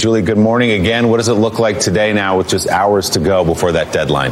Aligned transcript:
Julie, 0.00 0.22
good 0.22 0.38
morning 0.38 0.70
again. 0.70 1.10
What 1.10 1.18
does 1.18 1.28
it 1.28 1.34
look 1.34 1.58
like 1.58 1.78
today 1.78 2.14
now 2.14 2.38
with 2.38 2.48
just 2.48 2.66
hours 2.68 3.10
to 3.10 3.20
go 3.20 3.44
before 3.44 3.72
that 3.72 3.92
deadline? 3.92 4.30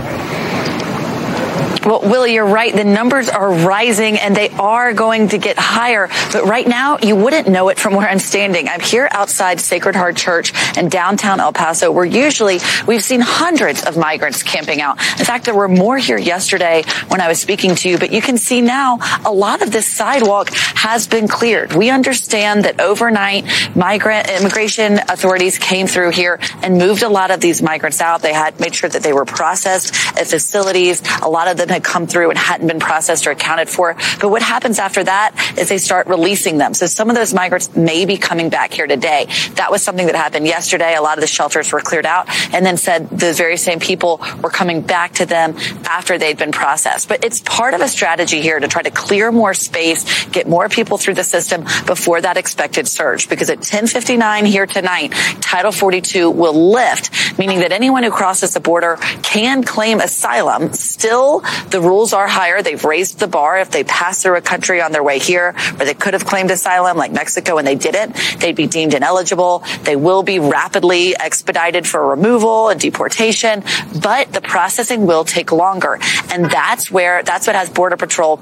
Well, 1.88 2.02
Willie, 2.02 2.34
you're 2.34 2.44
right. 2.44 2.74
The 2.74 2.84
numbers 2.84 3.30
are 3.30 3.50
rising 3.50 4.18
and 4.18 4.36
they 4.36 4.50
are 4.50 4.92
going 4.92 5.28
to 5.28 5.38
get 5.38 5.56
higher. 5.56 6.08
But 6.30 6.44
right 6.44 6.68
now, 6.68 6.98
you 6.98 7.16
wouldn't 7.16 7.48
know 7.48 7.70
it 7.70 7.78
from 7.78 7.94
where 7.94 8.06
I'm 8.06 8.18
standing. 8.18 8.68
I'm 8.68 8.80
here 8.80 9.08
outside 9.10 9.58
Sacred 9.58 9.96
Heart 9.96 10.16
Church 10.16 10.52
in 10.76 10.90
downtown 10.90 11.40
El 11.40 11.54
Paso, 11.54 11.90
where 11.90 12.04
usually 12.04 12.58
we've 12.86 13.02
seen 13.02 13.22
hundreds 13.22 13.86
of 13.86 13.96
migrants 13.96 14.42
camping 14.42 14.82
out. 14.82 14.98
In 15.18 15.24
fact, 15.24 15.46
there 15.46 15.54
were 15.54 15.66
more 15.66 15.96
here 15.96 16.18
yesterday 16.18 16.84
when 17.06 17.22
I 17.22 17.28
was 17.28 17.40
speaking 17.40 17.74
to 17.76 17.88
you, 17.88 17.96
but 17.96 18.12
you 18.12 18.20
can 18.20 18.36
see 18.36 18.60
now 18.60 18.98
a 19.24 19.32
lot 19.32 19.62
of 19.62 19.72
this 19.72 19.86
sidewalk 19.86 20.50
has 20.52 21.06
been 21.06 21.26
cleared. 21.26 21.72
We 21.72 21.88
understand 21.88 22.66
that 22.66 22.82
overnight 22.82 23.46
migrant 23.74 24.28
immigration 24.28 24.98
authorities 25.08 25.56
came 25.56 25.86
through 25.86 26.10
here 26.10 26.38
and 26.62 26.76
moved 26.76 27.02
a 27.02 27.08
lot 27.08 27.30
of 27.30 27.40
these 27.40 27.62
migrants 27.62 28.02
out. 28.02 28.20
They 28.20 28.34
had 28.34 28.60
made 28.60 28.74
sure 28.74 28.90
that 28.90 29.02
they 29.02 29.14
were 29.14 29.24
processed 29.24 29.94
at 30.18 30.26
facilities. 30.26 31.02
A 31.22 31.30
lot 31.30 31.48
of 31.48 31.56
them 31.56 31.77
come 31.80 32.06
through 32.06 32.30
and 32.30 32.38
hadn't 32.38 32.66
been 32.66 32.80
processed 32.80 33.26
or 33.26 33.30
accounted 33.30 33.68
for. 33.68 33.94
But 34.20 34.30
what 34.30 34.42
happens 34.42 34.78
after 34.78 35.04
that 35.04 35.34
is 35.58 35.68
they 35.68 35.78
start 35.78 36.06
releasing 36.06 36.58
them. 36.58 36.74
So 36.74 36.86
some 36.86 37.10
of 37.10 37.16
those 37.16 37.34
migrants 37.34 37.74
may 37.76 38.04
be 38.04 38.16
coming 38.16 38.48
back 38.48 38.72
here 38.72 38.86
today. 38.86 39.26
That 39.54 39.70
was 39.70 39.82
something 39.82 40.06
that 40.06 40.14
happened 40.14 40.46
yesterday. 40.46 40.94
A 40.94 41.02
lot 41.02 41.18
of 41.18 41.20
the 41.20 41.26
shelters 41.26 41.72
were 41.72 41.80
cleared 41.80 42.06
out 42.06 42.28
and 42.54 42.64
then 42.64 42.76
said 42.76 43.08
those 43.10 43.38
very 43.38 43.56
same 43.56 43.80
people 43.80 44.20
were 44.42 44.50
coming 44.50 44.80
back 44.80 45.14
to 45.14 45.26
them 45.26 45.56
after 45.84 46.18
they'd 46.18 46.38
been 46.38 46.52
processed. 46.52 47.08
But 47.08 47.24
it's 47.24 47.40
part 47.40 47.74
of 47.74 47.80
a 47.80 47.88
strategy 47.88 48.40
here 48.40 48.58
to 48.58 48.68
try 48.68 48.82
to 48.82 48.90
clear 48.90 49.32
more 49.32 49.54
space, 49.54 50.26
get 50.26 50.48
more 50.48 50.68
people 50.68 50.98
through 50.98 51.14
the 51.14 51.24
system 51.24 51.64
before 51.86 52.20
that 52.20 52.36
expected 52.36 52.88
surge. 52.88 53.28
Because 53.28 53.50
at 53.50 53.58
1059 53.58 54.44
here 54.44 54.66
tonight, 54.66 55.12
Title 55.40 55.72
42 55.72 56.30
will 56.30 56.72
lift, 56.72 57.38
meaning 57.38 57.60
that 57.60 57.72
anyone 57.72 58.02
who 58.02 58.10
crosses 58.10 58.54
the 58.54 58.60
border 58.60 58.96
can 59.22 59.62
claim 59.62 60.00
asylum. 60.00 60.72
Still, 60.72 61.42
the 61.70 61.80
rules 61.80 62.12
are 62.12 62.26
higher. 62.26 62.62
They've 62.62 62.82
raised 62.84 63.18
the 63.18 63.26
bar. 63.26 63.58
If 63.58 63.70
they 63.70 63.84
pass 63.84 64.22
through 64.22 64.36
a 64.36 64.40
country 64.40 64.80
on 64.80 64.92
their 64.92 65.02
way 65.02 65.18
here 65.18 65.52
where 65.52 65.86
they 65.86 65.94
could 65.94 66.14
have 66.14 66.24
claimed 66.24 66.50
asylum, 66.50 66.96
like 66.96 67.12
Mexico, 67.12 67.58
and 67.58 67.66
they 67.66 67.74
didn't, 67.74 68.16
they'd 68.40 68.56
be 68.56 68.66
deemed 68.66 68.94
ineligible. 68.94 69.62
They 69.82 69.96
will 69.96 70.22
be 70.22 70.38
rapidly 70.38 71.16
expedited 71.16 71.86
for 71.86 72.06
removal 72.06 72.68
and 72.68 72.80
deportation, 72.80 73.62
but 74.02 74.32
the 74.32 74.40
processing 74.40 75.06
will 75.06 75.24
take 75.24 75.52
longer. 75.52 75.98
And 76.30 76.46
that's 76.50 76.90
where, 76.90 77.22
that's 77.22 77.46
what 77.46 77.56
has 77.56 77.70
Border 77.70 77.96
Patrol 77.96 78.40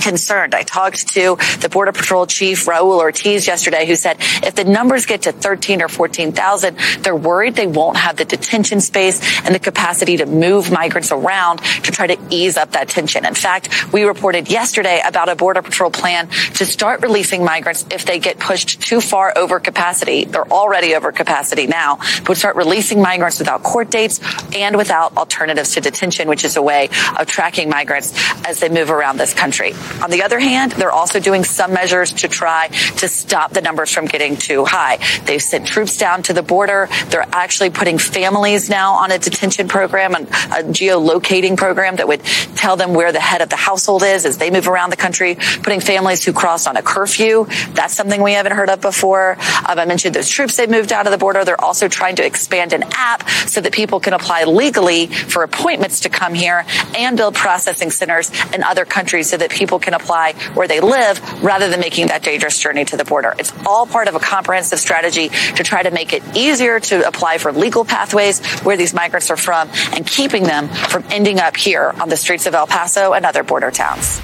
concerned. 0.00 0.54
I 0.54 0.62
talked 0.62 1.08
to 1.14 1.36
the 1.60 1.68
Border 1.68 1.92
Patrol 1.92 2.26
Chief 2.26 2.66
Raul 2.66 2.98
Ortiz 2.98 3.46
yesterday, 3.46 3.86
who 3.86 3.96
said 3.96 4.16
if 4.42 4.54
the 4.54 4.64
numbers 4.64 5.06
get 5.06 5.22
to 5.22 5.32
13 5.32 5.82
or 5.82 5.88
14,000, 5.88 6.76
they're 7.00 7.16
worried 7.16 7.54
they 7.54 7.66
won't 7.66 7.96
have 7.96 8.16
the 8.16 8.24
detention 8.24 8.80
space 8.80 9.20
and 9.44 9.54
the 9.54 9.58
capacity 9.58 10.18
to 10.18 10.26
move 10.26 10.70
migrants 10.70 11.12
around 11.12 11.58
to 11.58 11.92
try 11.92 12.06
to 12.06 12.18
ease 12.30 12.56
up 12.56 12.72
that 12.72 12.88
tension. 12.88 13.24
In 13.24 13.34
fact, 13.34 13.92
we 13.92 14.04
reported 14.04 14.50
yesterday 14.50 15.00
about 15.04 15.28
a 15.28 15.36
Border 15.36 15.62
Patrol 15.62 15.90
plan 15.90 16.28
to 16.54 16.66
start 16.66 17.02
releasing 17.02 17.44
migrants 17.44 17.84
if 17.90 18.04
they 18.04 18.18
get 18.18 18.38
pushed 18.38 18.80
too 18.80 19.00
far 19.00 19.36
over 19.36 19.60
capacity. 19.60 20.24
They're 20.24 20.50
already 20.50 20.94
over 20.94 21.12
capacity 21.12 21.66
now, 21.66 21.98
but 22.26 22.36
start 22.36 22.56
releasing 22.56 23.00
migrants 23.00 23.38
without 23.38 23.62
court 23.62 23.90
dates 23.90 24.20
and 24.54 24.76
without 24.76 25.16
alternatives 25.16 25.74
to 25.74 25.80
detention, 25.80 26.28
which 26.28 26.44
is 26.44 26.56
a 26.56 26.62
way 26.62 26.88
of 27.18 27.26
tracking 27.26 27.68
migrants 27.68 28.12
as 28.44 28.60
they 28.60 28.68
move 28.68 28.90
around 28.90 29.16
this 29.16 29.34
country. 29.34 29.72
On 30.02 30.10
the 30.10 30.22
other 30.22 30.38
hand, 30.38 30.72
they're 30.72 30.92
also 30.92 31.20
doing 31.20 31.44
some 31.44 31.72
measures 31.72 32.12
to 32.14 32.28
try 32.28 32.68
to 32.68 33.08
stop 33.08 33.52
the 33.52 33.60
numbers 33.60 33.90
from 33.90 34.06
getting 34.06 34.36
too 34.36 34.64
high. 34.64 34.98
They've 35.24 35.42
sent 35.42 35.66
troops 35.66 35.96
down 35.96 36.22
to 36.24 36.32
the 36.32 36.42
border. 36.42 36.88
They're 37.08 37.26
actually 37.32 37.70
putting 37.70 37.98
families 37.98 38.68
now 38.68 38.94
on 38.94 39.10
a 39.10 39.18
detention 39.18 39.68
program 39.68 40.14
and 40.14 40.26
a 40.28 40.62
geolocating 40.72 41.56
program 41.56 41.96
that 41.96 42.08
would 42.08 42.24
tell 42.56 42.76
them 42.76 42.94
where 42.94 43.12
the 43.12 43.20
head 43.20 43.42
of 43.42 43.48
the 43.48 43.56
household 43.56 44.02
is 44.02 44.24
as 44.24 44.38
they 44.38 44.50
move 44.50 44.68
around 44.68 44.90
the 44.90 44.96
country, 44.96 45.36
putting 45.62 45.80
families 45.80 46.24
who 46.24 46.32
cross 46.32 46.66
on 46.66 46.76
a 46.76 46.82
curfew. 46.82 47.46
That's 47.72 47.94
something 47.94 48.22
we 48.22 48.32
haven't 48.32 48.52
heard 48.52 48.70
of 48.70 48.80
before. 48.80 49.32
Um, 49.68 49.78
I 49.78 49.84
mentioned 49.84 50.14
those 50.14 50.28
troops 50.28 50.56
they've 50.56 50.70
moved 50.70 50.88
down 50.88 51.04
to 51.04 51.10
the 51.10 51.18
border. 51.18 51.44
They're 51.44 51.60
also 51.60 51.88
trying 51.88 52.16
to 52.16 52.24
expand 52.24 52.72
an 52.72 52.84
app 52.92 53.28
so 53.28 53.60
that 53.60 53.72
people 53.72 54.00
can 54.00 54.12
apply 54.12 54.44
legally 54.44 55.06
for 55.06 55.42
appointments 55.42 56.00
to 56.00 56.08
come 56.08 56.34
here 56.34 56.64
and 56.96 57.16
build 57.16 57.34
processing 57.34 57.90
centers 57.90 58.30
in 58.52 58.62
other 58.62 58.84
countries 58.84 59.28
so 59.30 59.36
that 59.36 59.50
people 59.50 59.77
people 59.78 59.92
can 59.92 60.00
apply 60.00 60.32
where 60.54 60.66
they 60.66 60.80
live 60.80 61.20
rather 61.42 61.68
than 61.68 61.80
making 61.80 62.08
that 62.08 62.22
dangerous 62.22 62.58
journey 62.58 62.84
to 62.84 62.96
the 62.96 63.04
border. 63.04 63.34
It's 63.38 63.52
all 63.66 63.86
part 63.86 64.08
of 64.08 64.14
a 64.14 64.18
comprehensive 64.18 64.78
strategy 64.78 65.28
to 65.28 65.62
try 65.62 65.82
to 65.82 65.90
make 65.90 66.12
it 66.12 66.22
easier 66.36 66.80
to 66.80 67.06
apply 67.06 67.38
for 67.38 67.52
legal 67.52 67.84
pathways 67.84 68.40
where 68.62 68.76
these 68.76 68.94
migrants 68.94 69.30
are 69.30 69.36
from 69.36 69.68
and 69.92 70.06
keeping 70.06 70.44
them 70.44 70.68
from 70.68 71.04
ending 71.10 71.38
up 71.38 71.56
here 71.56 71.94
on 72.00 72.08
the 72.08 72.16
streets 72.16 72.46
of 72.46 72.54
El 72.54 72.66
Paso 72.66 73.12
and 73.12 73.24
other 73.24 73.42
border 73.42 73.70
towns. 73.70 74.20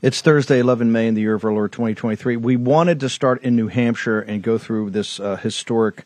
It's 0.00 0.20
Thursday, 0.20 0.60
11 0.60 0.92
May 0.92 1.08
in 1.08 1.14
the 1.14 1.22
year 1.22 1.34
of 1.34 1.44
our 1.44 1.52
Lord 1.52 1.72
2023. 1.72 2.36
We 2.36 2.56
wanted 2.56 3.00
to 3.00 3.08
start 3.08 3.42
in 3.42 3.56
New 3.56 3.66
Hampshire 3.66 4.20
and 4.20 4.42
go 4.42 4.56
through 4.56 4.90
this 4.90 5.18
uh, 5.18 5.36
historic 5.36 6.04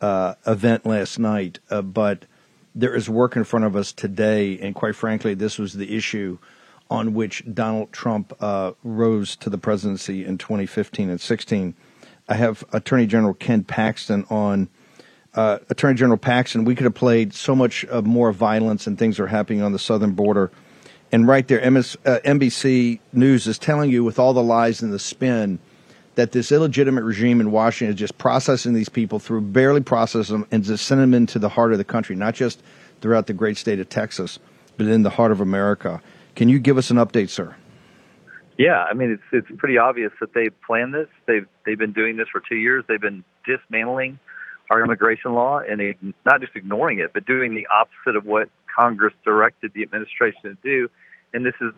uh, 0.00 0.34
event 0.46 0.84
last 0.84 1.18
night, 1.18 1.58
uh, 1.70 1.80
but 1.80 2.26
there 2.74 2.94
is 2.94 3.08
work 3.08 3.36
in 3.36 3.44
front 3.44 3.64
of 3.64 3.76
us 3.76 3.92
today, 3.92 4.58
and 4.58 4.74
quite 4.74 4.94
frankly, 4.94 5.34
this 5.34 5.58
was 5.58 5.72
the 5.72 5.96
issue 5.96 6.38
on 6.90 7.14
which 7.14 7.42
Donald 7.54 7.92
Trump 7.92 8.32
uh, 8.40 8.72
rose 8.82 9.36
to 9.36 9.48
the 9.48 9.58
presidency 9.58 10.24
in 10.24 10.36
2015 10.36 11.08
and 11.08 11.20
16. 11.20 11.74
I 12.28 12.34
have 12.34 12.64
Attorney 12.72 13.06
General 13.06 13.34
Ken 13.34 13.64
Paxton 13.64 14.24
on. 14.28 14.68
Uh, 15.32 15.60
Attorney 15.68 15.94
General 15.94 16.18
Paxton, 16.18 16.64
we 16.64 16.74
could 16.74 16.82
have 16.82 16.94
played 16.94 17.32
so 17.32 17.54
much 17.54 17.86
uh, 17.88 18.02
more 18.02 18.32
violence 18.32 18.88
and 18.88 18.98
things 18.98 19.20
are 19.20 19.28
happening 19.28 19.62
on 19.62 19.70
the 19.70 19.78
southern 19.78 20.10
border. 20.10 20.50
And 21.12 21.28
right 21.28 21.46
there, 21.46 21.70
MS, 21.70 21.96
uh, 22.04 22.18
NBC 22.24 22.98
News 23.12 23.46
is 23.46 23.56
telling 23.56 23.90
you 23.90 24.02
with 24.02 24.18
all 24.18 24.32
the 24.32 24.42
lies 24.42 24.82
and 24.82 24.92
the 24.92 24.98
spin 24.98 25.60
that 26.16 26.32
this 26.32 26.52
illegitimate 26.52 27.04
regime 27.04 27.40
in 27.40 27.50
Washington 27.50 27.94
is 27.94 27.98
just 27.98 28.18
processing 28.18 28.74
these 28.74 28.88
people 28.88 29.18
through, 29.18 29.40
barely 29.40 29.80
process 29.80 30.28
them, 30.28 30.46
and 30.50 30.64
just 30.64 30.86
send 30.86 31.00
them 31.00 31.14
into 31.14 31.38
the 31.38 31.48
heart 31.48 31.72
of 31.72 31.78
the 31.78 31.84
country, 31.84 32.16
not 32.16 32.34
just 32.34 32.62
throughout 33.00 33.26
the 33.26 33.32
great 33.32 33.56
state 33.56 33.80
of 33.80 33.88
Texas, 33.88 34.38
but 34.76 34.86
in 34.86 35.02
the 35.02 35.10
heart 35.10 35.32
of 35.32 35.40
America. 35.40 36.02
Can 36.34 36.48
you 36.48 36.58
give 36.58 36.78
us 36.78 36.90
an 36.90 36.96
update, 36.96 37.28
sir? 37.28 37.54
Yeah, 38.58 38.84
I 38.84 38.94
mean 38.94 39.10
it's 39.12 39.22
it's 39.32 39.58
pretty 39.58 39.78
obvious 39.78 40.12
that 40.20 40.34
they 40.34 40.50
planned 40.50 40.92
this. 40.92 41.08
They've 41.26 41.46
they've 41.64 41.78
been 41.78 41.92
doing 41.92 42.16
this 42.16 42.28
for 42.30 42.42
two 42.46 42.56
years. 42.56 42.84
They've 42.86 43.00
been 43.00 43.24
dismantling 43.46 44.18
our 44.70 44.82
immigration 44.84 45.32
law 45.32 45.60
and 45.60 46.14
not 46.24 46.40
just 46.40 46.54
ignoring 46.54 47.00
it, 47.00 47.12
but 47.12 47.26
doing 47.26 47.54
the 47.54 47.66
opposite 47.68 48.16
of 48.16 48.24
what 48.24 48.48
Congress 48.74 49.14
directed 49.24 49.72
the 49.74 49.82
administration 49.82 50.42
to 50.42 50.56
do. 50.62 50.88
And 51.32 51.44
this 51.44 51.54
is 51.60 51.72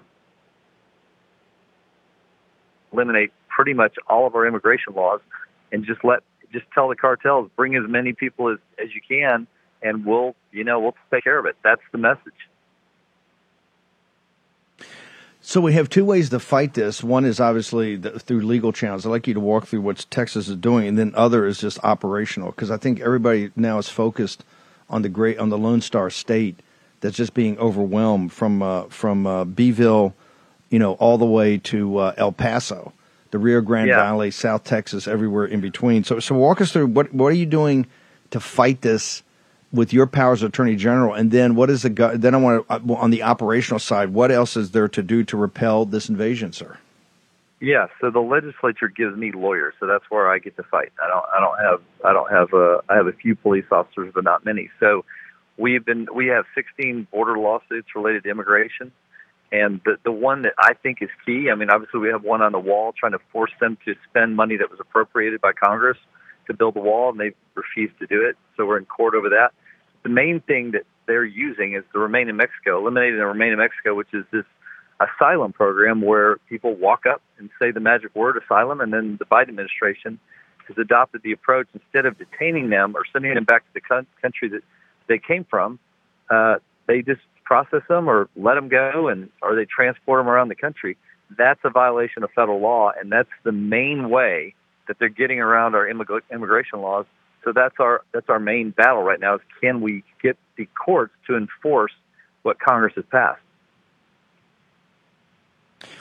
eliminate 2.92 3.32
pretty 3.48 3.74
much 3.74 3.94
all 4.08 4.26
of 4.26 4.34
our 4.34 4.46
immigration 4.46 4.94
laws 4.94 5.20
and 5.70 5.84
just 5.86 6.04
let 6.04 6.20
just 6.52 6.66
tell 6.74 6.88
the 6.88 6.96
cartels 6.96 7.48
bring 7.56 7.74
as 7.76 7.82
many 7.88 8.12
people 8.12 8.50
as 8.50 8.58
as 8.82 8.88
you 8.94 9.00
can 9.06 9.46
and 9.82 10.04
we'll 10.04 10.34
you 10.50 10.64
know 10.64 10.80
we'll 10.80 10.94
take 11.10 11.24
care 11.24 11.38
of 11.38 11.46
it 11.46 11.56
that's 11.62 11.82
the 11.92 11.98
message 11.98 12.48
so 15.52 15.60
we 15.60 15.74
have 15.74 15.90
two 15.90 16.06
ways 16.06 16.30
to 16.30 16.40
fight 16.40 16.72
this. 16.72 17.04
One 17.04 17.26
is 17.26 17.38
obviously 17.38 17.96
the, 17.96 18.18
through 18.18 18.40
legal 18.40 18.72
channels. 18.72 19.04
I'd 19.04 19.10
like 19.10 19.26
you 19.26 19.34
to 19.34 19.40
walk 19.40 19.66
through 19.66 19.82
what 19.82 20.06
Texas 20.08 20.48
is 20.48 20.56
doing, 20.56 20.88
and 20.88 20.98
then 20.98 21.12
other 21.14 21.44
is 21.44 21.58
just 21.58 21.78
operational 21.84 22.52
because 22.52 22.70
I 22.70 22.78
think 22.78 23.00
everybody 23.00 23.50
now 23.54 23.76
is 23.76 23.86
focused 23.86 24.44
on 24.88 25.02
the 25.02 25.10
great 25.10 25.38
on 25.38 25.50
the 25.50 25.58
Lone 25.58 25.82
Star 25.82 26.08
State 26.08 26.60
that's 27.00 27.18
just 27.18 27.34
being 27.34 27.58
overwhelmed 27.58 28.32
from 28.32 28.62
uh, 28.62 28.84
from 28.84 29.26
uh, 29.26 29.44
Beeville, 29.44 30.14
you 30.70 30.78
know, 30.78 30.94
all 30.94 31.18
the 31.18 31.26
way 31.26 31.58
to 31.58 31.98
uh, 31.98 32.14
El 32.16 32.32
Paso, 32.32 32.94
the 33.30 33.38
Rio 33.38 33.60
Grande 33.60 33.88
Yeah. 33.88 33.96
Valley, 33.96 34.30
South 34.30 34.64
Texas, 34.64 35.06
everywhere 35.06 35.44
in 35.44 35.60
between. 35.60 36.02
So 36.02 36.18
so 36.18 36.34
walk 36.34 36.62
us 36.62 36.72
through 36.72 36.86
what 36.86 37.12
what 37.12 37.26
are 37.26 37.36
you 37.36 37.44
doing 37.44 37.86
to 38.30 38.40
fight 38.40 38.80
this 38.80 39.22
with 39.72 39.92
your 39.92 40.06
powers 40.06 40.42
of 40.42 40.50
attorney 40.50 40.76
general, 40.76 41.14
and 41.14 41.30
then 41.30 41.54
what 41.54 41.70
is 41.70 41.82
the 41.82 41.88
then 42.14 42.34
I 42.34 42.38
want 42.38 42.68
to 42.68 42.74
uh, 42.74 42.94
on 42.94 43.10
the 43.10 43.22
operational 43.22 43.78
side, 43.78 44.10
what 44.10 44.30
else 44.30 44.56
is 44.56 44.72
there 44.72 44.88
to 44.88 45.02
do 45.02 45.24
to 45.24 45.36
repel 45.36 45.84
this 45.84 46.08
invasion, 46.08 46.52
sir? 46.52 46.78
Yeah, 47.60 47.86
so 48.00 48.10
the 48.10 48.20
legislature 48.20 48.88
gives 48.88 49.16
me 49.16 49.30
lawyers, 49.32 49.74
so 49.78 49.86
that's 49.86 50.04
where 50.08 50.28
I 50.28 50.40
get 50.40 50.56
to 50.56 50.64
fight. 50.64 50.92
I 51.00 51.08
don't 51.08 51.24
I 51.34 51.40
don't 51.40 51.58
have 51.64 51.80
I 52.04 52.12
don't 52.12 52.30
have 52.30 52.52
uh, 52.52 52.80
I 52.88 52.96
have 52.96 53.06
a 53.06 53.12
few 53.12 53.36
police 53.36 53.66
officers, 53.70 54.12
but 54.14 54.24
not 54.24 54.44
many. 54.44 54.68
So 54.80 55.04
we've 55.56 55.84
been 55.84 56.08
we 56.14 56.26
have 56.26 56.44
16 56.54 57.06
border 57.12 57.38
lawsuits 57.38 57.88
related 57.94 58.24
to 58.24 58.30
immigration, 58.30 58.92
and 59.52 59.80
the 59.84 59.96
the 60.04 60.12
one 60.12 60.42
that 60.42 60.54
I 60.58 60.74
think 60.74 60.98
is 61.02 61.10
key. 61.24 61.50
I 61.52 61.54
mean, 61.54 61.70
obviously 61.70 62.00
we 62.00 62.08
have 62.08 62.24
one 62.24 62.42
on 62.42 62.52
the 62.52 62.58
wall 62.58 62.92
trying 62.98 63.12
to 63.12 63.20
force 63.30 63.52
them 63.60 63.78
to 63.84 63.94
spend 64.10 64.34
money 64.34 64.56
that 64.56 64.68
was 64.68 64.80
appropriated 64.80 65.40
by 65.40 65.52
Congress 65.52 65.98
to 66.48 66.54
build 66.54 66.74
the 66.74 66.80
wall, 66.80 67.10
and 67.10 67.20
they 67.20 67.32
refused 67.54 67.98
to 68.00 68.06
do 68.06 68.26
it. 68.26 68.36
So 68.56 68.66
we're 68.66 68.78
in 68.78 68.86
court 68.86 69.14
over 69.14 69.28
that. 69.30 69.52
The 70.02 70.08
main 70.08 70.40
thing 70.40 70.72
that 70.72 70.82
they're 71.06 71.24
using 71.24 71.74
is 71.74 71.84
the 71.92 71.98
Remain 71.98 72.28
in 72.28 72.36
Mexico, 72.36 72.78
eliminating 72.78 73.18
the 73.18 73.26
Remain 73.26 73.52
in 73.52 73.58
Mexico, 73.58 73.94
which 73.94 74.12
is 74.12 74.24
this 74.32 74.44
asylum 75.00 75.52
program 75.52 76.00
where 76.00 76.36
people 76.48 76.74
walk 76.74 77.06
up 77.06 77.22
and 77.38 77.50
say 77.60 77.70
the 77.70 77.80
magic 77.80 78.14
word 78.14 78.36
asylum, 78.42 78.80
and 78.80 78.92
then 78.92 79.16
the 79.18 79.24
Biden 79.24 79.48
administration 79.48 80.18
has 80.68 80.78
adopted 80.78 81.22
the 81.22 81.32
approach 81.32 81.66
instead 81.74 82.06
of 82.06 82.16
detaining 82.18 82.70
them 82.70 82.94
or 82.96 83.02
sending 83.12 83.34
them 83.34 83.44
back 83.44 83.62
to 83.62 83.74
the 83.74 84.04
country 84.20 84.48
that 84.48 84.62
they 85.08 85.18
came 85.18 85.44
from, 85.44 85.78
uh, 86.30 86.56
they 86.86 87.02
just 87.02 87.20
process 87.44 87.82
them 87.88 88.08
or 88.08 88.28
let 88.36 88.54
them 88.54 88.68
go, 88.68 89.08
and 89.08 89.28
or 89.42 89.54
they 89.54 89.64
transport 89.64 90.20
them 90.20 90.28
around 90.28 90.48
the 90.48 90.54
country. 90.54 90.96
That's 91.36 91.60
a 91.64 91.70
violation 91.70 92.22
of 92.22 92.30
federal 92.30 92.60
law, 92.60 92.92
and 92.98 93.10
that's 93.10 93.30
the 93.42 93.52
main 93.52 94.10
way 94.10 94.54
that 94.88 94.98
they're 94.98 95.08
getting 95.08 95.40
around 95.40 95.74
our 95.74 95.86
immig- 95.86 96.22
immigration 96.32 96.80
laws. 96.80 97.06
So 97.44 97.52
that's 97.52 97.74
our 97.80 98.02
that's 98.12 98.28
our 98.28 98.38
main 98.38 98.70
battle 98.70 99.02
right 99.02 99.20
now: 99.20 99.36
is 99.36 99.40
can 99.60 99.80
we 99.80 100.04
get 100.22 100.36
the 100.56 100.66
courts 100.66 101.12
to 101.26 101.36
enforce 101.36 101.92
what 102.42 102.58
Congress 102.60 102.94
has 102.96 103.04
passed? 103.10 103.40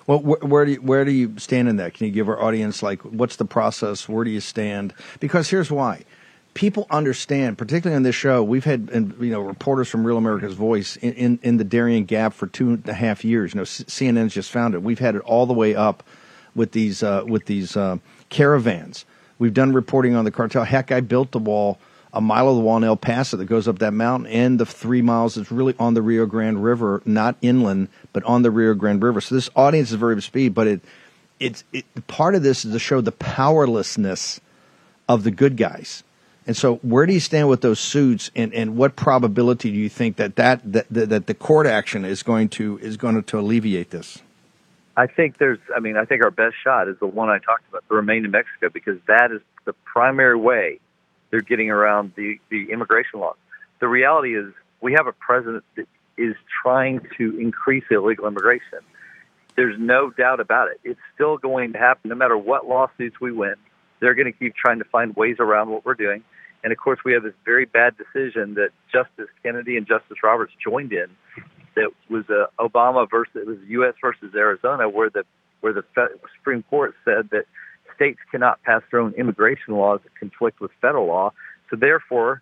Well, 0.06 0.20
wh- 0.20 0.44
where 0.44 0.66
do 0.66 0.74
you, 0.74 0.82
where 0.82 1.06
do 1.06 1.12
you 1.12 1.38
stand 1.38 1.68
in 1.68 1.78
that? 1.78 1.94
Can 1.94 2.08
you 2.08 2.12
give 2.12 2.30
our 2.30 2.42
audience 2.42 2.84
like 2.84 3.02
what's 3.02 3.38
the 3.38 3.46
process? 3.46 4.08
Where 4.08 4.24
do 4.24 4.32
you 4.32 4.40
stand? 4.40 4.94
Because 5.20 5.50
here's 5.50 5.72
why: 5.72 6.04
people 6.54 6.88
understand, 6.90 7.58
particularly 7.58 7.96
on 7.96 8.04
this 8.04 8.16
show. 8.16 8.44
We've 8.44 8.66
had 8.66 8.90
you 8.94 9.32
know 9.32 9.42
reporters 9.42 9.90
from 9.90 10.06
Real 10.06 10.18
America's 10.18 10.54
Voice 10.54 10.96
in, 10.98 11.14
in, 11.14 11.40
in 11.42 11.58
the 11.58 11.64
Darien 11.64 12.06
Gap 12.06 12.34
for 12.34 12.48
two 12.48 12.70
and 12.70 12.88
a 12.88 12.94
half 12.94 13.24
years. 13.24 13.54
You 13.54 13.60
know, 13.60 13.66
CNN's 13.66 14.34
just 14.34 14.52
found 14.52 14.74
it. 14.74 14.84
We've 14.84 15.00
had 15.00 15.16
it 15.16 15.22
all 15.22 15.46
the 15.46 15.54
way 15.54 15.76
up 15.76 16.04
with 16.56 16.72
these 16.72 17.04
uh, 17.04 17.24
with 17.26 17.46
these 17.46 17.78
uh, 17.78 17.98
caravans. 18.30 19.06
We've 19.42 19.52
done 19.52 19.74
reporting 19.74 20.14
on 20.14 20.24
the 20.24 20.30
cartel. 20.30 20.64
Heck, 20.64 20.92
I 20.92 21.00
built 21.00 21.32
the 21.32 21.40
wall. 21.40 21.80
A 22.14 22.22
mile 22.22 22.48
of 22.50 22.58
the 22.58 22.62
wall 22.62 22.78
in 22.78 22.84
El 22.84 22.96
Paso 22.96 23.38
that 23.38 23.46
goes 23.46 23.68
up 23.68 23.80
that 23.80 23.92
mountain, 23.92 24.32
and 24.32 24.60
the 24.60 24.68
three 24.68 25.02
miles 25.02 25.34
that's 25.34 25.52
really 25.52 25.74
on 25.80 25.96
the 25.96 26.02
Rio 26.04 26.28
Grande 26.28 26.64
River, 26.64 27.02
not 27.06 27.38
inland, 27.42 27.88
but 28.14 28.24
on 28.26 28.44
the 28.44 28.52
Rio 28.52 28.76
Grande 28.76 29.02
River. 29.02 29.20
So 29.20 29.34
this 29.34 29.50
audience 29.56 29.90
is 29.90 29.96
very 29.96 30.22
speed, 30.22 30.54
but 30.54 30.68
it, 30.68 30.82
it's 31.40 31.64
it, 31.74 31.86
part 32.06 32.36
of 32.36 32.44
this 32.44 32.66
is 32.66 32.74
to 32.74 32.78
show 32.78 33.02
the 33.02 33.14
powerlessness 33.14 34.40
of 35.10 35.24
the 35.24 35.32
good 35.32 35.58
guys. 35.58 36.04
And 36.46 36.56
so, 36.56 36.76
where 36.84 37.08
do 37.08 37.14
you 37.14 37.20
stand 37.20 37.50
with 37.50 37.62
those 37.62 37.80
suits, 37.80 38.30
and, 38.36 38.54
and 38.54 38.78
what 38.78 38.96
probability 38.96 39.72
do 39.72 39.78
you 39.78 39.90
think 39.90 40.18
that 40.18 40.36
that, 40.36 40.62
that 40.72 40.88
that 40.92 41.26
the 41.26 41.34
court 41.34 41.66
action 41.66 42.06
is 42.06 42.22
going 42.22 42.50
to 42.50 42.78
is 42.78 42.96
going 42.96 43.24
to 43.24 43.40
alleviate 43.40 43.90
this? 43.90 44.20
I 44.98 45.08
think 45.08 45.38
there's, 45.38 45.60
I 45.76 45.80
mean, 45.80 45.96
I 45.98 46.06
think 46.06 46.24
our 46.24 46.32
best 46.32 46.56
shot 46.64 46.88
is 46.88 46.98
the 47.00 47.08
one 47.08 47.30
I 47.30 47.40
talked 47.40 47.64
about, 47.70 47.88
the 47.88 47.96
Remain 47.96 48.26
in 48.26 48.32
Mexico, 48.32 48.70
because 48.70 48.98
that 49.08 49.32
is 49.32 49.42
the 49.66 49.74
primary 49.86 50.36
way 50.36 50.80
they're 51.30 51.42
getting 51.42 51.70
around 51.70 52.12
the, 52.16 52.40
the 52.50 52.72
immigration 52.72 53.20
laws. 53.20 53.38
The 53.80 53.88
reality 53.88 54.36
is 54.38 54.54
we 54.82 54.94
have 54.94 55.08
a 55.08 55.14
president 55.14 55.64
that 55.76 55.88
is 56.18 56.36
trying 56.62 57.08
to 57.18 57.40
increase 57.40 57.86
illegal 57.90 58.28
immigration. 58.28 58.80
There's 59.56 59.80
no 59.80 60.12
doubt 60.12 60.40
about 60.40 60.70
it. 60.70 60.80
It's 60.84 61.00
still 61.16 61.38
going 61.38 61.74
to 61.74 61.80
happen 61.80 62.10
no 62.10 62.16
matter 62.16 62.38
what 62.38 62.68
lawsuits 62.68 63.20
we 63.20 63.32
win. 63.32 63.56
They're 64.00 64.16
going 64.16 64.32
to 64.32 64.38
keep 64.38 64.56
trying 64.56 64.80
to 64.80 64.86
find 64.86 65.16
ways 65.16 65.38
around 65.40 65.70
what 65.70 65.86
we're 65.86 65.94
doing. 65.94 66.24
And 66.64 66.72
of 66.72 66.78
course, 66.78 67.00
we 67.04 67.14
have 67.14 67.24
this 67.24 67.34
very 67.46 67.66
bad 67.66 67.96
decision 67.98 68.56
that 68.56 68.70
Justice 68.92 69.30
Kennedy 69.42 69.78
and 69.78 69.88
Justice 69.88 70.18
Roberts 70.24 70.54
joined 70.64 70.94
in 70.94 71.08
that 71.76 71.92
was 72.10 72.26
uh, 72.30 72.48
Obama 72.60 73.10
versus 73.10 73.36
it 73.36 73.48
was 73.48 73.58
U.S. 73.68 73.94
versus 74.02 74.34
Arizona, 74.36 74.90
where 74.90 75.10
the 75.10 75.24
where 75.62 75.74
the 75.74 75.84
Supreme 76.38 76.64
Court 76.64 76.96
said 77.06 77.30
that 77.32 77.46
states 77.96 78.20
cannot 78.32 78.62
pass 78.64 78.82
their 78.90 79.00
own 79.00 79.14
immigration 79.14 79.76
laws 79.76 80.00
that 80.04 80.16
conflict 80.16 80.60
with 80.60 80.72
federal 80.82 81.08
law. 81.08 81.32
So 81.70 81.76
therefore, 81.76 82.42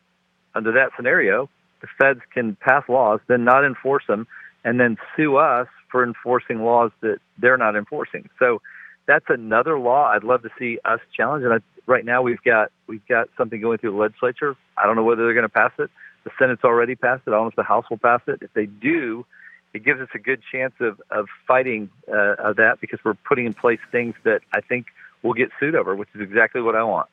under 0.55 0.71
that 0.71 0.91
scenario, 0.95 1.49
the 1.81 1.87
feds 1.99 2.21
can 2.33 2.55
pass 2.55 2.83
laws, 2.87 3.19
then 3.27 3.43
not 3.43 3.65
enforce 3.65 4.03
them, 4.07 4.25
and 4.63 4.79
then 4.79 4.97
sue 5.15 5.37
us 5.37 5.67
for 5.91 6.03
enforcing 6.03 6.63
laws 6.63 6.91
that 7.01 7.17
they're 7.37 7.57
not 7.57 7.75
enforcing. 7.75 8.29
So 8.39 8.61
that's 9.07 9.25
another 9.27 9.79
law 9.79 10.05
I'd 10.05 10.23
love 10.23 10.43
to 10.43 10.49
see 10.57 10.79
us 10.85 10.99
challenge. 11.15 11.43
And 11.43 11.53
I, 11.53 11.57
right 11.85 12.05
now 12.05 12.21
we've 12.21 12.41
got 12.43 12.71
we've 12.87 13.05
got 13.07 13.27
something 13.37 13.59
going 13.59 13.79
through 13.79 13.91
the 13.91 13.97
legislature. 13.97 14.55
I 14.77 14.85
don't 14.85 14.95
know 14.95 15.03
whether 15.03 15.23
they're 15.23 15.33
going 15.33 15.43
to 15.43 15.49
pass 15.49 15.71
it. 15.79 15.89
The 16.29 16.43
Senate's 16.43 16.63
already 16.63 16.95
passed 16.95 17.23
it. 17.25 17.31
I 17.31 17.33
don't 17.33 17.43
know 17.43 17.49
if 17.49 17.55
the 17.55 17.63
House 17.63 17.85
will 17.89 17.97
pass 17.97 18.21
it. 18.27 18.39
If 18.41 18.53
they 18.53 18.65
do, 18.65 19.25
it 19.73 19.83
gives 19.83 19.99
us 19.99 20.09
a 20.13 20.19
good 20.19 20.41
chance 20.51 20.73
of 20.79 21.01
of 21.09 21.27
fighting 21.47 21.89
uh, 22.07 22.35
of 22.35 22.57
that 22.57 22.81
because 22.81 22.99
we're 23.03 23.15
putting 23.15 23.45
in 23.45 23.53
place 23.53 23.79
things 23.91 24.15
that 24.23 24.41
I 24.53 24.61
think 24.61 24.87
we'll 25.23 25.33
get 25.33 25.49
sued 25.59 25.75
over, 25.75 25.95
which 25.95 26.09
is 26.15 26.21
exactly 26.21 26.61
what 26.61 26.75
I 26.75 26.83
want. 26.83 27.09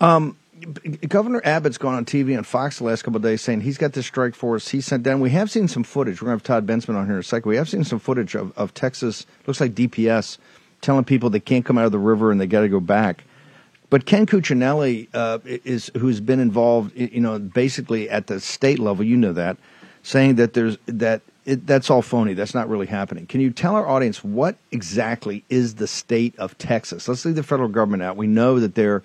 Um, 0.00 0.36
Governor 1.08 1.40
Abbott's 1.44 1.78
gone 1.78 1.94
on 1.94 2.04
TV 2.04 2.36
and 2.36 2.46
Fox 2.46 2.78
the 2.78 2.84
last 2.84 3.02
couple 3.02 3.16
of 3.16 3.22
days 3.22 3.40
saying 3.40 3.62
he's 3.62 3.78
got 3.78 3.92
this 3.92 4.06
strike 4.06 4.34
force 4.34 4.68
he 4.68 4.80
sent 4.80 5.02
down. 5.02 5.20
We 5.20 5.30
have 5.30 5.50
seen 5.50 5.68
some 5.68 5.82
footage. 5.82 6.20
We're 6.20 6.26
going 6.26 6.40
to 6.40 6.52
have 6.52 6.64
Todd 6.64 6.66
Bensman 6.66 6.96
on 6.96 7.06
here 7.06 7.14
in 7.14 7.20
a 7.20 7.24
second. 7.24 7.48
We 7.48 7.56
have 7.56 7.68
seen 7.68 7.84
some 7.84 7.98
footage 7.98 8.34
of, 8.34 8.56
of 8.56 8.74
Texas, 8.74 9.26
looks 9.46 9.60
like 9.60 9.74
DPS, 9.74 10.38
telling 10.80 11.04
people 11.04 11.30
they 11.30 11.40
can't 11.40 11.64
come 11.64 11.78
out 11.78 11.86
of 11.86 11.92
the 11.92 11.98
river 11.98 12.30
and 12.30 12.40
they 12.40 12.46
got 12.46 12.60
to 12.60 12.68
go 12.68 12.80
back. 12.80 13.24
But 13.92 14.06
Ken 14.06 14.24
Cuccinelli 14.24 15.08
uh, 15.12 15.40
is 15.44 15.90
who's 15.98 16.18
been 16.18 16.40
involved, 16.40 16.98
you 16.98 17.20
know, 17.20 17.38
basically 17.38 18.08
at 18.08 18.26
the 18.26 18.40
state 18.40 18.78
level. 18.78 19.04
You 19.04 19.18
know 19.18 19.34
that, 19.34 19.58
saying 20.02 20.36
that 20.36 20.54
there's 20.54 20.78
that 20.86 21.20
it, 21.44 21.66
that's 21.66 21.90
all 21.90 22.00
phony. 22.00 22.32
That's 22.32 22.54
not 22.54 22.70
really 22.70 22.86
happening. 22.86 23.26
Can 23.26 23.42
you 23.42 23.50
tell 23.50 23.74
our 23.74 23.86
audience 23.86 24.24
what 24.24 24.56
exactly 24.70 25.44
is 25.50 25.74
the 25.74 25.86
state 25.86 26.34
of 26.38 26.56
Texas? 26.56 27.06
Let's 27.06 27.26
leave 27.26 27.34
the 27.34 27.42
federal 27.42 27.68
government 27.68 28.02
out. 28.02 28.16
We 28.16 28.26
know 28.26 28.60
that 28.60 28.76
they're 28.76 29.02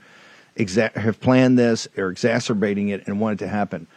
exa- 0.55 0.95
have 0.95 1.19
planned 1.19 1.59
this, 1.59 1.89
are 1.97 2.09
exacerbating 2.09 2.87
it, 2.87 3.05
and 3.07 3.19
want 3.19 3.41
it 3.41 3.43
to 3.43 3.49
happen. 3.49 3.87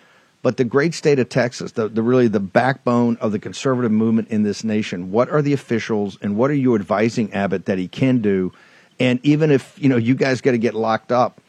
But 0.43 0.57
the 0.57 0.65
great 0.65 0.95
state 0.95 1.21
of 1.21 1.29
Texas, 1.29 1.71
the, 1.71 1.87
the 1.89 2.03
really 2.03 2.27
the 2.27 2.41
backbone 2.41 3.17
of 3.19 3.31
the 3.31 3.39
conservative 3.39 3.93
movement 3.93 4.27
in 4.31 4.43
this 4.43 4.65
nation, 4.65 5.13
what 5.13 5.31
are 5.31 5.41
the 5.41 5.53
officials 5.53 6.19
and 6.21 6.35
what 6.35 6.51
are 6.51 6.55
you 6.55 6.75
advising 6.75 7.33
Abbott 7.33 7.67
that 7.67 7.79
he 7.79 7.87
can 7.87 8.19
do? 8.19 8.53
And 9.01 9.19
even 9.25 9.51
if 9.51 9.77
you 9.83 9.89
know 9.89 9.97
you 9.97 10.15
guys 10.15 10.41
got 10.41 10.53
to 10.53 10.59
get 10.59 10.75
locked 10.75 11.11
up, 11.11 11.41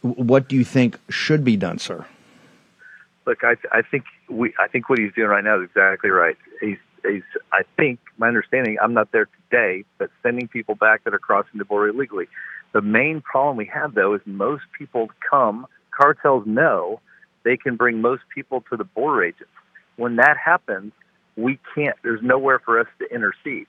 what 0.00 0.48
do 0.48 0.56
you 0.56 0.64
think 0.64 0.98
should 1.10 1.44
be 1.44 1.56
done, 1.56 1.78
sir? 1.78 2.06
Look, 3.26 3.44
I, 3.44 3.56
I 3.72 3.82
think 3.82 4.04
we, 4.30 4.54
I 4.58 4.68
think 4.68 4.88
what 4.88 4.98
he's 4.98 5.12
doing 5.12 5.28
right 5.28 5.44
now 5.44 5.60
is 5.60 5.68
exactly 5.68 6.10
right. 6.10 6.36
He's, 6.60 6.78
he's, 7.04 7.22
I 7.52 7.62
think, 7.76 7.98
my 8.16 8.28
understanding, 8.28 8.78
I'm 8.82 8.94
not 8.94 9.12
there 9.12 9.28
today, 9.50 9.84
but 9.98 10.10
sending 10.22 10.48
people 10.48 10.74
back 10.74 11.04
that 11.04 11.12
are 11.12 11.18
crossing 11.18 11.58
the 11.58 11.64
border 11.64 11.88
illegally. 11.88 12.28
The 12.72 12.80
main 12.80 13.20
problem 13.20 13.56
we 13.56 13.66
have, 13.66 13.94
though, 13.94 14.14
is 14.14 14.20
most 14.24 14.62
people 14.76 15.08
come. 15.28 15.66
Cartels 15.90 16.46
know 16.46 17.00
they 17.44 17.56
can 17.56 17.76
bring 17.76 18.00
most 18.00 18.22
people 18.34 18.64
to 18.70 18.76
the 18.76 18.84
border 18.84 19.24
agents. 19.24 19.52
When 19.96 20.16
that 20.16 20.36
happens, 20.42 20.92
we 21.36 21.58
can't. 21.74 21.96
There's 22.02 22.22
nowhere 22.22 22.58
for 22.58 22.80
us 22.80 22.86
to 23.00 23.14
intercede. 23.14 23.66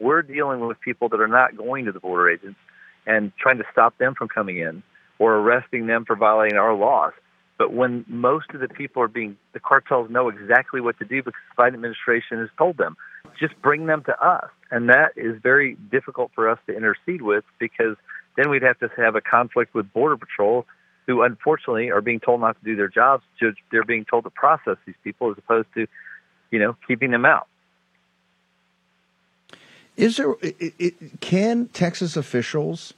We're 0.00 0.22
dealing 0.22 0.66
with 0.66 0.80
people 0.80 1.08
that 1.10 1.20
are 1.20 1.28
not 1.28 1.56
going 1.56 1.84
to 1.84 1.92
the 1.92 2.00
border 2.00 2.30
agents 2.30 2.58
and 3.06 3.32
trying 3.38 3.58
to 3.58 3.64
stop 3.72 3.96
them 3.98 4.14
from 4.14 4.28
coming 4.28 4.58
in 4.58 4.82
or 5.18 5.36
arresting 5.36 5.86
them 5.86 6.04
for 6.04 6.16
violating 6.16 6.58
our 6.58 6.74
laws. 6.74 7.12
But 7.56 7.72
when 7.72 8.04
most 8.08 8.46
of 8.52 8.60
the 8.60 8.68
people 8.68 9.02
are 9.02 9.08
being, 9.08 9.36
the 9.52 9.60
cartels 9.60 10.10
know 10.10 10.28
exactly 10.28 10.80
what 10.80 10.98
to 10.98 11.04
do 11.04 11.22
because 11.22 11.40
the 11.56 11.62
Biden 11.62 11.74
administration 11.74 12.38
has 12.38 12.48
told 12.58 12.78
them. 12.78 12.96
just 13.38 13.60
bring 13.62 13.86
them 13.86 14.02
to 14.04 14.24
us. 14.24 14.48
And 14.70 14.88
that 14.88 15.12
is 15.16 15.40
very 15.42 15.76
difficult 15.90 16.30
for 16.34 16.48
us 16.48 16.58
to 16.66 16.76
intercede 16.76 17.22
with 17.22 17.44
because 17.58 17.96
then 18.36 18.50
we'd 18.50 18.62
have 18.62 18.78
to 18.80 18.88
have 18.96 19.14
a 19.14 19.20
conflict 19.20 19.74
with 19.74 19.92
Border 19.92 20.16
Patrol, 20.16 20.66
who 21.06 21.22
unfortunately 21.22 21.90
are 21.90 22.00
being 22.00 22.20
told 22.20 22.40
not 22.40 22.58
to 22.58 22.64
do 22.64 22.76
their 22.76 22.88
jobs. 22.88 23.22
They're 23.70 23.84
being 23.84 24.04
told 24.04 24.24
to 24.24 24.30
process 24.30 24.76
these 24.86 24.96
people 25.04 25.30
as 25.30 25.38
opposed 25.38 25.68
to, 25.74 25.86
you 26.50 26.58
know, 26.58 26.76
keeping 26.86 27.10
them 27.10 27.24
out. 27.24 27.46
Is 29.96 30.16
there, 30.16 30.34
it, 30.40 30.74
it, 30.78 31.20
can 31.20 31.66
Texas 31.68 32.16
officials 32.16 32.94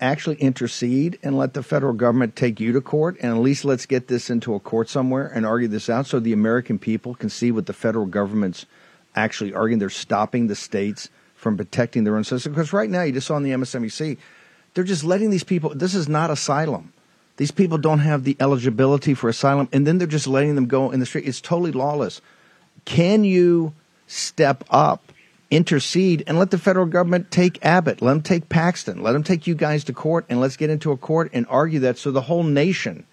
actually 0.00 0.36
intercede 0.36 1.18
and 1.22 1.36
let 1.36 1.54
the 1.54 1.62
federal 1.62 1.92
government 1.92 2.36
take 2.36 2.60
you 2.60 2.72
to 2.72 2.80
court 2.80 3.16
and 3.20 3.32
at 3.32 3.40
least 3.40 3.64
let's 3.64 3.86
get 3.86 4.08
this 4.08 4.30
into 4.30 4.54
a 4.54 4.60
court 4.60 4.88
somewhere 4.88 5.26
and 5.26 5.44
argue 5.44 5.68
this 5.68 5.90
out 5.90 6.06
so 6.06 6.20
the 6.20 6.32
American 6.32 6.78
people 6.78 7.14
can 7.14 7.28
see 7.28 7.50
what 7.50 7.66
the 7.66 7.72
federal 7.72 8.06
government's 8.06 8.64
actually 9.14 9.52
arguing. 9.52 9.78
They're 9.78 9.90
stopping 9.90 10.46
the 10.46 10.54
states 10.54 11.08
from 11.34 11.56
protecting 11.56 12.04
their 12.04 12.16
own 12.16 12.24
citizens. 12.24 12.54
Because 12.54 12.72
right 12.72 12.90
now, 12.90 13.02
you 13.02 13.12
just 13.12 13.26
saw 13.26 13.34
on 13.34 13.42
the 13.42 13.50
MSNBC, 13.50 14.18
they're 14.74 14.84
just 14.84 15.04
letting 15.04 15.30
these 15.30 15.44
people, 15.44 15.72
this 15.74 15.94
is 15.94 16.08
not 16.08 16.30
asylum. 16.30 16.92
These 17.36 17.52
people 17.52 17.78
don't 17.78 18.00
have 18.00 18.24
the 18.24 18.36
eligibility 18.40 19.14
for 19.14 19.28
asylum, 19.28 19.68
and 19.72 19.86
then 19.86 19.98
they're 19.98 20.08
just 20.08 20.26
letting 20.26 20.56
them 20.56 20.66
go 20.66 20.90
in 20.90 20.98
the 20.98 21.06
street. 21.06 21.26
It's 21.26 21.40
totally 21.40 21.70
lawless. 21.70 22.20
Can 22.84 23.22
you 23.22 23.72
step 24.08 24.64
up, 24.70 25.12
intercede, 25.50 26.22
and 26.26 26.38
let 26.38 26.50
the 26.50 26.58
federal 26.58 26.86
government 26.86 27.30
take 27.30 27.64
Abbott, 27.64 28.02
let 28.02 28.12
them 28.12 28.22
take 28.22 28.48
Paxton, 28.48 29.02
let 29.02 29.12
them 29.12 29.22
take 29.22 29.46
you 29.46 29.54
guys 29.54 29.84
to 29.84 29.92
court, 29.92 30.26
and 30.28 30.40
let's 30.40 30.56
get 30.56 30.70
into 30.70 30.92
a 30.92 30.96
court 30.96 31.30
and 31.32 31.46
argue 31.48 31.80
that 31.80 31.98
so 31.98 32.10
the 32.10 32.22
whole 32.22 32.42
nation 32.42 33.06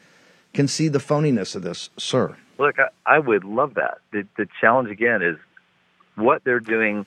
can 0.54 0.68
see 0.68 0.88
the 0.88 1.00
phoniness 1.00 1.56
of 1.56 1.62
this, 1.62 1.90
sir? 1.98 2.36
Look, 2.58 2.76
I, 2.80 2.88
I 3.06 3.20
would 3.20 3.44
love 3.44 3.76
that. 3.76 4.00
The, 4.12 4.28
the 4.38 4.48
challenge 4.62 4.90
again 4.90 5.22
is 5.22 5.38
what 6.16 6.44
they're 6.44 6.60
doing 6.60 7.06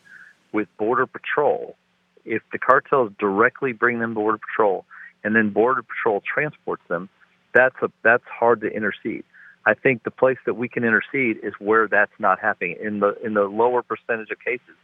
with 0.53 0.69
Border 0.79 1.07
Patrol. 1.07 1.77
If 2.25 2.43
the 2.53 2.59
cartels 2.59 3.13
directly 3.19 3.73
bring 3.73 3.99
them 3.99 4.15
Border 4.15 4.39
Patrol 4.39 4.85
and 5.25 5.35
then 5.35 5.51
Border 5.51 5.83
Patrol 5.83 6.23
transports 6.23 6.83
them, 6.89 7.09
that's 7.55 7.77
a, 7.83 7.91
that's 8.03 8.25
hard 8.25 8.61
to 8.61 8.69
intercede. 8.69 9.25
I 9.67 9.75
think 9.75 10.03
the 10.03 10.11
place 10.11 10.39
that 10.47 10.55
we 10.55 10.69
can 10.69 10.85
intercede 10.85 11.39
is 11.43 11.53
where 11.59 11.89
that's 11.89 12.13
not 12.19 12.41
happening 12.41 12.77
in 12.81 13.01
the 13.01 13.17
in 13.23 13.35
the 13.35 13.43
lower 13.43 13.83
percentage 13.83 14.31
of 14.31 14.39
cases. 14.39 14.77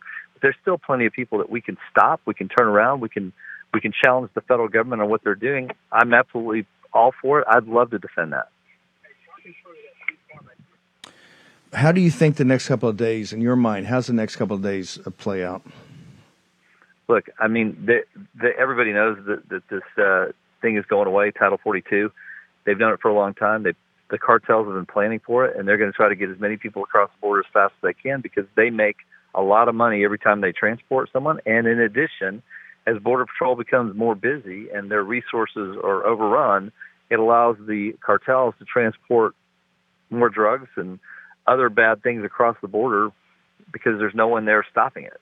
There's 0.43 0.57
still 0.61 0.79
plenty 0.79 1.07
of 1.07 1.13
people 1.13 1.39
that 1.39 1.51
we 1.51 1.61
can 1.61 1.77
stop, 1.91 2.21
we 2.27 2.35
can 2.35 2.49
turn 2.49 2.67
around, 2.67 3.01
we 3.01 3.09
can 3.09 3.33
we 3.73 3.81
can 3.81 3.93
challenge 3.93 4.31
the 4.35 4.41
federal 4.41 4.69
government 4.69 5.03
on 5.03 5.11
what 5.11 5.25
they're 5.25 5.35
doing. 5.35 5.71
I'm 5.91 6.15
absolutely 6.15 6.67
all 6.93 7.13
for 7.21 7.41
it. 7.41 7.47
I'd 7.51 7.67
love 7.67 7.91
to 7.91 7.99
defend 7.99 8.33
that. 8.33 8.49
How 11.73 11.91
do 11.91 12.01
you 12.01 12.11
think 12.11 12.37
the 12.37 12.45
next 12.45 12.69
couple 12.69 12.89
of 12.89 12.97
days, 12.97 13.33
in 13.33 13.41
your 13.41 13.57
mind, 13.57 13.89
how's 13.89 14.07
the 14.07 14.13
next 14.13 14.37
couple 14.37 14.55
of 14.55 14.63
days 14.63 14.99
uh, 15.05 15.11
play 15.11 15.45
out? 15.45 15.63
Look, 17.09 17.29
I 17.39 17.49
mean, 17.49 17.77
the, 17.85 18.05
the, 18.41 18.51
everybody 18.57 18.93
knows 18.93 19.19
that, 19.27 19.49
that 19.49 19.69
this 19.69 19.83
uh, 19.99 20.27
thing 20.63 20.77
is 20.77 20.85
going 20.87 21.09
away, 21.09 21.33
Title 21.33 21.59
42. 21.63 22.13
They've 22.65 22.79
done 22.79 22.93
it 22.93 23.01
for 23.01 23.11
a 23.11 23.15
long 23.15 23.35
time. 23.35 23.65
They, 23.65 23.75
the 24.09 24.19
cartels 24.19 24.67
have 24.67 24.75
been 24.75 24.87
planning 24.87 25.19
for 25.19 25.47
it, 25.47 25.57
and 25.57 25.67
they're 25.67 25.77
going 25.77 25.91
to 25.91 25.97
try 25.97 26.09
to 26.09 26.15
get 26.15 26.31
as 26.31 26.39
many 26.39 26.57
people 26.57 26.85
across 26.85 27.11
the 27.11 27.21
border 27.21 27.41
as 27.41 27.53
fast 27.53 27.75
as 27.77 27.83
they 27.83 27.93
can 27.93 28.21
because 28.21 28.47
they 28.57 28.71
make 28.71 28.99
a 29.35 29.43
lot 29.43 29.69
of 29.69 29.75
money 29.75 30.05
every 30.05 30.19
time 30.19 30.41
they 30.41 30.53
transport 30.53 31.11
someone. 31.13 31.41
And 31.47 31.67
in 31.67 31.81
addition, 31.81 32.43
as 32.87 32.99
Border 32.99 33.27
Patrol 33.27 33.57
becomes 33.57 33.97
more 33.97 34.15
busy 34.15 34.69
and 34.71 34.91
their 34.91 35.03
resources 35.03 35.77
are 35.83 36.07
overrun, 36.07 36.73
it 37.11 37.19
allows 37.19 37.57
the 37.59 37.95
cartels 38.01 38.55
to 38.59 38.65
transport 38.65 39.35
more 40.11 40.29
drugs 40.29 40.69
and 40.77 40.99
other 41.47 41.69
bad 41.69 42.03
things 42.03 42.25
across 42.25 42.57
the 42.63 42.69
border 42.69 43.11
because 43.73 43.99
there's 43.99 44.15
no 44.15 44.29
one 44.29 44.45
there 44.45 44.65
stopping 44.71 45.05
it. 45.05 45.21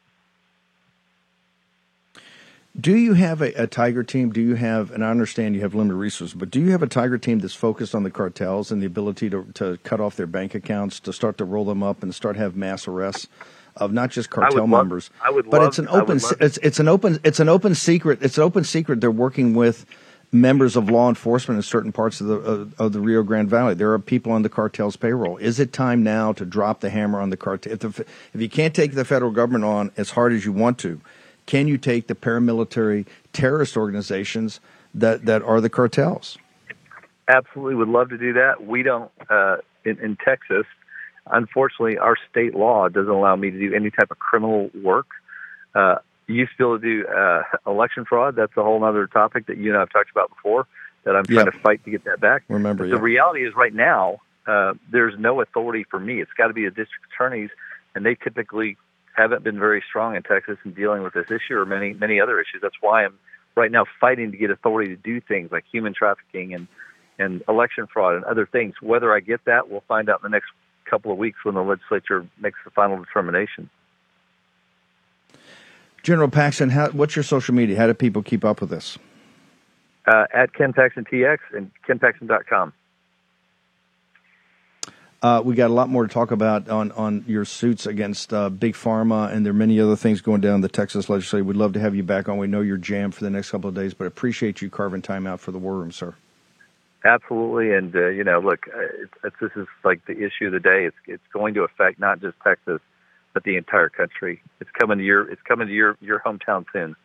Do 2.81 2.97
you 2.97 3.13
have 3.15 3.43
a, 3.43 3.53
a, 3.53 3.67
tiger 3.67 4.03
team? 4.03 4.31
Do 4.33 4.41
you 4.41 4.55
have, 4.55 4.91
and 4.93 5.05
I 5.05 5.11
understand 5.11 5.55
you 5.55 5.61
have 5.61 5.75
limited 5.75 5.97
resources, 5.97 6.35
but 6.35 6.51
do 6.51 6.59
you 6.59 6.71
have 6.71 6.83
a 6.83 6.87
tiger 6.87 7.19
team 7.19 7.41
that's 7.41 7.55
focused 7.55 7.95
on 7.95 8.03
the 8.03 8.11
cartels 8.11 8.73
and 8.73 8.81
the 8.81 8.87
ability 8.87 9.29
to, 9.29 9.45
to 9.55 9.77
cut 9.85 10.01
off 10.01 10.17
their 10.17 10.27
bank 10.27 10.55
accounts, 10.55 10.99
to 11.01 11.13
start 11.13 11.37
to 11.39 11.45
roll 11.45 11.67
them 11.67 11.83
up 11.83 12.03
and 12.03 12.15
start 12.15 12.37
have 12.37 12.57
mass 12.57 12.89
arrests 12.89 13.29
of 13.77 13.93
not 13.93 14.11
just 14.11 14.31
cartel 14.31 14.67
members, 14.67 15.11
love, 15.25 15.45
but 15.51 15.61
love, 15.61 15.69
it's 15.69 15.79
an 15.79 15.89
open, 15.89 16.21
it's, 16.41 16.59
it's 16.59 16.81
an 16.81 16.89
open, 16.89 17.19
it's 17.25 17.41
an 17.41 17.49
open 17.49 17.75
secret. 17.75 18.23
It's 18.23 18.37
an 18.37 18.45
open 18.45 18.65
secret. 18.65 19.01
They're 19.01 19.11
working 19.11 19.55
with 19.55 19.87
members 20.31 20.77
of 20.77 20.89
law 20.89 21.11
enforcement 21.11 21.57
in 21.57 21.63
certain 21.63 21.93
parts 21.93 22.21
of 22.21 22.27
the 22.27 22.35
of, 22.35 22.81
of, 22.81 22.93
the 22.93 23.01
Rio 23.01 23.23
Grande 23.23 23.51
Valley. 23.51 23.75
There 23.75 23.93
are 23.93 23.99
people 23.99 24.33
on 24.33 24.43
the 24.43 24.49
cartel's 24.49 24.97
payroll. 24.97 25.37
Is 25.37 25.61
it 25.61 25.73
time 25.73 26.03
now 26.03 26.33
to 26.33 26.45
drop 26.45 26.81
the 26.81 26.91
hammer 26.91 27.21
on 27.21 27.31
the 27.31 27.37
cartel? 27.37 27.73
If, 27.73 27.79
the, 27.81 27.89
if 28.35 28.41
you 28.41 28.49
can't 28.49 28.75
take 28.75 28.93
the 28.93 29.05
federal 29.05 29.31
government 29.31 29.65
on 29.65 29.91
as 29.97 30.11
hard 30.11 30.33
as 30.33 30.45
you 30.45 30.53
want 30.53 30.79
to, 30.81 31.01
can 31.47 31.69
you 31.69 31.79
take 31.79 32.07
the 32.07 32.15
paramilitary 32.15 33.07
terrorist 33.33 33.77
organizations 33.77 34.61
that 34.95 35.25
that 35.27 35.43
are 35.43 35.61
the 35.61 35.71
cartels? 35.71 36.39
Absolutely, 37.29 37.75
would 37.75 37.89
love 37.89 38.11
to 38.11 38.19
do 38.19 38.33
that. 38.35 38.65
We 38.65 38.83
don't 38.83 39.11
uh, 39.31 39.59
in, 39.85 39.99
in 39.99 40.17
Texas. 40.17 40.67
Unfortunately, 41.27 41.99
our 41.99 42.17
state 42.31 42.55
law 42.55 42.89
doesn't 42.89 43.11
allow 43.11 43.37
me 43.37 43.51
to 43.51 43.59
do 43.59 43.75
any 43.75 43.91
type 43.91 44.11
of 44.11 44.19
criminal 44.19 44.71
work. 44.83 45.07
Uh, 45.75 45.97
you 46.27 46.35
used 46.35 46.53
to 46.53 46.57
be 46.59 46.65
able 46.65 46.79
to 46.81 47.05
do 47.05 47.07
uh, 47.09 47.43
election 47.67 48.05
fraud. 48.05 48.37
That's 48.37 48.57
a 48.57 48.63
whole 48.63 48.83
other 48.85 49.07
topic 49.07 49.47
that 49.47 49.57
you 49.57 49.71
and 49.71 49.77
I 49.77 49.81
have 49.81 49.91
talked 49.91 50.11
about 50.11 50.31
before. 50.31 50.67
That 51.05 51.17
I'm 51.17 51.25
trying 51.25 51.47
to 51.47 51.53
fight 51.53 51.85
to 51.85 51.91
get 51.91 52.05
that 52.05 52.21
back. 52.21 52.45
Remember, 52.49 52.89
the 52.89 53.01
reality 53.01 53.45
is, 53.45 53.55
right 53.57 53.75
now, 53.75 54.21
uh, 54.47 54.75
there's 54.91 55.19
no 55.19 55.41
authority 55.41 55.85
for 55.91 55.99
me. 55.99 56.21
It's 56.21 56.31
got 56.37 56.47
to 56.47 56.53
be 56.53 56.65
the 56.65 56.71
district 56.71 57.07
attorneys, 57.13 57.51
and 57.95 58.07
they 58.07 58.15
typically 58.15 58.77
haven't 59.15 59.45
been 59.45 59.59
very 59.59 59.83
strong 59.89 60.17
in 60.17 60.23
Texas 60.23 60.59
in 60.65 60.73
dealing 60.73 61.03
with 61.03 61.15
this 61.15 61.27
issue 61.31 61.57
or 61.57 61.65
many 61.65 61.95
many 61.95 62.21
other 62.21 62.41
issues. 62.41 62.61
That's 62.63 62.77
why 62.81 63.05
I'm 63.05 63.19
right 63.55 63.71
now 63.71 63.85
fighting 64.01 64.31
to 64.33 64.37
get 64.37 64.51
authority 64.51 64.95
to 64.95 64.97
do 64.97 65.21
things 65.21 65.51
like 65.53 65.65
human 65.71 65.95
trafficking 65.95 66.55
and 66.55 66.67
and 67.19 67.43
election 67.49 67.87
fraud 67.93 68.15
and 68.15 68.25
other 68.25 68.47
things. 68.47 68.75
Whether 68.81 69.15
I 69.15 69.21
get 69.21 69.45
that, 69.45 69.69
we'll 69.69 69.85
find 69.87 70.09
out 70.09 70.21
in 70.25 70.31
the 70.31 70.35
next 70.35 70.51
couple 70.89 71.13
of 71.13 71.19
weeks 71.19 71.39
when 71.45 71.55
the 71.55 71.63
legislature 71.63 72.27
makes 72.41 72.59
the 72.65 72.71
final 72.71 72.99
determination. 72.99 73.71
General 76.03 76.29
Paxton, 76.29 76.71
how, 76.71 76.91
what's 76.91 77.15
your 77.15 77.23
social 77.23 77.55
media? 77.55 77.77
How 77.77 77.87
do 77.87 77.95
people 77.95 78.23
keep 78.23 78.45
up 78.45 78.61
with 78.61 78.71
this? 78.71 78.99
Uh, 80.07 80.25
at 80.35 80.53
Ken 80.53 80.73
Paxton 80.73 81.05
TX 81.05 81.39
and 81.55 81.71
KenPaxton.com. 81.89 82.73
Uh, 85.23 85.41
we 85.45 85.55
got 85.55 85.71
a 85.71 85.73
lot 85.73 85.89
more 85.89 86.05
to 86.05 86.13
talk 86.13 86.33
about 86.33 86.69
on, 86.69 86.91
on 86.93 87.25
your 87.29 87.45
suits 87.45 87.87
against 87.87 88.35
uh, 88.35 88.51
Big 88.51 88.75
Pharma, 88.75 89.33
and 89.33 89.47
there 89.47 89.53
are 89.53 89.55
many 89.55 89.79
other 89.79 89.95
things 89.95 90.21
going 90.21 90.41
down 90.41 90.57
in 90.57 90.61
the 90.63 90.69
Texas 90.69 91.09
legislature. 91.09 91.45
We'd 91.45 91.57
love 91.57 91.75
to 91.75 91.81
have 91.81 91.95
you 91.95 92.03
back 92.03 92.29
on. 92.29 92.39
We 92.39 92.49
know 92.49 92.61
you're 92.61 92.77
jammed 92.77 93.15
for 93.15 93.23
the 93.23 93.31
next 93.31 93.53
couple 93.53 93.69
of 93.69 93.77
days, 93.77 93.95
but 93.95 94.09
appreciate 94.09 94.61
you 94.61 94.69
carving 94.69 95.01
time 95.01 95.29
out 95.29 95.39
for 95.39 95.53
the 95.53 95.61
war 95.61 95.77
room, 95.77 95.93
sir. 95.93 96.17
Absolutely, 97.05 97.73
and 97.73 97.95
uh, 97.95 98.09
you 98.09 98.25
know, 98.25 98.41
look, 98.41 98.67
uh, 98.69 98.81
it's, 98.81 99.13
it's, 99.23 99.37
this 99.41 99.51
is 99.55 99.69
like 99.85 100.05
the 100.07 100.13
issue 100.13 100.47
of 100.47 100.53
the 100.53 100.61
day. 100.61 100.87
It's 100.87 100.97
it's 101.07 101.23
going 101.33 101.55
to 101.55 101.63
affect 101.63 102.01
not 102.01 102.21
just 102.21 102.37
Texas, 102.43 102.81
but 103.33 103.45
the 103.45 103.57
entire 103.57 103.89
country. 103.89 104.43
It's 104.61 104.71
coming 104.71 104.99
to 104.99 105.05
your 105.05 105.31
it's 105.31 105.43
coming 105.43 105.69
to 105.69 105.73
your 105.73 105.97
your 106.01 106.21
hometown 106.21 106.65
soon. 106.73 106.97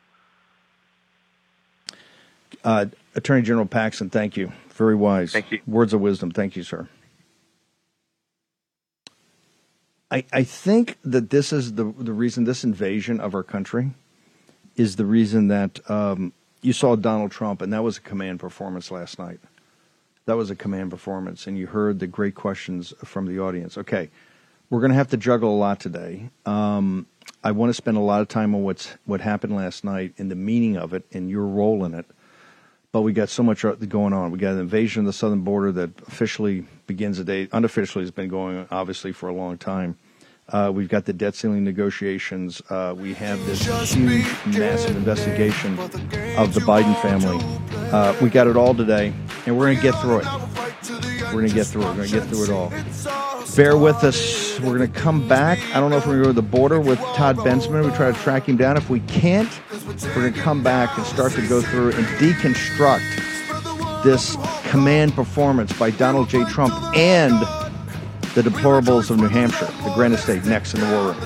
Uh, 2.63 2.86
Attorney 3.15 3.43
General 3.43 3.65
Paxton, 3.65 4.09
thank 4.09 4.38
you. 4.38 4.51
Very 4.69 4.95
wise. 4.95 5.33
Thank 5.33 5.51
you. 5.51 5.62
Words 5.67 5.93
of 5.93 6.01
wisdom. 6.01 6.31
Thank 6.31 6.55
you, 6.55 6.63
sir. 6.63 6.88
I, 10.10 10.24
I 10.32 10.44
think 10.44 10.98
that 11.04 11.30
this 11.30 11.52
is 11.52 11.74
the 11.74 11.84
the 11.84 12.14
reason 12.14 12.46
this 12.46 12.64
invasion 12.64 13.20
of 13.20 13.36
our 13.36 13.44
country 13.44 13.92
is 14.76 14.96
the 14.96 15.06
reason 15.06 15.48
that 15.50 15.80
um, 15.90 16.32
you 16.62 16.72
saw 16.72 16.96
Donald 16.96 17.32
Trump, 17.32 17.62
and 17.62 17.74
that 17.74 17.84
was 17.84 17.98
a 17.98 18.02
command 18.02 18.40
performance 18.40 18.92
last 18.92 19.20
night. 19.20 19.40
That 20.26 20.38
was 20.38 20.50
a 20.50 20.56
command 20.56 20.92
performance, 20.92 21.48
and 21.48 21.58
you 21.58 21.68
heard 21.68 22.00
the 22.00 22.08
great 22.08 22.36
questions 22.36 22.94
from 23.04 23.26
the 23.26 23.40
audience. 23.40 23.78
Okay, 23.78 24.10
we're 24.70 24.80
going 24.80 24.92
to 24.92 24.98
have 24.98 25.10
to 25.10 25.18
juggle 25.18 25.54
a 25.54 25.58
lot 25.58 25.80
today. 25.80 26.30
Um, 26.46 27.08
I 27.44 27.52
want 27.52 27.70
to 27.70 27.74
spend 27.74 27.98
a 27.98 28.02
lot 28.02 28.22
of 28.22 28.28
time 28.28 28.56
on 28.56 28.64
what's 28.64 28.96
what 29.06 29.22
happened 29.22 29.56
last 29.56 29.84
night 29.84 30.14
and 30.18 30.32
the 30.32 30.36
meaning 30.36 30.78
of 30.78 30.94
it 30.94 31.06
and 31.12 31.30
your 31.30 31.46
role 31.46 31.84
in 31.84 31.94
it. 31.94 32.06
But 32.94 33.01
we 33.01 33.12
got 33.13 33.29
so 33.29 33.44
much 33.44 33.63
going 33.89 34.13
on. 34.13 34.32
We 34.32 34.39
got 34.39 34.53
an 34.53 34.60
invasion 34.60 35.01
of 35.01 35.08
the 35.08 35.13
southern 35.13 35.41
border 35.41 35.72
that 35.74 35.91
officially 36.08 36.65
begins 36.88 37.17
today. 37.17 37.50
Unofficially 37.51 38.03
has 38.03 38.12
been 38.12 38.29
going 38.29 38.58
on, 38.58 38.67
obviously 38.72 39.12
for 39.12 39.27
a 39.27 39.34
long 39.34 39.58
time. 39.58 39.98
Uh, 40.50 40.72
we've 40.74 40.88
got 40.88 41.03
the 41.03 41.12
debt 41.12 41.36
ceiling 41.36 41.65
negotiations. 41.65 42.62
Uh, 42.70 42.96
we 42.98 43.13
have 43.13 43.46
this 43.46 43.94
huge, 43.94 44.25
massive 44.46 44.96
investigation 44.96 45.77
of 45.77 46.53
the 46.53 46.62
Biden 46.62 46.96
family. 47.01 47.38
Uh, 47.91 48.15
we 48.22 48.29
got 48.29 48.48
it 48.48 48.56
all 48.56 48.74
today, 48.74 49.13
and 49.46 49.58
we're 49.58 49.65
going 49.65 49.75
to 49.75 49.84
get 49.84 50.00
through 50.00 50.20
it. 50.20 50.25
We're 51.34 51.41
going 51.41 51.50
to 51.50 51.56
get 51.56 51.67
through 51.67 51.82
it. 51.82 51.88
We're 51.88 51.96
going 51.96 52.08
to 52.08 52.20
get 52.20 52.29
through 52.29 52.46
it 52.46 52.50
all. 52.50 52.72
Bear 53.58 53.77
with 53.77 54.01
us. 54.06 54.47
We're 54.60 54.78
going 54.78 54.92
to 54.92 55.00
come 55.00 55.28
back. 55.28 55.60
I 55.76 55.80
don't 55.80 55.92
know 55.92 55.98
if 55.98 56.08
we're 56.08 56.22
going 56.22 56.24
to 56.24 56.30
go 56.30 56.42
to 56.42 56.42
the 56.42 56.58
border 56.58 56.80
with 56.80 57.00
Todd 57.14 57.38
Bensman. 57.38 57.86
We 57.86 57.96
try 57.96 58.12
to 58.12 58.18
track 58.20 58.50
him 58.50 58.58
down. 58.58 58.76
If 58.76 58.90
we 58.90 59.02
can't, 59.02 59.50
we're 59.72 60.14
going 60.16 60.34
to 60.34 60.40
come 60.40 60.64
back 60.64 60.98
and 60.98 61.06
start 61.06 61.34
to 61.34 61.48
go 61.48 61.62
through 61.62 61.92
and 61.92 62.06
deconstruct 62.18 64.04
this 64.04 64.36
command 64.70 65.14
performance 65.14 65.78
by 65.78 65.92
Donald 65.92 66.30
J. 66.30 66.44
Trump 66.46 66.74
and 66.96 67.40
the 68.34 68.42
deplorables 68.42 69.12
of 69.12 69.20
New 69.20 69.28
Hampshire, 69.28 69.66
the 69.84 69.92
Granite 69.94 70.18
State, 70.18 70.46
next 70.46 70.74
in 70.74 70.80
the 70.82 70.88
war 70.88 71.12
room. 71.12 71.18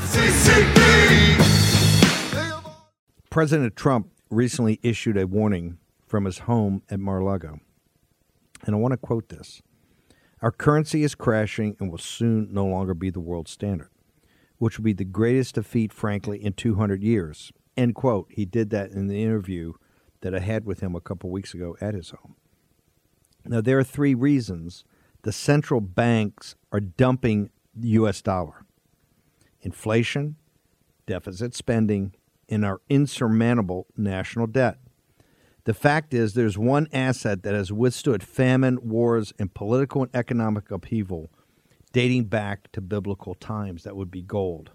President 3.29 3.75
Trump 3.77 4.09
recently 4.29 4.79
issued 4.83 5.17
a 5.17 5.25
warning 5.25 5.77
from 6.05 6.25
his 6.25 6.39
home 6.39 6.83
at 6.89 6.99
Mar 6.99 7.19
a 7.19 7.23
Lago. 7.23 7.59
And 8.65 8.75
I 8.75 8.77
want 8.77 8.91
to 8.91 8.97
quote 8.97 9.29
this 9.29 9.61
Our 10.41 10.51
currency 10.51 11.03
is 11.03 11.13
crashing 11.13 11.75
and 11.79 11.91
will 11.91 11.99
soon 11.99 12.51
no 12.51 12.65
longer 12.65 12.93
be 12.93 13.11
the 13.11 13.19
world 13.19 13.47
standard, 13.47 13.89
which 14.57 14.77
will 14.77 14.83
be 14.83 14.93
the 14.93 15.05
greatest 15.05 15.55
defeat, 15.55 15.93
frankly, 15.93 16.43
in 16.43 16.53
200 16.53 17.03
years. 17.03 17.51
End 17.77 17.93
quote. 17.93 18.27
He 18.31 18.45
did 18.45 18.71
that 18.71 18.89
in 18.91 19.07
the 19.07 19.21
interview 19.21 19.73
that 20.21 20.33
I 20.33 20.39
had 20.39 20.65
with 20.65 20.79
him 20.79 20.95
a 20.95 21.01
couple 21.01 21.29
weeks 21.29 21.53
ago 21.53 21.77
at 21.79 21.93
his 21.93 22.09
home. 22.09 22.35
Now, 23.45 23.61
there 23.61 23.77
are 23.77 23.83
three 23.83 24.13
reasons 24.13 24.83
the 25.23 25.31
central 25.31 25.81
banks 25.81 26.55
are 26.71 26.79
dumping 26.79 27.51
the 27.75 27.89
U.S. 27.89 28.21
dollar 28.21 28.65
inflation, 29.61 30.37
deficit 31.05 31.53
spending, 31.53 32.15
and 32.49 32.65
our 32.65 32.81
insurmountable 32.89 33.85
national 33.95 34.47
debt. 34.47 34.77
The 35.63 35.73
fact 35.73 36.13
is, 36.13 36.33
there's 36.33 36.57
one 36.57 36.87
asset 36.91 37.43
that 37.43 37.53
has 37.53 37.71
withstood 37.71 38.23
famine, 38.23 38.79
wars, 38.81 39.33
and 39.37 39.53
political 39.53 40.01
and 40.01 40.15
economic 40.15 40.71
upheaval 40.71 41.31
dating 41.93 42.25
back 42.25 42.71
to 42.71 42.81
biblical 42.81 43.35
times. 43.35 43.83
That 43.83 43.95
would 43.95 44.09
be 44.09 44.21
gold. 44.21 44.71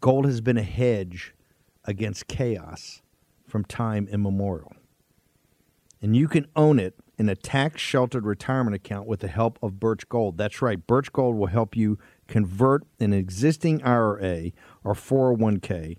Gold 0.00 0.24
has 0.24 0.40
been 0.40 0.56
a 0.56 0.62
hedge 0.62 1.34
against 1.84 2.26
chaos 2.26 3.02
from 3.46 3.64
time 3.64 4.08
immemorial. 4.08 4.72
And 6.00 6.16
you 6.16 6.26
can 6.26 6.46
own 6.56 6.78
it 6.78 6.94
in 7.18 7.28
a 7.28 7.36
tax 7.36 7.80
sheltered 7.80 8.24
retirement 8.24 8.74
account 8.74 9.06
with 9.06 9.20
the 9.20 9.28
help 9.28 9.58
of 9.62 9.78
Birch 9.78 10.08
Gold. 10.08 10.36
That's 10.36 10.60
right, 10.60 10.84
Birch 10.84 11.12
Gold 11.12 11.36
will 11.36 11.46
help 11.46 11.76
you 11.76 11.98
convert 12.26 12.84
an 12.98 13.12
existing 13.12 13.82
IRA 13.82 14.50
or 14.82 14.94
401k 14.94 15.98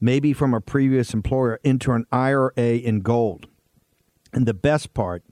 maybe 0.00 0.32
from 0.32 0.54
a 0.54 0.60
previous 0.60 1.14
employer, 1.14 1.60
into 1.64 1.92
an 1.92 2.06
IRA 2.12 2.52
in 2.56 3.00
gold. 3.00 3.46
And 4.32 4.46
the 4.46 4.54
best 4.54 4.94
part, 4.94 5.22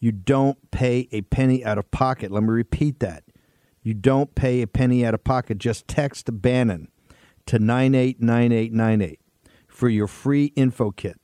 you 0.00 0.12
don't 0.12 0.70
pay 0.70 1.08
a 1.10 1.22
penny 1.22 1.64
out 1.64 1.78
of 1.78 1.90
pocket. 1.90 2.30
Let 2.30 2.42
me 2.42 2.50
repeat 2.50 3.00
that. 3.00 3.24
You 3.82 3.94
don't 3.94 4.34
pay 4.34 4.62
a 4.62 4.66
penny 4.66 5.04
out 5.04 5.14
of 5.14 5.24
pocket. 5.24 5.58
Just 5.58 5.88
text 5.88 6.28
Bannon 6.30 6.88
to 7.46 7.58
989898 7.58 9.20
for 9.66 9.88
your 9.88 10.06
free 10.06 10.46
info 10.56 10.90
kit. 10.90 11.18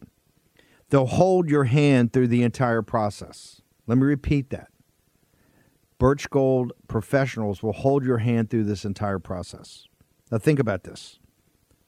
They'll 0.91 1.07
hold 1.07 1.49
your 1.51 1.65
hand 1.65 2.13
through 2.13 2.29
the 2.29 2.43
entire 2.43 2.83
process. 2.83 3.61
Let 3.87 3.99
me 3.99 4.05
repeat 4.05 4.51
that. 4.51 4.69
Birch 5.99 6.29
Gold 6.31 6.73
professionals 6.89 7.63
will 7.63 7.73
hold 7.73 8.05
your 8.05 8.19
hand 8.19 8.51
through 8.51 8.65
this 8.65 8.85
entire 8.85 9.19
process. 9.19 9.87
Now, 10.31 10.39
think 10.39 10.59
about 10.59 10.85
this. 10.85 11.19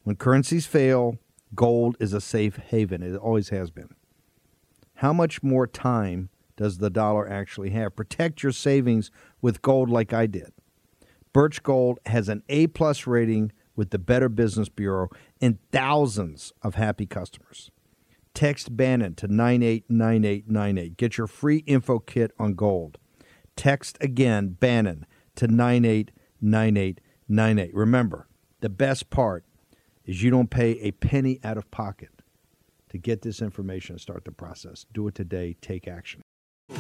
When 0.07 0.15
currencies 0.15 0.67
fail, 0.67 1.19
gold 1.53 1.97
is 1.99 2.13
a 2.13 2.21
safe 2.21 2.59
haven. 2.59 3.03
It 3.03 3.17
always 3.17 3.49
has 3.49 3.73
been. 3.73 3.89
How 4.95 5.13
much 5.13 5.43
more 5.43 5.67
time 5.67 6.29
does 6.57 6.79
the 6.79 6.91
dollar 6.91 7.29
actually 7.29 7.71
have? 7.71 7.97
Protect 7.97 8.41
your 8.41 8.53
savings 8.53 9.11
with 9.43 9.63
gold 9.63 9.91
like 9.91 10.13
I 10.13 10.27
did. 10.27 10.53
Birch 11.33 11.61
Gold 11.65 11.99
has 12.07 12.29
an 12.29 12.45
A 12.49 12.69
plus 12.69 13.09
rating 13.09 13.51
with 13.75 13.91
the 13.91 13.99
Better 13.99 14.29
Business 14.29 14.69
Bureau 14.69 15.09
and 15.41 15.59
thousands 15.73 16.53
of 16.63 16.77
happy 16.77 17.07
customers. 17.07 17.73
Text 18.33 18.77
Bannon 18.77 19.17
to 19.17 19.27
989898. 19.27 20.97
Get 20.97 21.19
your 21.19 21.27
free 21.27 21.65
info 21.67 21.99
kit 21.99 22.31
on 22.39 22.55
gold. 22.55 22.99
Text 23.57 23.99
again 24.01 24.51
Bannon 24.51 25.05
to 25.35 25.49
989898. 25.49 27.75
Remember, 27.75 28.29
the 28.61 28.69
best 28.69 29.11
part 29.11 29.45
is 30.07 30.23
you 30.23 30.31
don't 30.31 30.49
pay 30.49 30.73
a 30.81 30.93
penny 30.93 31.41
out 31.45 31.59
of 31.59 31.71
pocket 31.71 32.11
to 32.89 32.99
get 32.99 33.23
this 33.23 33.43
information 33.43 33.95
and 33.95 34.01
start 34.01 34.25
the 34.25 34.33
process. 34.33 34.87
Do 34.93 35.09
it 35.09 35.15
today. 35.15 35.57
Take 35.61 35.89
action. 35.89 36.23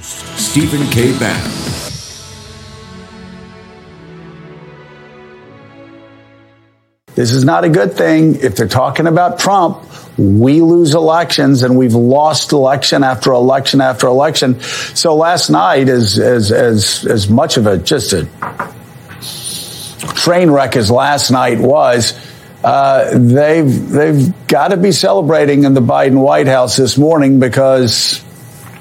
Stephen 0.00 0.86
K. 0.90 1.16
Bannon. 1.18 1.50
This 7.14 7.32
is 7.32 7.44
not 7.44 7.64
a 7.64 7.70
good 7.70 7.94
thing. 7.94 8.36
If 8.36 8.56
they're 8.56 8.68
talking 8.68 9.06
about 9.06 9.38
Trump, 9.38 9.82
we 10.18 10.60
lose 10.60 10.94
elections 10.94 11.62
and 11.62 11.78
we've 11.78 11.94
lost 11.94 12.52
election 12.52 13.02
after 13.02 13.32
election 13.32 13.80
after 13.80 14.06
election. 14.06 14.60
So 14.60 15.16
last 15.16 15.48
night, 15.48 15.88
is 15.88 16.18
as, 16.18 16.52
as, 16.52 17.06
as 17.06 17.28
much 17.30 17.56
of 17.56 17.66
a, 17.66 17.78
just 17.78 18.12
a 18.12 18.28
train 20.14 20.50
wreck 20.50 20.76
as 20.76 20.90
last 20.90 21.30
night 21.30 21.58
was, 21.58 22.12
uh, 22.64 23.16
they've 23.16 23.88
they've 23.88 24.46
got 24.46 24.68
to 24.68 24.76
be 24.76 24.92
celebrating 24.92 25.64
in 25.64 25.74
the 25.74 25.80
Biden 25.80 26.20
White 26.20 26.46
House 26.46 26.76
this 26.76 26.98
morning 26.98 27.38
because 27.38 28.24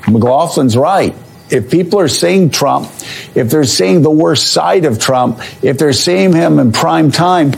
McLaughlin's 0.04 0.78
right. 0.78 1.16
If 1.50 1.70
people 1.70 2.00
are 2.00 2.08
seeing 2.08 2.50
Trump, 2.50 2.90
if 3.36 3.52
they're 3.52 3.66
seeing 3.66 4.02
the 4.02 4.10
worst 4.10 4.52
side 4.52 4.86
of 4.86 5.00
Trump, 5.00 5.40
if 5.64 5.78
they're 5.78 5.94
seeing 5.94 6.34
him 6.34 6.58
in 6.58 6.72
prime 6.72 7.12
time, 7.12 7.52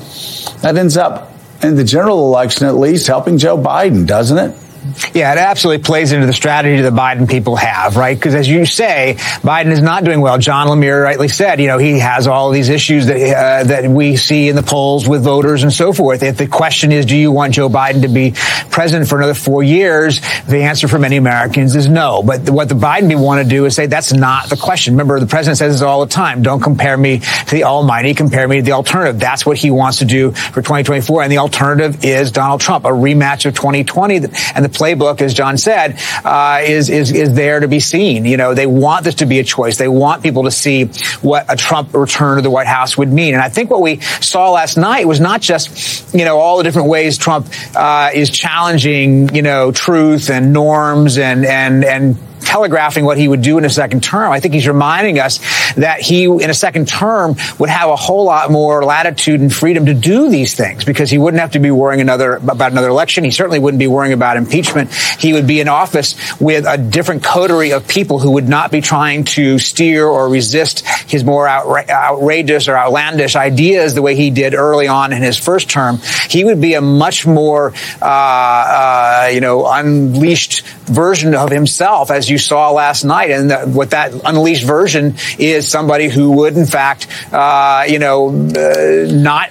that 0.61 0.75
ends 0.75 0.97
up 0.97 1.31
in 1.63 1.75
the 1.75 1.85
general 1.85 2.25
election 2.25 2.67
at 2.67 2.75
least 2.75 3.07
helping 3.07 3.37
Joe 3.37 3.57
Biden, 3.57 4.05
doesn't 4.05 4.37
it? 4.37 4.66
Yeah, 5.13 5.33
it 5.33 5.37
absolutely 5.37 5.83
plays 5.83 6.11
into 6.11 6.25
the 6.25 6.33
strategy 6.33 6.81
the 6.81 6.89
Biden 6.89 7.29
people 7.29 7.55
have, 7.55 7.95
right? 7.95 8.17
Because 8.17 8.35
as 8.35 8.47
you 8.47 8.65
say, 8.65 9.15
Biden 9.17 9.71
is 9.71 9.81
not 9.81 10.03
doing 10.03 10.21
well. 10.21 10.37
John 10.37 10.67
Lemire 10.67 11.03
rightly 11.03 11.27
said, 11.27 11.59
you 11.59 11.67
know, 11.67 11.77
he 11.77 11.99
has 11.99 12.27
all 12.27 12.51
these 12.51 12.69
issues 12.69 13.07
that 13.07 13.17
uh, 13.17 13.63
that 13.65 13.89
we 13.89 14.15
see 14.15 14.49
in 14.49 14.55
the 14.55 14.63
polls 14.63 15.07
with 15.07 15.23
voters 15.23 15.63
and 15.63 15.73
so 15.73 15.93
forth. 15.93 16.23
If 16.23 16.37
the 16.37 16.47
question 16.47 16.91
is, 16.91 17.05
do 17.05 17.17
you 17.17 17.31
want 17.31 17.53
Joe 17.53 17.69
Biden 17.69 18.01
to 18.01 18.07
be 18.07 18.33
president 18.69 19.09
for 19.09 19.17
another 19.17 19.33
four 19.33 19.63
years? 19.63 20.21
The 20.47 20.63
answer 20.63 20.87
for 20.87 20.99
many 20.99 21.17
Americans 21.17 21.75
is 21.75 21.87
no. 21.87 22.23
But 22.23 22.49
what 22.49 22.69
the 22.69 22.75
Biden 22.75 23.09
people 23.09 23.23
want 23.23 23.43
to 23.43 23.49
do 23.49 23.65
is 23.65 23.75
say 23.75 23.87
that's 23.87 24.13
not 24.13 24.49
the 24.49 24.57
question. 24.57 24.93
Remember, 24.93 25.19
the 25.19 25.27
president 25.27 25.57
says 25.57 25.73
this 25.73 25.81
all 25.81 26.05
the 26.05 26.11
time. 26.11 26.41
Don't 26.41 26.61
compare 26.61 26.97
me 26.97 27.19
to 27.19 27.51
the 27.51 27.63
almighty. 27.63 28.13
Compare 28.13 28.47
me 28.47 28.57
to 28.57 28.61
the 28.61 28.71
alternative. 28.73 29.19
That's 29.19 29.45
what 29.45 29.57
he 29.57 29.71
wants 29.71 29.99
to 29.99 30.05
do 30.05 30.31
for 30.31 30.61
2024. 30.61 31.23
And 31.23 31.31
the 31.31 31.37
alternative 31.39 32.03
is 32.03 32.31
Donald 32.31 32.61
Trump, 32.61 32.85
a 32.85 32.89
rematch 32.89 33.45
of 33.45 33.55
2020. 33.55 34.17
And 34.17 34.65
the 34.65 34.69
playbook, 34.77 35.21
as 35.21 35.33
John 35.33 35.57
said, 35.57 35.99
uh, 36.23 36.61
is 36.63 36.89
is 36.89 37.11
is 37.11 37.33
there 37.33 37.59
to 37.59 37.67
be 37.67 37.79
seen. 37.79 38.25
You 38.25 38.37
know, 38.37 38.53
they 38.53 38.67
want 38.67 39.03
this 39.03 39.15
to 39.15 39.25
be 39.25 39.39
a 39.39 39.43
choice. 39.43 39.77
They 39.77 39.87
want 39.87 40.23
people 40.23 40.43
to 40.43 40.51
see 40.51 40.85
what 41.21 41.45
a 41.49 41.55
Trump 41.55 41.93
return 41.93 42.37
to 42.37 42.41
the 42.41 42.51
White 42.51 42.67
House 42.67 42.97
would 42.97 43.11
mean. 43.11 43.33
And 43.33 43.43
I 43.43 43.49
think 43.49 43.69
what 43.69 43.81
we 43.81 43.99
saw 43.99 44.51
last 44.51 44.77
night 44.77 45.07
was 45.07 45.19
not 45.19 45.41
just 45.41 46.13
you 46.13 46.25
know 46.25 46.37
all 46.37 46.57
the 46.57 46.63
different 46.63 46.89
ways 46.89 47.17
Trump 47.17 47.47
uh, 47.75 48.11
is 48.13 48.29
challenging 48.29 49.33
you 49.35 49.41
know 49.41 49.71
truth 49.71 50.29
and 50.29 50.53
norms 50.53 51.17
and 51.17 51.45
and 51.45 51.83
and 51.83 52.17
telegraphing 52.47 53.03
what 53.03 53.17
he 53.17 53.27
would 53.27 53.41
do 53.41 53.57
in 53.57 53.65
a 53.65 53.69
second 53.69 54.01
term. 54.01 54.31
I 54.31 54.39
think 54.39 54.53
he's 54.53 54.67
reminding 54.67 55.19
us 55.19 55.39
that 55.75 55.99
he, 55.99 56.23
in 56.23 56.49
a 56.49 56.53
second 56.53 56.87
term, 56.87 57.35
would 57.59 57.69
have 57.69 57.89
a 57.89 57.95
whole 57.95 58.23
lot 58.23 58.49
more 58.49 58.85
latitude 58.85 59.41
and 59.41 59.53
freedom 59.53 59.87
to 59.87 59.93
do 59.93 60.29
these 60.29 60.55
things 60.55 60.85
because 60.85 61.09
he 61.09 61.17
wouldn't 61.17 61.41
have 61.41 61.51
to 61.51 61.59
be 61.59 61.71
worrying 61.71 61.99
another 61.99 62.35
about 62.35 62.71
another 62.71 62.87
election. 62.87 63.25
He 63.25 63.31
certainly 63.31 63.59
wouldn't 63.59 63.79
be 63.79 63.87
worrying 63.87 64.13
about 64.13 64.37
impeachment. 64.37 64.93
He 64.93 65.33
would 65.33 65.45
be 65.45 65.59
in 65.59 65.67
office 65.67 66.15
with 66.39 66.65
a 66.65 66.77
different 66.77 67.23
coterie 67.23 67.73
of 67.73 67.85
people 67.87 68.17
who 68.17 68.31
would 68.31 68.47
not 68.47 68.71
be 68.71 68.79
trying 68.79 69.25
to 69.25 69.59
steer 69.59 70.07
or 70.07 70.29
resist 70.29 70.87
his 71.09 71.25
more 71.25 71.47
outra- 71.47 71.89
outrageous 71.89 72.69
or 72.69 72.77
outlandish 72.77 73.35
ideas 73.35 73.93
the 73.93 74.01
way 74.01 74.15
he 74.15 74.29
did 74.29 74.53
early 74.53 74.87
on 74.87 75.11
in 75.11 75.21
his 75.21 75.37
first 75.37 75.69
term. 75.69 75.97
He 76.29 76.45
would 76.45 76.61
be 76.61 76.75
a 76.75 76.81
much 76.81 77.27
more, 77.27 77.73
uh, 78.01 78.05
uh, 78.05 79.29
you 79.33 79.41
know, 79.41 79.67
unleashed 79.67 80.65
version 80.87 81.35
of 81.35 81.51
himself 81.51 82.09
as 82.09 82.29
you 82.29 82.36
saw 82.37 82.71
last 82.71 83.03
night. 83.03 83.31
And 83.31 83.51
the, 83.51 83.59
what 83.67 83.91
that 83.91 84.13
unleashed 84.25 84.65
version 84.65 85.15
is 85.37 85.67
somebody 85.67 86.09
who 86.09 86.31
would, 86.31 86.55
in 86.55 86.65
fact, 86.65 87.07
uh, 87.31 87.85
you 87.87 87.99
know, 87.99 88.29
uh, 88.29 89.11
not 89.11 89.49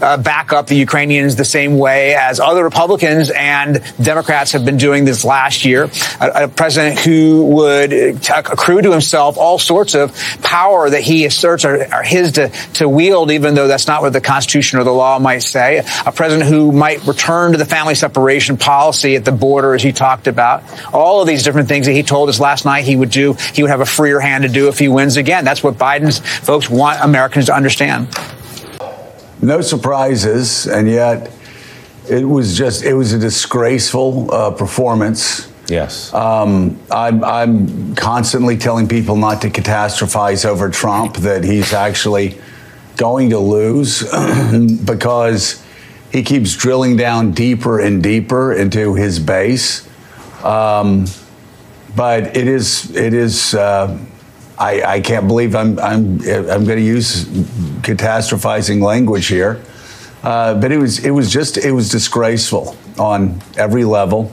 uh, 0.00 0.16
back 0.16 0.52
up 0.52 0.66
the 0.66 0.76
Ukrainians 0.76 1.36
the 1.36 1.44
same 1.44 1.78
way 1.78 2.14
as 2.14 2.40
other 2.40 2.64
Republicans 2.64 3.30
and 3.30 3.82
Democrats 4.02 4.52
have 4.52 4.64
been 4.64 4.76
doing 4.76 5.04
this 5.04 5.24
last 5.24 5.64
year. 5.64 5.90
A, 6.20 6.44
a 6.44 6.48
president 6.48 6.98
who 6.98 7.44
would 7.44 7.90
t- 7.90 8.32
accrue 8.34 8.82
to 8.82 8.90
himself 8.90 9.36
all 9.38 9.58
sorts 9.58 9.94
of 9.94 10.14
power 10.42 10.90
that 10.90 11.02
he 11.02 11.24
asserts 11.24 11.64
are, 11.64 11.86
are 11.92 12.02
his 12.02 12.32
to, 12.32 12.48
to 12.74 12.88
wield, 12.88 13.30
even 13.30 13.54
though 13.54 13.68
that's 13.68 13.86
not 13.86 14.02
what 14.02 14.12
the 14.12 14.20
Constitution 14.20 14.78
or 14.78 14.84
the 14.84 14.92
law 14.92 15.18
might 15.18 15.40
say. 15.40 15.82
A 16.06 16.12
president 16.12 16.48
who 16.48 16.72
might 16.72 17.04
return 17.06 17.52
to 17.52 17.58
the 17.58 17.64
family 17.64 17.94
separation 17.94 18.56
policy 18.56 19.16
at 19.16 19.24
the 19.24 19.32
border, 19.32 19.74
as 19.74 19.82
he 19.82 19.92
talked 19.92 20.26
about. 20.26 20.62
All 20.92 21.20
of 21.20 21.26
these 21.26 21.42
different 21.42 21.68
things 21.68 21.86
that 21.86 21.92
he 21.92 22.02
told 22.02 22.28
us 22.28 22.40
last 22.40 22.64
night 22.64 22.84
he 22.84 22.96
would 22.96 23.10
do, 23.10 23.34
he 23.54 23.62
would 23.62 23.70
have 23.70 23.80
a 23.80 23.86
freer 23.86 24.20
hand 24.20 24.42
to 24.42 24.48
do 24.48 24.68
if 24.68 24.78
he 24.78 24.88
wins 24.88 25.16
again. 25.16 25.44
That's 25.44 25.62
what 25.62 25.74
Biden's 25.74 26.18
folks 26.18 26.68
want 26.68 27.00
Americans 27.02 27.46
to 27.46 27.54
understand 27.54 28.08
no 29.42 29.60
surprises, 29.60 30.66
and 30.66 30.88
yet 30.88 31.30
it 32.08 32.24
was 32.24 32.56
just 32.56 32.84
it 32.84 32.94
was 32.94 33.12
a 33.12 33.18
disgraceful 33.18 34.32
uh, 34.32 34.50
performance. 34.52 35.52
Yes. 35.68 36.12
Um, 36.12 36.78
I'm, 36.90 37.24
I'm 37.24 37.94
constantly 37.94 38.56
telling 38.56 38.88
people 38.88 39.16
not 39.16 39.42
to 39.42 39.50
catastrophize 39.50 40.44
over 40.44 40.68
Trump, 40.68 41.16
that 41.18 41.44
he's 41.44 41.72
actually 41.72 42.38
going 42.96 43.30
to 43.30 43.38
lose 43.38 44.02
because 44.84 45.64
he 46.10 46.22
keeps 46.22 46.56
drilling 46.56 46.96
down 46.96 47.32
deeper 47.32 47.80
and 47.80 48.02
deeper 48.02 48.52
into 48.52 48.94
his 48.94 49.18
base. 49.18 49.88
Um, 50.44 51.06
but 51.96 52.36
it 52.36 52.48
is 52.48 52.94
it 52.94 53.14
is. 53.14 53.54
Uh, 53.54 53.98
I, 54.58 54.82
I 54.82 55.00
can't 55.00 55.26
believe 55.26 55.54
I'm 55.56 55.78
I'm 55.78 56.20
I'm 56.20 56.64
going 56.64 56.78
to 56.78 56.80
use 56.80 57.24
catastrophizing 57.82 58.82
language 58.82 59.26
here. 59.26 59.62
Uh, 60.22 60.54
but 60.54 60.70
it 60.70 60.78
was 60.78 61.04
it 61.04 61.10
was 61.10 61.32
just 61.32 61.56
it 61.58 61.72
was 61.72 61.88
disgraceful 61.88 62.76
on 62.98 63.40
every 63.56 63.84
level. 63.84 64.32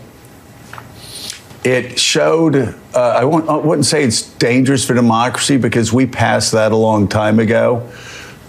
It 1.63 1.99
showed 1.99 2.55
uh, 2.55 2.99
I, 2.99 3.21
I 3.21 3.55
wouldn't 3.57 3.85
say 3.85 4.03
it's 4.03 4.21
dangerous 4.21 4.85
for 4.85 4.93
democracy 4.93 5.57
because 5.57 5.91
we 5.91 6.05
passed 6.05 6.51
that 6.53 6.71
a 6.71 6.75
long 6.75 7.07
time 7.07 7.39
ago, 7.39 7.89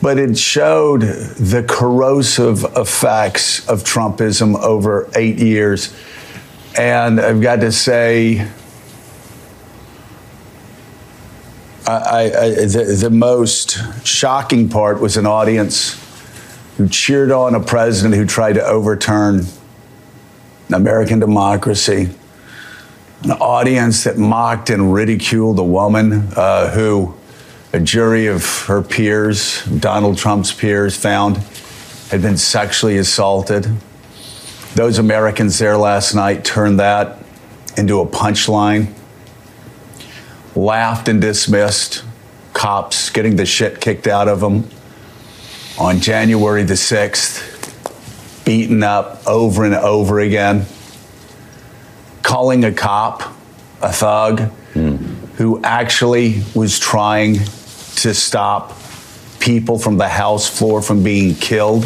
but 0.01 0.19
it 0.19 0.37
showed 0.37 1.03
the 1.03 1.65
corrosive 1.69 2.65
effects 2.77 3.69
of 3.69 3.85
Trumpism 3.85 4.59
over 4.61 5.09
eight 5.15 5.39
years. 5.39 5.95
And 6.79 7.21
I've 7.21 7.41
got 7.41 7.61
to 7.61 7.73
say, 7.73 8.49
I, 11.99 12.21
I, 12.21 12.51
the, 12.67 12.99
the 13.01 13.11
most 13.11 13.79
shocking 14.07 14.69
part 14.69 15.01
was 15.01 15.17
an 15.17 15.27
audience 15.27 15.99
who 16.77 16.89
cheered 16.89 17.31
on 17.31 17.55
a 17.55 17.61
president 17.61 18.15
who 18.15 18.25
tried 18.25 18.55
to 18.55 18.65
overturn 18.65 19.45
American 20.73 21.19
democracy, 21.19 22.09
an 23.25 23.33
audience 23.33 24.05
that 24.05 24.17
mocked 24.17 24.71
and 24.71 24.93
ridiculed 24.93 25.59
a 25.59 25.65
woman 25.65 26.29
uh, 26.37 26.71
who 26.71 27.15
a 27.73 27.81
jury 27.81 28.27
of 28.27 28.45
her 28.67 28.83
peers, 28.83 29.65
Donald 29.67 30.19
Trump's 30.19 30.53
peers, 30.53 30.97
found 30.97 31.37
had 32.11 32.23
been 32.23 32.37
sexually 32.37 32.99
assaulted. 32.99 33.69
Those 34.75 34.99
Americans 34.99 35.59
there 35.59 35.77
last 35.77 36.15
night 36.15 36.45
turned 36.45 36.81
that 36.81 37.19
into 37.77 38.01
a 38.01 38.07
punchline, 38.07 38.93
laughed 40.55 41.09
and 41.09 41.21
dismissed 41.21 42.05
cops 42.53 43.11
getting 43.11 43.37
the 43.37 43.47
shit 43.47 43.81
kicked 43.81 44.07
out 44.07 44.29
of 44.29 44.41
them 44.41 44.69
on 45.79 46.01
January 46.01 46.63
the 46.63 46.75
6th, 46.75 48.45
beaten 48.45 48.83
up 48.83 49.27
over 49.27 49.65
and 49.65 49.75
over 49.75 50.21
again, 50.21 50.67
calling 52.23 52.65
a 52.65 52.73
cop 52.73 53.23
a 53.83 53.93
thug 53.93 54.51
mm. 54.75 54.99
who 55.37 55.61
actually 55.63 56.43
was 56.55 56.79
trying 56.79 57.35
to 57.35 58.13
stop 58.13 58.77
people 59.39 59.79
from 59.79 59.97
the 59.97 60.09
House 60.09 60.47
floor 60.47 60.83
from 60.83 61.03
being 61.03 61.35
killed. 61.35 61.85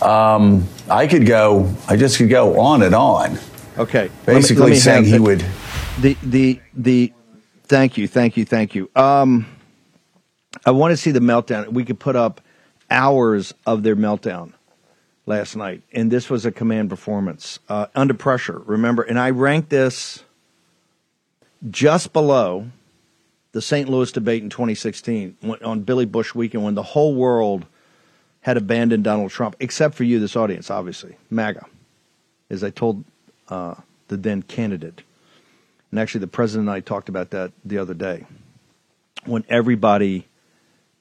Um, 0.00 0.66
I 0.88 1.06
could 1.06 1.26
go, 1.26 1.72
I 1.86 1.96
just 1.96 2.16
could 2.16 2.30
go 2.30 2.58
on 2.60 2.82
and 2.82 2.94
on. 2.94 3.38
Okay. 3.78 4.10
Basically 4.24 4.56
let 4.56 4.70
me, 4.70 4.70
let 4.70 4.70
me 4.70 4.76
saying 4.76 5.04
he 5.04 5.18
would. 5.18 5.44
The, 6.00 6.16
the, 6.22 6.60
the, 6.74 7.12
thank 7.64 7.96
you, 7.96 8.08
thank 8.08 8.36
you, 8.36 8.44
thank 8.44 8.74
you. 8.74 8.90
Um, 8.94 9.46
I 10.64 10.70
want 10.70 10.92
to 10.92 10.96
see 10.96 11.10
the 11.10 11.20
meltdown. 11.20 11.68
We 11.68 11.84
could 11.84 11.98
put 11.98 12.16
up 12.16 12.40
hours 12.90 13.54
of 13.66 13.82
their 13.82 13.96
meltdown 13.96 14.52
last 15.26 15.56
night, 15.56 15.82
and 15.92 16.10
this 16.10 16.28
was 16.28 16.44
a 16.44 16.52
command 16.52 16.90
performance 16.90 17.58
uh, 17.68 17.86
under 17.94 18.14
pressure. 18.14 18.58
Remember, 18.66 19.02
and 19.02 19.18
I 19.18 19.30
ranked 19.30 19.70
this 19.70 20.24
just 21.70 22.12
below 22.12 22.66
the 23.52 23.62
St. 23.62 23.88
Louis 23.88 24.10
debate 24.10 24.42
in 24.42 24.50
2016 24.50 25.36
when, 25.40 25.62
on 25.62 25.80
Billy 25.80 26.06
Bush 26.06 26.34
weekend 26.34 26.64
when 26.64 26.74
the 26.74 26.82
whole 26.82 27.14
world 27.14 27.66
had 28.40 28.56
abandoned 28.56 29.04
Donald 29.04 29.30
Trump, 29.30 29.54
except 29.60 29.94
for 29.94 30.04
you, 30.04 30.18
this 30.18 30.34
audience, 30.34 30.70
obviously, 30.70 31.16
MAGA, 31.30 31.64
as 32.50 32.64
I 32.64 32.70
told 32.70 33.04
uh, 33.48 33.74
the 34.08 34.16
then 34.16 34.42
candidate. 34.42 35.02
And 35.92 36.00
actually, 36.00 36.22
the 36.22 36.26
president 36.26 36.68
and 36.68 36.76
I 36.76 36.80
talked 36.80 37.08
about 37.08 37.30
that 37.30 37.52
the 37.64 37.78
other 37.78 37.94
day. 37.94 38.26
When 39.24 39.44
everybody 39.48 40.26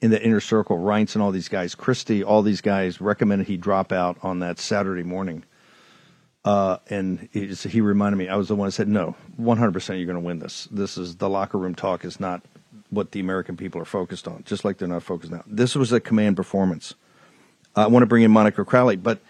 in 0.01 0.11
the 0.11 0.21
inner 0.21 0.39
circle, 0.39 0.77
Reince 0.77 1.15
and 1.15 1.23
all 1.23 1.31
these 1.31 1.47
guys, 1.47 1.73
Christie, 1.73 2.23
all 2.23 2.41
these 2.41 2.61
guys 2.61 2.99
recommended 2.99 3.47
he 3.47 3.57
drop 3.57 3.91
out 3.91 4.17
on 4.21 4.39
that 4.39 4.59
Saturday 4.59 5.03
morning. 5.03 5.43
Uh, 6.43 6.77
and 6.89 7.29
he, 7.31 7.47
he, 7.47 7.81
reminded 7.81 8.17
me, 8.17 8.27
I 8.27 8.35
was 8.35 8.47
the 8.47 8.55
one 8.55 8.67
that 8.67 8.71
said, 8.71 8.87
no, 8.87 9.15
100% 9.39 9.97
you're 9.97 10.05
going 10.05 10.15
to 10.15 10.19
win 10.19 10.39
this. 10.39 10.67
This 10.71 10.97
is 10.97 11.17
the 11.17 11.29
locker 11.29 11.57
room 11.57 11.75
talk 11.75 12.03
is 12.03 12.19
not 12.19 12.41
what 12.89 13.11
the 13.11 13.19
American 13.19 13.55
people 13.55 13.79
are 13.79 13.85
focused 13.85 14.27
on, 14.27 14.43
just 14.43 14.65
like 14.65 14.77
they're 14.77 14.87
not 14.87 15.03
focused 15.03 15.31
now. 15.31 15.43
This 15.45 15.75
was 15.75 15.91
a 15.93 15.99
command 15.99 16.35
performance. 16.35 16.95
I 17.75 17.87
want 17.87 18.01
to 18.01 18.07
bring 18.07 18.23
in 18.23 18.31
Monica 18.31 18.65
Crowley, 18.65 18.97
but 18.97 19.21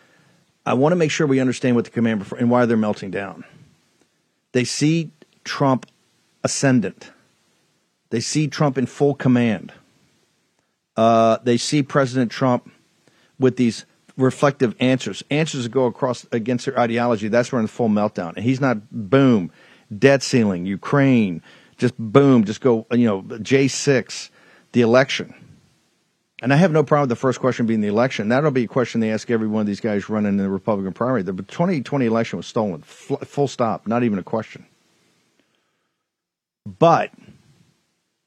I 0.66 0.74
want 0.74 0.94
to 0.94 0.96
make 0.96 1.12
sure 1.12 1.28
we 1.28 1.42
understand 1.42 1.76
what 1.76 1.86
the 1.86 1.92
command 1.92 2.26
and 2.40 2.50
why 2.50 2.66
they're 2.66 2.78
melting 2.78 3.12
down. 3.12 3.44
They 4.54 4.64
see 4.64 5.12
Trump 5.44 5.86
ascendant. 6.44 7.12
They 8.10 8.20
see 8.20 8.48
Trump 8.48 8.78
in 8.78 8.86
full 8.86 9.16
command. 9.16 9.74
Uh, 10.98 11.38
they 11.44 11.58
see 11.58 11.82
President 11.84 12.32
Trump 12.32 12.70
with 13.40 13.56
these 13.56 13.86
reflective 14.18 14.76
answers, 14.80 15.24
answers 15.32 15.64
that 15.64 15.72
go 15.72 15.86
across 15.86 16.26
against 16.32 16.66
their 16.66 16.78
ideology. 16.78 17.28
That's 17.28 17.52
where 17.52 17.62
in 17.62 17.68
full 17.68 17.90
meltdown. 17.90 18.36
And 18.36 18.44
he's 18.44 18.62
not 18.62 18.78
boom, 18.92 19.52
debt 19.98 20.24
ceiling, 20.24 20.66
Ukraine, 20.66 21.42
just 21.78 21.98
boom, 21.98 22.44
just 22.44 22.62
go, 22.62 22.86
you 22.92 23.06
know, 23.06 23.22
J 23.40 23.68
six, 23.68 24.30
the 24.74 24.82
election. 24.82 25.34
And 26.42 26.52
I 26.52 26.56
have 26.56 26.72
no 26.72 26.84
problem 26.84 27.04
with 27.04 27.10
the 27.10 27.22
first 27.22 27.40
question 27.40 27.68
being 27.68 27.82
the 27.82 27.88
election. 27.88 28.30
That'll 28.30 28.52
be 28.52 28.64
a 28.64 28.68
question 28.68 29.00
they 29.00 29.12
ask 29.12 29.30
every 29.30 29.48
one 29.48 29.62
of 29.62 29.68
these 29.68 29.80
guys 29.80 30.10
running 30.10 30.30
in 30.30 30.38
the 30.38 30.50
Republican 30.50 30.92
primary. 30.92 31.22
The 31.22 31.34
2020 31.34 32.06
election 32.06 32.38
was 32.38 32.48
stolen, 32.48 32.82
full 32.82 33.48
stop, 33.48 33.88
not 33.88 34.04
even 34.04 34.18
a 34.18 34.24
question. 34.24 34.66
But 36.66 37.12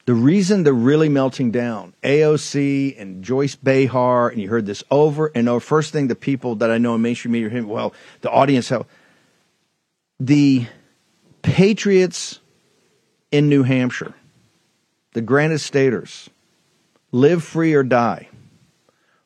the 0.06 0.14
reason 0.14 0.64
they're 0.64 0.72
really 0.72 1.08
melting 1.08 1.50
down, 1.50 1.94
AOC 2.02 3.00
and 3.00 3.24
Joy 3.24 3.48
Behar, 3.62 4.28
and 4.28 4.40
you 4.40 4.48
heard 4.48 4.66
this 4.66 4.84
over 4.90 5.30
and 5.34 5.48
over. 5.48 5.60
First 5.60 5.92
thing 5.92 6.08
the 6.08 6.14
people 6.14 6.56
that 6.56 6.70
I 6.70 6.78
know 6.78 6.94
in 6.94 7.02
mainstream 7.02 7.32
media, 7.32 7.64
well, 7.64 7.94
the 8.20 8.30
audience, 8.30 8.68
how 8.68 8.86
the 10.20 10.66
Patriots 11.42 12.40
in 13.30 13.48
New 13.48 13.62
Hampshire, 13.62 14.14
the 15.12 15.20
Granite 15.20 15.60
Staters, 15.60 16.28
live 17.12 17.42
free 17.42 17.74
or 17.74 17.82
die. 17.82 18.28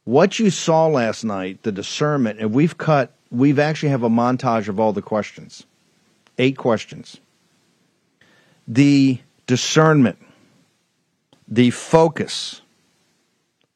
What 0.05 0.39
you 0.39 0.51
saw 0.51 0.87
last 0.87 1.25
night, 1.25 1.63
the 1.63 1.73
discernment, 1.73 2.39
and 2.41 2.53
we've 2.53 2.79
cut, 2.79 3.13
we've 3.31 3.59
actually 3.59 3.91
have 3.91 4.03
a 4.03 4.09
montage 4.09 4.69
of 4.69 4.81
all 4.81 4.93
the 4.93 5.03
questions, 5.03 5.67
eight 6.39 6.57
questions. 6.57 7.21
The 8.69 9.19
discernment, 9.47 10.19
the 11.49 11.71
focus, 11.71 12.61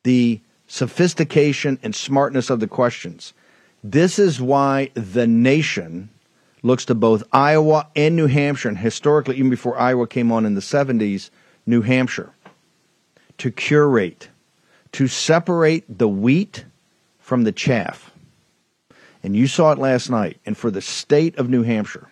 the 0.04 0.40
sophistication 0.68 1.78
and 1.82 1.94
smartness 1.94 2.50
of 2.50 2.60
the 2.60 2.68
questions. 2.68 3.32
This 3.82 4.18
is 4.18 4.40
why 4.40 4.90
the 4.94 5.26
nation 5.26 6.10
looks 6.62 6.84
to 6.84 6.94
both 6.94 7.24
Iowa 7.32 7.88
and 7.96 8.14
New 8.14 8.28
Hampshire, 8.28 8.68
and 8.68 8.78
historically, 8.78 9.36
even 9.36 9.50
before 9.50 9.76
Iowa 9.78 10.06
came 10.06 10.30
on 10.30 10.46
in 10.46 10.54
the 10.54 10.60
70s, 10.60 11.30
New 11.66 11.82
Hampshire 11.82 12.30
to 13.38 13.50
curate, 13.50 14.28
to 14.92 15.08
separate 15.08 15.84
the 15.98 16.06
wheat 16.06 16.64
from 17.18 17.42
the 17.42 17.50
chaff. 17.50 18.12
And 19.24 19.34
you 19.34 19.48
saw 19.48 19.72
it 19.72 19.78
last 19.78 20.10
night. 20.10 20.38
And 20.46 20.56
for 20.56 20.70
the 20.70 20.80
state 20.80 21.36
of 21.38 21.48
New 21.48 21.64
Hampshire, 21.64 22.08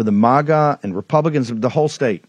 for 0.00 0.04
the 0.04 0.12
MAGA 0.12 0.80
and 0.82 0.96
Republicans 0.96 1.50
of 1.50 1.60
the 1.60 1.68
whole 1.68 1.86
state, 1.86 2.24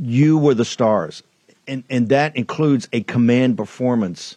you 0.00 0.38
were 0.38 0.54
the 0.54 0.64
stars. 0.64 1.24
And, 1.66 1.82
and 1.90 2.10
that 2.10 2.36
includes 2.36 2.88
a 2.92 3.00
command 3.00 3.56
performance 3.56 4.36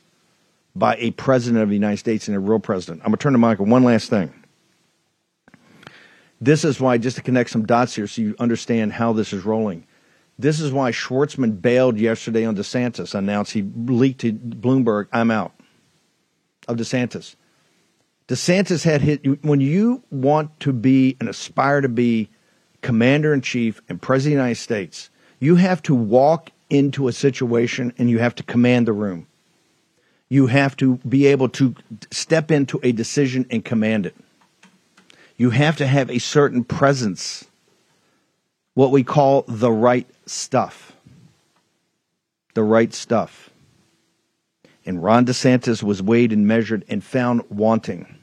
by 0.75 0.95
a 0.95 1.12
president 1.12 1.62
of 1.62 1.69
the 1.69 1.75
United 1.75 1.97
States 1.97 2.28
and 2.28 2.36
a 2.36 2.39
real 2.39 2.58
president. 2.58 3.02
I'm 3.02 3.10
going 3.10 3.19
to 3.19 3.21
turn 3.21 3.34
to 3.34 3.38
Michael. 3.38 3.67
One 3.67 3.84
last 3.84 4.10
thing. 4.10 4.34
This 6.41 6.65
is 6.65 6.80
why, 6.80 6.97
just 6.97 7.17
to 7.17 7.21
connect 7.21 7.52
some 7.52 7.67
dots 7.67 7.95
here 7.95 8.08
so 8.08 8.23
you 8.23 8.36
understand 8.39 8.93
how 8.93 9.13
this 9.13 9.32
is 9.32 9.45
rolling. 9.45 9.86
This 10.39 10.60
is 10.60 10.71
why 10.71 10.89
Schwarzman 10.89 11.62
bailed 11.62 11.99
yesterday 11.99 12.45
on 12.45 12.56
DeSantis, 12.56 13.13
announced 13.13 13.52
he 13.52 13.62
leaked 13.62 14.21
to 14.21 14.34
Bloomberg, 14.34 15.08
I'm 15.13 15.30
out 15.30 15.52
of 16.67 16.78
DeSantis. 16.78 17.36
DeSantis 18.29 18.83
had 18.83 19.01
hit, 19.01 19.43
when 19.43 19.59
you 19.59 20.03
want 20.11 20.57
to 20.59 20.71
be 20.71 21.17
and 21.19 21.27
aspire 21.27 21.81
to 21.81 21.89
be 21.89 22.29
commander 22.81 23.33
in 23.33 23.41
chief 23.41 23.81
and 23.89 23.99
president 23.99 24.35
of 24.35 24.37
the 24.37 24.43
United 24.43 24.61
States, 24.61 25.09
you 25.39 25.55
have 25.55 25.81
to 25.81 25.95
walk 25.95 26.51
into 26.69 27.07
a 27.07 27.11
situation 27.11 27.91
and 27.97 28.07
you 28.07 28.19
have 28.19 28.35
to 28.35 28.43
command 28.43 28.87
the 28.87 28.93
room. 28.93 29.25
You 30.29 30.45
have 30.45 30.77
to 30.77 30.97
be 30.97 31.25
able 31.25 31.49
to 31.49 31.73
step 32.11 32.51
into 32.51 32.79
a 32.83 32.91
decision 32.91 33.47
and 33.49 33.65
command 33.65 34.05
it. 34.05 34.15
You 35.35 35.49
have 35.49 35.77
to 35.77 35.87
have 35.87 36.11
a 36.11 36.19
certain 36.19 36.63
presence 36.63 37.45
what 38.75 38.91
we 38.91 39.03
call 39.03 39.43
the 39.47 39.71
right 39.71 40.07
stuff. 40.27 40.93
The 42.53 42.63
right 42.63 42.93
stuff. 42.93 43.49
And 44.85 45.03
Ron 45.03 45.25
DeSantis 45.25 45.81
was 45.81 46.03
weighed 46.03 46.31
and 46.31 46.45
measured 46.45 46.85
and 46.87 47.03
found 47.03 47.49
wanting. 47.49 48.18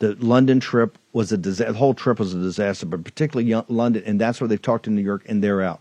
The 0.00 0.14
London 0.16 0.60
trip 0.60 0.96
was 1.12 1.32
a 1.32 1.36
disaster. 1.36 1.72
The 1.72 1.78
whole 1.78 1.94
trip 1.94 2.18
was 2.20 2.34
a 2.34 2.38
disaster, 2.38 2.86
but 2.86 3.04
particularly 3.04 3.52
London, 3.68 4.02
and 4.06 4.20
that's 4.20 4.40
where 4.40 4.46
they've 4.46 4.62
talked 4.62 4.84
to 4.84 4.90
New 4.90 5.02
York, 5.02 5.24
and 5.26 5.42
they're 5.42 5.62
out. 5.62 5.80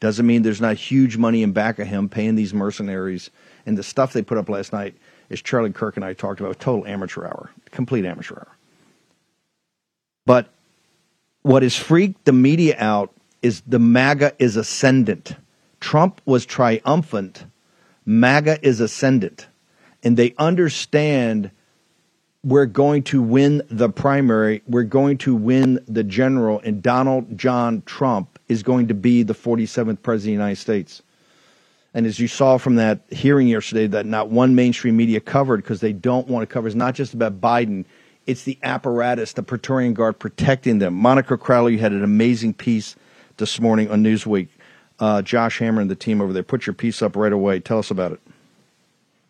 Doesn't 0.00 0.26
mean 0.26 0.42
there's 0.42 0.60
not 0.60 0.76
huge 0.76 1.16
money 1.16 1.44
in 1.44 1.52
back 1.52 1.78
of 1.78 1.86
him 1.86 2.08
paying 2.08 2.34
these 2.34 2.52
mercenaries. 2.52 3.30
And 3.64 3.78
the 3.78 3.84
stuff 3.84 4.12
they 4.12 4.22
put 4.22 4.36
up 4.36 4.48
last 4.48 4.72
night, 4.72 4.96
as 5.30 5.40
Charlie 5.40 5.72
Kirk 5.72 5.94
and 5.94 6.04
I 6.04 6.12
talked 6.12 6.40
about, 6.40 6.58
total 6.58 6.84
amateur 6.88 7.24
hour, 7.24 7.50
complete 7.70 8.04
amateur 8.04 8.34
hour. 8.34 8.56
But 10.26 10.48
what 11.42 11.62
has 11.62 11.76
freaked 11.76 12.24
the 12.24 12.32
media 12.32 12.74
out 12.80 13.12
is 13.42 13.60
the 13.60 13.78
MAGA 13.78 14.34
is 14.40 14.56
ascendant. 14.56 15.36
Trump 15.78 16.20
was 16.24 16.46
triumphant. 16.46 17.44
MAGA 18.04 18.58
is 18.66 18.80
ascendant. 18.80 19.46
And 20.02 20.16
they 20.16 20.34
understand 20.36 21.52
we're 22.44 22.66
going 22.66 23.02
to 23.04 23.22
win 23.22 23.62
the 23.70 23.88
primary, 23.88 24.62
we're 24.66 24.82
going 24.82 25.18
to 25.18 25.34
win 25.34 25.78
the 25.86 26.02
general, 26.02 26.60
and 26.64 26.82
Donald 26.82 27.38
John 27.38 27.82
Trump 27.86 28.38
is 28.48 28.62
going 28.62 28.88
to 28.88 28.94
be 28.94 29.22
the 29.22 29.34
47th 29.34 30.02
president 30.02 30.16
of 30.16 30.22
the 30.22 30.30
United 30.30 30.56
States. 30.56 31.02
And 31.94 32.06
as 32.06 32.18
you 32.18 32.26
saw 32.26 32.58
from 32.58 32.76
that 32.76 33.02
hearing 33.10 33.48
yesterday, 33.48 33.86
that 33.88 34.06
not 34.06 34.30
one 34.30 34.54
mainstream 34.54 34.96
media 34.96 35.20
covered 35.20 35.58
because 35.58 35.80
they 35.80 35.92
don't 35.92 36.26
want 36.26 36.48
to 36.48 36.52
cover. 36.52 36.66
It's 36.66 36.74
not 36.74 36.94
just 36.94 37.14
about 37.14 37.40
Biden 37.40 37.84
it's 38.26 38.44
the 38.44 38.58
apparatus, 38.62 39.32
the 39.32 39.42
Praetorian 39.42 39.94
Guard 39.94 40.18
protecting 40.18 40.78
them. 40.78 40.94
Monica 40.94 41.36
Crowley 41.36 41.72
you 41.72 41.78
had 41.78 41.92
an 41.92 42.04
amazing 42.04 42.54
piece 42.54 42.96
this 43.38 43.60
morning 43.60 43.90
on 43.90 44.02
Newsweek. 44.02 44.48
Uh, 44.98 45.22
Josh 45.22 45.58
Hammer 45.58 45.80
and 45.80 45.90
the 45.90 45.96
team 45.96 46.20
over 46.20 46.32
there. 46.32 46.42
Put 46.42 46.66
your 46.66 46.74
piece 46.74 47.02
up 47.02 47.16
right 47.16 47.32
away. 47.32 47.58
Tell 47.58 47.78
us 47.78 47.90
about 47.90 48.12
it. 48.12 48.20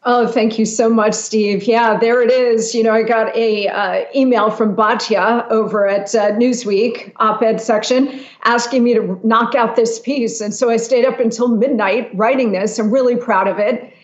Oh, 0.05 0.27
thank 0.27 0.59
you 0.59 0.67
so 0.67 0.89
much, 0.89 1.15
Steve. 1.15 1.63
Yeah, 1.63 1.97
there 1.97 2.23
it 2.23 2.31
is. 2.31 2.75
You 2.75 2.83
know, 2.83 2.93
I 2.93 3.05
got 3.05 3.35
a 3.37 3.69
uh, 3.69 4.05
email 4.17 4.51
from 4.51 4.75
Batya 4.75 5.49
over 5.49 5.87
at 5.87 6.13
uh, 6.13 6.33
Newsweek 6.33 7.13
op-ed 7.17 7.61
section 7.61 8.21
asking 8.43 8.83
me 8.83 8.95
to 8.95 9.21
knock 9.23 9.55
out 9.55 9.77
this 9.77 10.01
piece, 10.01 10.41
and 10.41 10.53
so 10.53 10.71
I 10.71 10.77
stayed 10.77 11.05
up 11.05 11.21
until 11.21 11.47
midnight 11.47 12.11
writing 12.17 12.51
this. 12.51 12.81
I'm 12.81 12.91
really 12.91 13.15
proud 13.15 13.47
of 13.47 13.61
it. 13.61 13.95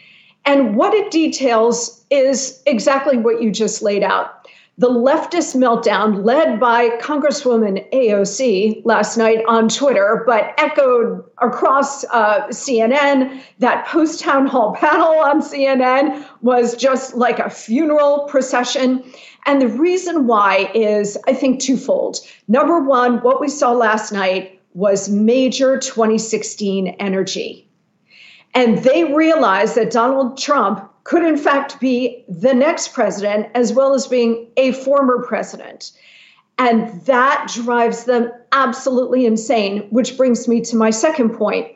And 0.44 0.76
what 0.76 0.94
it 0.94 1.10
details 1.10 2.04
is 2.10 2.62
exactly 2.64 3.18
what 3.18 3.42
you 3.42 3.50
just 3.50 3.82
laid 3.82 4.04
out 4.04 4.37
the 4.78 4.88
leftist 4.88 5.56
meltdown 5.56 6.24
led 6.24 6.60
by 6.60 6.88
Congresswoman 7.00 7.84
AOC 7.92 8.82
last 8.84 9.16
night 9.16 9.44
on 9.48 9.68
Twitter, 9.68 10.22
but 10.24 10.54
echoed 10.56 11.24
across 11.38 12.04
uh, 12.04 12.46
CNN. 12.46 13.42
That 13.58 13.86
post 13.88 14.20
town 14.20 14.46
hall 14.46 14.76
panel 14.76 15.18
on 15.18 15.42
CNN 15.42 16.24
was 16.42 16.76
just 16.76 17.14
like 17.14 17.40
a 17.40 17.50
funeral 17.50 18.28
procession. 18.28 19.02
And 19.46 19.60
the 19.60 19.68
reason 19.68 20.28
why 20.28 20.70
is, 20.74 21.18
I 21.26 21.34
think, 21.34 21.60
twofold. 21.60 22.18
Number 22.46 22.78
one, 22.78 23.18
what 23.18 23.40
we 23.40 23.48
saw 23.48 23.72
last 23.72 24.12
night 24.12 24.60
was 24.74 25.08
major 25.08 25.76
2016 25.76 26.88
energy. 27.00 27.68
And 28.54 28.78
they 28.78 29.12
realized 29.12 29.74
that 29.74 29.90
Donald 29.90 30.38
Trump 30.38 30.87
could 31.08 31.24
in 31.24 31.38
fact 31.38 31.80
be 31.80 32.22
the 32.28 32.52
next 32.52 32.92
president 32.92 33.46
as 33.54 33.72
well 33.72 33.94
as 33.94 34.06
being 34.06 34.46
a 34.58 34.72
former 34.72 35.22
president. 35.22 35.92
And 36.58 37.00
that 37.06 37.50
drives 37.54 38.04
them 38.04 38.30
absolutely 38.52 39.24
insane, 39.24 39.88
which 39.88 40.18
brings 40.18 40.46
me 40.46 40.60
to 40.60 40.76
my 40.76 40.90
second 40.90 41.30
point. 41.30 41.66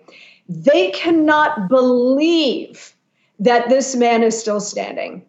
They 0.51 0.91
cannot 0.91 1.71
believe 1.71 2.95
that 3.39 3.71
this 3.71 3.97
man 3.97 4.23
is 4.23 4.39
still 4.39 4.61
standing. 4.61 5.25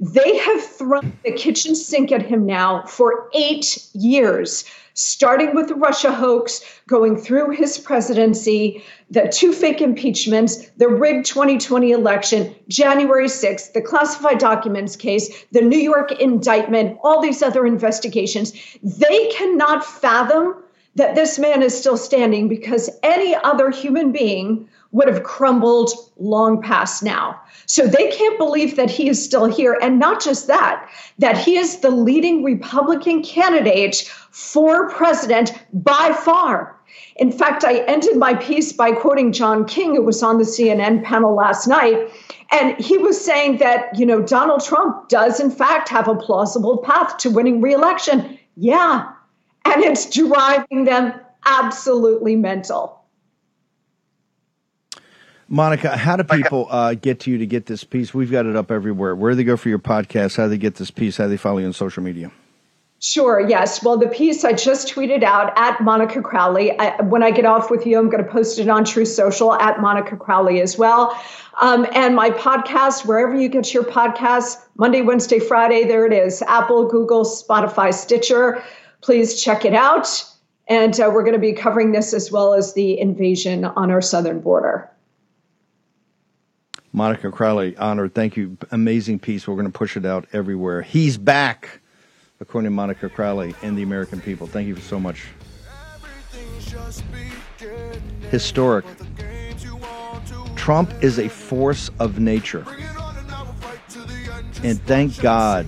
They 0.00 0.38
have 0.38 0.62
thrown 0.62 1.12
the 1.22 1.32
kitchen 1.32 1.74
sink 1.74 2.10
at 2.10 2.22
him 2.22 2.46
now 2.46 2.84
for 2.86 3.28
eight 3.34 3.86
years 3.92 4.64
starting 4.94 5.54
with 5.54 5.68
the 5.68 5.74
Russia 5.74 6.12
hoax, 6.12 6.62
going 6.86 7.16
through 7.16 7.50
his 7.50 7.78
presidency, 7.78 8.82
the 9.12 9.28
two 9.28 9.52
fake 9.52 9.82
impeachments, 9.82 10.70
the 10.78 10.88
rigged 10.88 11.26
2020 11.26 11.92
election, 11.92 12.54
January 12.68 13.26
6th, 13.26 13.74
the 13.74 13.82
classified 13.82 14.38
documents 14.38 14.96
case, 14.96 15.44
the 15.52 15.60
New 15.60 15.78
York 15.78 16.12
indictment, 16.12 16.98
all 17.02 17.20
these 17.20 17.42
other 17.42 17.66
investigations. 17.66 18.54
They 18.82 19.28
cannot 19.28 19.84
fathom 19.84 20.54
that 20.94 21.14
this 21.14 21.38
man 21.38 21.62
is 21.62 21.78
still 21.78 21.98
standing 21.98 22.48
because 22.48 22.88
any 23.02 23.36
other 23.44 23.70
human 23.70 24.12
being 24.12 24.66
would 24.92 25.08
have 25.08 25.22
crumbled 25.24 25.90
long 26.18 26.62
past 26.62 27.02
now. 27.02 27.38
So 27.66 27.86
they 27.86 28.10
can't 28.10 28.38
believe 28.38 28.76
that 28.76 28.90
he 28.90 29.08
is 29.08 29.22
still 29.22 29.46
here. 29.46 29.78
And 29.82 29.98
not 29.98 30.22
just 30.22 30.46
that, 30.46 30.88
that 31.18 31.36
he 31.36 31.56
is 31.56 31.78
the 31.78 31.90
leading 31.90 32.42
Republican 32.42 33.22
candidate 33.22 34.10
for 34.30 34.88
president 34.90 35.52
by 35.72 36.14
far. 36.24 36.78
In 37.16 37.30
fact, 37.30 37.64
I 37.64 37.80
ended 37.84 38.16
my 38.16 38.34
piece 38.34 38.72
by 38.72 38.92
quoting 38.92 39.32
John 39.32 39.64
King, 39.66 39.94
who 39.94 40.02
was 40.02 40.22
on 40.22 40.38
the 40.38 40.44
CNN 40.44 41.04
panel 41.04 41.34
last 41.34 41.66
night. 41.66 42.10
And 42.50 42.76
he 42.78 42.98
was 42.98 43.22
saying 43.22 43.58
that, 43.58 43.98
you 43.98 44.06
know, 44.06 44.22
Donald 44.22 44.64
Trump 44.64 45.08
does, 45.08 45.40
in 45.40 45.50
fact, 45.50 45.88
have 45.88 46.08
a 46.08 46.14
plausible 46.14 46.78
path 46.78 47.16
to 47.18 47.30
winning 47.30 47.60
reelection. 47.60 48.38
Yeah. 48.56 49.10
And 49.64 49.82
it's 49.82 50.10
driving 50.10 50.84
them 50.84 51.14
absolutely 51.46 52.36
mental. 52.36 52.98
Monica, 55.48 55.96
how 55.96 56.16
do 56.16 56.24
people 56.24 56.66
uh, 56.70 56.94
get 56.94 57.20
to 57.20 57.30
you 57.30 57.36
to 57.36 57.46
get 57.46 57.66
this 57.66 57.84
piece? 57.84 58.14
We've 58.14 58.30
got 58.30 58.46
it 58.46 58.56
up 58.56 58.70
everywhere. 58.70 59.14
Where 59.14 59.32
do 59.32 59.36
they 59.36 59.44
go 59.44 59.58
for 59.58 59.68
your 59.68 59.78
podcast? 59.78 60.38
How 60.38 60.44
do 60.44 60.48
they 60.48 60.58
get 60.58 60.76
this 60.76 60.90
piece? 60.90 61.18
How 61.18 61.24
do 61.24 61.30
they 61.30 61.36
follow 61.36 61.58
you 61.58 61.66
on 61.66 61.74
social 61.74 62.02
media? 62.02 62.32
Sure, 63.04 63.44
yes. 63.48 63.82
Well, 63.82 63.96
the 63.98 64.06
piece 64.06 64.44
I 64.44 64.52
just 64.52 64.94
tweeted 64.94 65.24
out 65.24 65.52
at 65.56 65.80
Monica 65.80 66.22
Crowley. 66.22 66.78
I, 66.78 67.02
when 67.02 67.20
I 67.20 67.32
get 67.32 67.44
off 67.44 67.68
with 67.68 67.84
you, 67.84 67.98
I'm 67.98 68.08
going 68.08 68.22
to 68.24 68.30
post 68.30 68.60
it 68.60 68.68
on 68.68 68.84
Truth 68.84 69.08
Social 69.08 69.54
at 69.54 69.80
Monica 69.80 70.16
Crowley 70.16 70.60
as 70.60 70.78
well. 70.78 71.20
Um, 71.60 71.84
and 71.94 72.14
my 72.14 72.30
podcast, 72.30 73.04
wherever 73.04 73.34
you 73.34 73.48
get 73.48 73.74
your 73.74 73.82
podcasts, 73.82 74.56
Monday, 74.76 75.02
Wednesday, 75.02 75.40
Friday, 75.40 75.82
there 75.82 76.06
it 76.06 76.12
is 76.12 76.42
Apple, 76.42 76.86
Google, 76.86 77.24
Spotify, 77.24 77.92
Stitcher. 77.92 78.62
Please 79.00 79.42
check 79.42 79.64
it 79.64 79.74
out. 79.74 80.24
And 80.68 80.98
uh, 81.00 81.10
we're 81.12 81.24
going 81.24 81.34
to 81.34 81.40
be 81.40 81.54
covering 81.54 81.90
this 81.90 82.14
as 82.14 82.30
well 82.30 82.54
as 82.54 82.74
the 82.74 83.00
invasion 83.00 83.64
on 83.64 83.90
our 83.90 84.00
southern 84.00 84.40
border. 84.40 84.88
Monica 86.92 87.32
Crowley, 87.32 87.76
honored. 87.78 88.14
Thank 88.14 88.36
you. 88.36 88.56
Amazing 88.70 89.18
piece. 89.18 89.48
We're 89.48 89.56
going 89.56 89.66
to 89.66 89.76
push 89.76 89.96
it 89.96 90.06
out 90.06 90.28
everywhere. 90.32 90.82
He's 90.82 91.18
back, 91.18 91.80
according 92.42 92.66
to 92.66 92.70
Monica 92.74 93.08
Crowley 93.08 93.54
and 93.62 93.78
the 93.78 93.82
American 93.82 94.20
people. 94.20 94.48
Thank 94.48 94.66
you 94.66 94.74
so 94.76 94.98
much. 94.98 95.28
Historic. 98.30 98.84
Trump 100.56 100.92
is 101.02 101.20
a 101.20 101.28
force 101.28 101.88
of 102.00 102.18
nature. 102.18 102.66
And 104.64 104.82
thank 104.82 105.20
God 105.20 105.66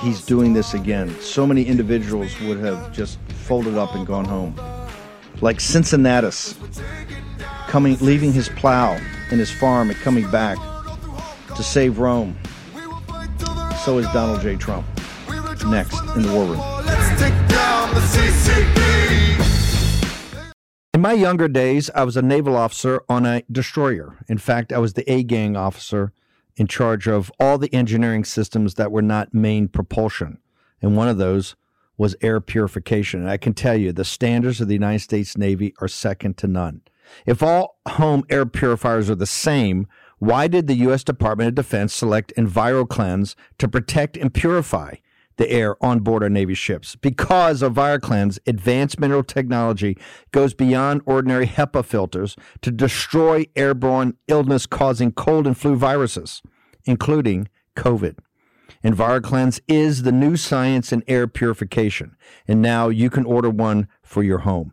he's 0.00 0.26
doing 0.26 0.52
this 0.52 0.74
again. 0.74 1.10
So 1.20 1.46
many 1.46 1.62
individuals 1.62 2.38
would 2.40 2.58
have 2.58 2.92
just 2.92 3.18
folded 3.44 3.78
up 3.78 3.94
and 3.94 4.04
gone 4.04 4.24
home. 4.24 4.58
Like 5.40 5.60
Cincinnatus 5.60 6.56
coming 7.68 7.96
leaving 8.00 8.32
his 8.32 8.48
plow 8.48 8.98
and 9.30 9.38
his 9.38 9.50
farm 9.50 9.90
and 9.90 9.98
coming 10.00 10.28
back 10.32 10.58
to 11.54 11.62
save 11.62 12.00
Rome. 12.00 12.36
So 13.84 13.98
is 13.98 14.06
Donald 14.12 14.40
J. 14.40 14.56
Trump. 14.56 14.84
Next 15.66 16.00
in 16.16 16.22
the 16.22 16.32
war 16.32 16.44
room. 16.46 16.60
In 20.94 21.00
my 21.02 21.12
younger 21.12 21.48
days, 21.48 21.90
I 21.94 22.04
was 22.04 22.16
a 22.16 22.22
naval 22.22 22.56
officer 22.56 23.02
on 23.08 23.26
a 23.26 23.42
destroyer. 23.50 24.16
In 24.28 24.38
fact, 24.38 24.72
I 24.72 24.78
was 24.78 24.94
the 24.94 25.10
A 25.10 25.22
gang 25.22 25.56
officer 25.56 26.12
in 26.56 26.66
charge 26.66 27.06
of 27.06 27.30
all 27.38 27.58
the 27.58 27.72
engineering 27.74 28.24
systems 28.24 28.74
that 28.74 28.90
were 28.90 29.02
not 29.02 29.34
main 29.34 29.68
propulsion. 29.68 30.38
And 30.82 30.96
one 30.96 31.08
of 31.08 31.18
those 31.18 31.56
was 31.96 32.16
air 32.22 32.40
purification. 32.40 33.20
And 33.20 33.30
I 33.30 33.36
can 33.36 33.54
tell 33.54 33.76
you, 33.76 33.92
the 33.92 34.04
standards 34.04 34.60
of 34.60 34.68
the 34.68 34.74
United 34.74 35.00
States 35.00 35.36
Navy 35.36 35.74
are 35.80 35.88
second 35.88 36.36
to 36.38 36.46
none. 36.46 36.80
If 37.26 37.42
all 37.42 37.78
home 37.86 38.24
air 38.30 38.46
purifiers 38.46 39.10
are 39.10 39.14
the 39.14 39.26
same, 39.26 39.86
why 40.18 40.48
did 40.48 40.66
the 40.66 40.74
U.S. 40.76 41.04
Department 41.04 41.48
of 41.48 41.54
Defense 41.54 41.94
select 41.94 42.32
EnviroKlenz 42.36 43.34
to 43.58 43.68
protect 43.68 44.16
and 44.16 44.32
purify 44.32 44.94
the 45.40 45.50
air 45.50 45.82
on 45.82 46.00
board 46.00 46.22
our 46.22 46.28
Navy 46.28 46.54
ships? 46.54 46.94
Because 46.94 47.62
EnviroKlenz 47.62 48.38
advanced 48.46 49.00
mineral 49.00 49.24
technology 49.24 49.96
goes 50.32 50.52
beyond 50.54 51.00
ordinary 51.06 51.46
HEPA 51.46 51.84
filters 51.84 52.36
to 52.60 52.70
destroy 52.70 53.46
airborne 53.56 54.16
illness 54.28 54.66
causing 54.66 55.10
cold 55.10 55.46
and 55.46 55.56
flu 55.56 55.74
viruses, 55.74 56.42
including 56.84 57.48
COVID. 57.74 58.18
EnviroKlenz 58.84 59.60
is 59.66 60.02
the 60.02 60.12
new 60.12 60.36
science 60.36 60.92
in 60.92 61.02
air 61.08 61.26
purification, 61.26 62.16
and 62.46 62.60
now 62.60 62.88
you 62.88 63.08
can 63.10 63.24
order 63.24 63.50
one 63.50 63.88
for 64.02 64.22
your 64.22 64.38
home. 64.38 64.72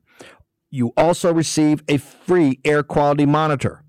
You 0.71 0.93
also 0.97 1.33
receive 1.33 1.83
a 1.87 1.97
free 1.97 2.59
air 2.65 2.81
quality 2.81 3.25
monitor 3.25 3.83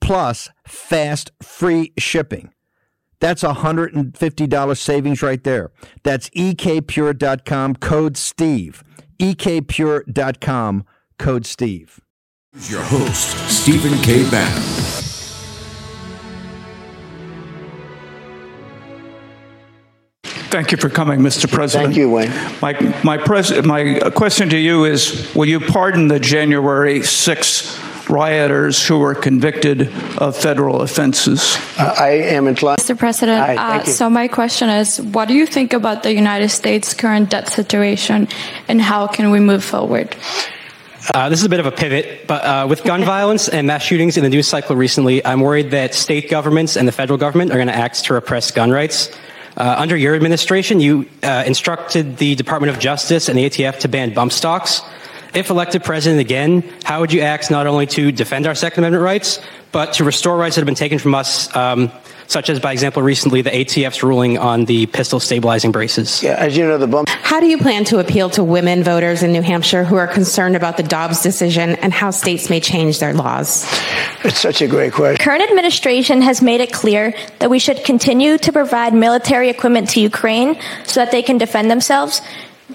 plus 0.00 0.50
fast 0.66 1.32
free 1.42 1.92
shipping. 1.98 2.50
That's 3.20 3.42
a 3.42 3.54
$150 3.54 4.76
savings 4.76 5.22
right 5.22 5.42
there. 5.42 5.70
That's 6.02 6.28
ekpure.com 6.30 7.76
code 7.76 8.16
STEVE. 8.18 8.84
ekpure.com 9.18 10.84
code 11.18 11.46
STEVE. 11.46 12.00
Your 12.68 12.82
host, 12.82 13.48
Stephen 13.48 13.98
K. 14.02 14.28
Bannon. 14.30 14.83
Thank 20.54 20.70
you 20.70 20.78
for 20.78 20.88
coming, 20.88 21.18
Mr. 21.18 21.50
President. 21.50 21.88
Thank 21.88 21.96
you, 21.96 22.08
Wayne. 22.08 22.30
My, 22.62 22.74
my, 23.02 23.18
pres- 23.18 23.64
my 23.64 23.98
question 24.14 24.50
to 24.50 24.56
you 24.56 24.84
is 24.84 25.34
Will 25.34 25.48
you 25.48 25.58
pardon 25.58 26.06
the 26.06 26.20
January 26.20 27.02
6 27.02 28.08
rioters 28.08 28.86
who 28.86 29.00
were 29.00 29.16
convicted 29.16 29.92
of 30.16 30.36
federal 30.36 30.82
offenses? 30.82 31.56
Uh, 31.76 31.96
I 31.98 32.10
am 32.36 32.46
inclined. 32.46 32.78
Mr. 32.78 32.96
President, 32.96 33.40
Hi, 33.40 33.56
uh, 33.56 33.84
you. 33.84 33.90
so 33.90 34.08
my 34.08 34.28
question 34.28 34.68
is 34.68 35.02
what 35.02 35.26
do 35.26 35.34
you 35.34 35.44
think 35.44 35.72
about 35.72 36.04
the 36.04 36.14
United 36.14 36.50
States' 36.50 36.94
current 36.94 37.30
debt 37.30 37.48
situation 37.48 38.28
and 38.68 38.80
how 38.80 39.08
can 39.08 39.32
we 39.32 39.40
move 39.40 39.64
forward? 39.64 40.14
Uh, 41.12 41.28
this 41.30 41.40
is 41.40 41.46
a 41.46 41.48
bit 41.48 41.58
of 41.58 41.66
a 41.66 41.72
pivot, 41.72 42.28
but 42.28 42.44
uh, 42.44 42.66
with 42.70 42.84
gun 42.84 43.02
violence 43.02 43.48
and 43.48 43.66
mass 43.66 43.82
shootings 43.82 44.16
in 44.16 44.22
the 44.22 44.30
news 44.30 44.46
cycle 44.46 44.76
recently, 44.76 45.26
I'm 45.26 45.40
worried 45.40 45.72
that 45.72 45.94
state 45.94 46.30
governments 46.30 46.76
and 46.76 46.86
the 46.86 46.92
federal 46.92 47.18
government 47.18 47.50
are 47.50 47.56
going 47.56 47.66
to 47.66 47.74
act 47.74 48.04
to 48.04 48.14
repress 48.14 48.52
gun 48.52 48.70
rights. 48.70 49.10
Uh, 49.56 49.74
under 49.78 49.96
your 49.96 50.14
administration, 50.14 50.80
you 50.80 51.08
uh, 51.22 51.44
instructed 51.46 52.16
the 52.16 52.34
Department 52.34 52.74
of 52.74 52.80
Justice 52.80 53.28
and 53.28 53.38
the 53.38 53.48
ATF 53.48 53.80
to 53.80 53.88
ban 53.88 54.12
bump 54.12 54.32
stocks. 54.32 54.82
If 55.34 55.50
elected 55.50 55.82
president 55.82 56.20
again, 56.20 56.62
how 56.84 57.00
would 57.00 57.12
you 57.12 57.20
act 57.20 57.50
not 57.50 57.66
only 57.66 57.86
to 57.88 58.12
defend 58.12 58.46
our 58.46 58.54
Second 58.54 58.82
Amendment 58.82 59.02
rights, 59.02 59.40
but 59.72 59.94
to 59.94 60.04
restore 60.04 60.36
rights 60.36 60.54
that 60.56 60.60
have 60.60 60.66
been 60.66 60.76
taken 60.76 60.98
from 60.98 61.14
us, 61.14 61.54
um, 61.56 61.90
such 62.28 62.48
as, 62.50 62.60
by 62.60 62.72
example, 62.72 63.02
recently 63.02 63.42
the 63.42 63.50
ATF's 63.50 64.02
ruling 64.02 64.38
on 64.38 64.64
the 64.64 64.86
pistol 64.86 65.18
stabilizing 65.18 65.72
braces? 65.72 66.22
Yeah, 66.22 66.36
as 66.38 66.56
you 66.56 66.64
know, 66.64 66.78
the 66.78 66.86
bump. 66.86 67.08
How 67.34 67.40
do 67.40 67.48
you 67.48 67.58
plan 67.58 67.84
to 67.86 67.98
appeal 67.98 68.30
to 68.30 68.44
women 68.44 68.84
voters 68.84 69.24
in 69.24 69.32
New 69.32 69.42
Hampshire 69.42 69.82
who 69.82 69.96
are 69.96 70.06
concerned 70.06 70.54
about 70.54 70.76
the 70.76 70.84
Dobbs 70.84 71.20
decision 71.20 71.70
and 71.70 71.92
how 71.92 72.12
states 72.12 72.48
may 72.48 72.60
change 72.60 73.00
their 73.00 73.12
laws? 73.12 73.66
It's 74.22 74.38
such 74.38 74.62
a 74.62 74.68
great 74.68 74.92
question. 74.92 75.16
Current 75.16 75.42
administration 75.42 76.22
has 76.22 76.40
made 76.40 76.60
it 76.60 76.72
clear 76.72 77.12
that 77.40 77.50
we 77.50 77.58
should 77.58 77.82
continue 77.82 78.38
to 78.38 78.52
provide 78.52 78.94
military 78.94 79.48
equipment 79.48 79.90
to 79.90 80.00
Ukraine 80.00 80.56
so 80.84 81.00
that 81.00 81.10
they 81.10 81.22
can 81.22 81.36
defend 81.36 81.72
themselves. 81.72 82.22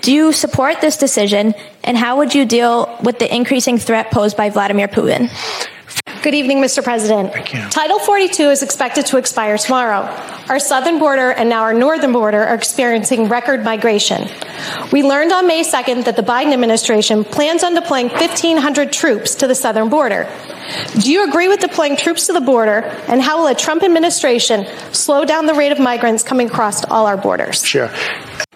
Do 0.02 0.12
you 0.12 0.34
support 0.34 0.82
this 0.82 0.98
decision, 0.98 1.56
and 1.86 1.98
how 1.98 2.18
would 2.18 2.36
you 2.36 2.44
deal 2.44 2.94
with 3.02 3.18
the 3.18 3.34
increasing 3.34 3.78
threat 3.78 4.12
posed 4.12 4.36
by 4.36 4.50
Vladimir 4.50 4.90
Putin? 4.90 5.32
Good 6.22 6.36
evening, 6.36 6.62
Mr. 6.62 6.84
President. 6.84 7.32
Title 7.72 7.98
42 7.98 8.50
is 8.50 8.62
expected 8.62 9.06
to 9.06 9.18
expire 9.18 9.58
tomorrow. 9.58 10.02
Our 10.50 10.60
southern 10.60 11.00
border 11.00 11.32
and 11.32 11.48
now 11.48 11.62
our 11.62 11.74
northern 11.74 12.12
border 12.12 12.44
are 12.44 12.56
experiencing 12.56 13.30
record 13.30 13.64
migration. 13.64 14.28
We 14.92 15.02
learned 15.02 15.32
on 15.32 15.48
May 15.48 15.64
2nd 15.64 16.04
that 16.04 16.18
the 16.18 16.22
Biden 16.22 16.52
administration 16.52 17.24
plans 17.24 17.64
on 17.64 17.74
deploying 17.74 18.10
1,500 18.10 18.92
troops 18.92 19.36
to 19.36 19.48
the 19.48 19.56
southern 19.56 19.88
border. 19.88 20.28
Do 21.00 21.10
you 21.10 21.26
agree 21.26 21.48
with 21.48 21.62
deploying 21.62 21.96
troops 21.96 22.28
to 22.28 22.34
the 22.34 22.42
border, 22.42 22.80
and 23.08 23.22
how 23.22 23.40
will 23.40 23.48
a 23.48 23.56
Trump 23.56 23.82
administration 23.82 24.66
slow 24.92 25.24
down 25.24 25.46
the 25.46 25.54
rate 25.54 25.72
of 25.72 25.80
migrants 25.80 26.24
coming 26.24 26.48
across 26.48 26.84
all 26.84 27.06
our 27.06 27.16
borders? 27.16 27.64
Sure. 27.64 27.88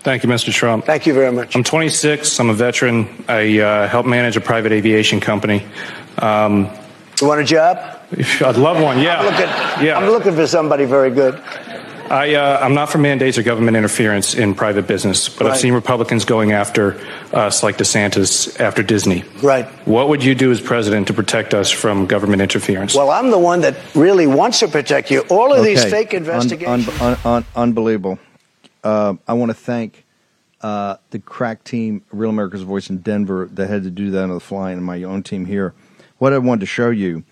Thank 0.02 0.24
you, 0.24 0.30
Mr. 0.30 0.52
Trump. 0.52 0.84
Thank 0.84 1.06
you 1.06 1.14
very 1.14 1.32
much. 1.32 1.56
I'm 1.56 1.64
26. 1.64 2.42
I'm 2.42 2.50
a 2.50 2.54
veteran. 2.54 3.08
I 3.30 3.60
uh, 3.60 3.88
help 3.88 4.06
manage 4.06 4.36
a 4.36 4.42
private 4.42 4.74
aviation 4.74 5.22
company. 5.22 5.66
Um, 6.18 6.70
you 7.22 7.28
want 7.28 7.42
a 7.42 7.44
job? 7.44 7.78
I'd 8.42 8.58
love 8.58 8.82
one. 8.82 9.00
Yeah. 9.00 9.20
I'm 9.20 9.26
looking, 9.26 9.86
yeah. 9.88 9.98
I'm 9.98 10.10
looking 10.10 10.36
for 10.36 10.48
somebody 10.48 10.86
very 10.86 11.12
good. 11.12 11.42
I, 12.10 12.36
uh, 12.36 12.60
I'm 12.62 12.74
not 12.76 12.90
for 12.92 12.98
mandates 12.98 13.38
or 13.38 13.44
government 13.44 13.78
interference 13.78 14.36
in 14.36 14.54
private 14.54 14.86
business, 14.88 15.30
but 15.30 15.46
Right. 15.46 15.54
I've 15.54 15.60
seen 15.60 15.74
Republicans 15.74 16.26
going 16.26 16.52
after 16.52 17.00
us 17.32 17.64
like 17.64 17.78
DeSantis 17.78 18.60
after 18.60 18.84
Disney. 18.84 19.24
Right. 19.42 19.66
What 19.88 20.10
would 20.10 20.24
you 20.24 20.36
do 20.36 20.52
as 20.52 20.60
president 20.62 21.08
to 21.08 21.14
protect 21.14 21.54
us 21.54 21.72
from 21.72 22.06
government 22.06 22.42
interference? 22.42 22.94
Well, 22.94 23.10
I'm 23.10 23.32
the 23.32 23.40
one 23.40 23.62
that 23.62 23.76
really 23.96 24.28
wants 24.28 24.60
to 24.60 24.68
protect 24.68 25.10
you. 25.12 25.22
All 25.30 25.54
of 25.54 25.64
these 25.64 25.80
Okay. 25.82 25.90
fake 25.90 26.14
Un- 26.14 26.18
investigations. 26.24 26.90
un- 27.02 27.08
un- 27.08 27.18
un- 27.26 27.46
unbelievable. 27.56 28.20
Uh, 28.84 29.14
I 29.28 29.34
want 29.34 29.50
to 29.50 29.56
thank 29.58 30.04
uh, 30.62 30.96
the 31.12 31.20
crack 31.20 31.64
team, 31.66 32.04
Real 32.12 32.30
America's 32.30 32.62
Voice 32.62 32.90
in 32.90 32.98
Denver, 33.00 33.50
that 33.54 33.70
had 33.70 33.84
to 33.84 33.90
do 33.90 34.12
that 34.12 34.24
on 34.24 34.30
the 34.34 34.40
fly, 34.40 34.72
and 34.72 34.82
my 34.84 35.04
own 35.04 35.22
team 35.24 35.46
here. 35.46 35.74
What 36.24 36.32
I 36.32 36.38
wanted 36.38 36.62
to 36.62 36.68
show 36.68 36.90
you, 36.90 37.26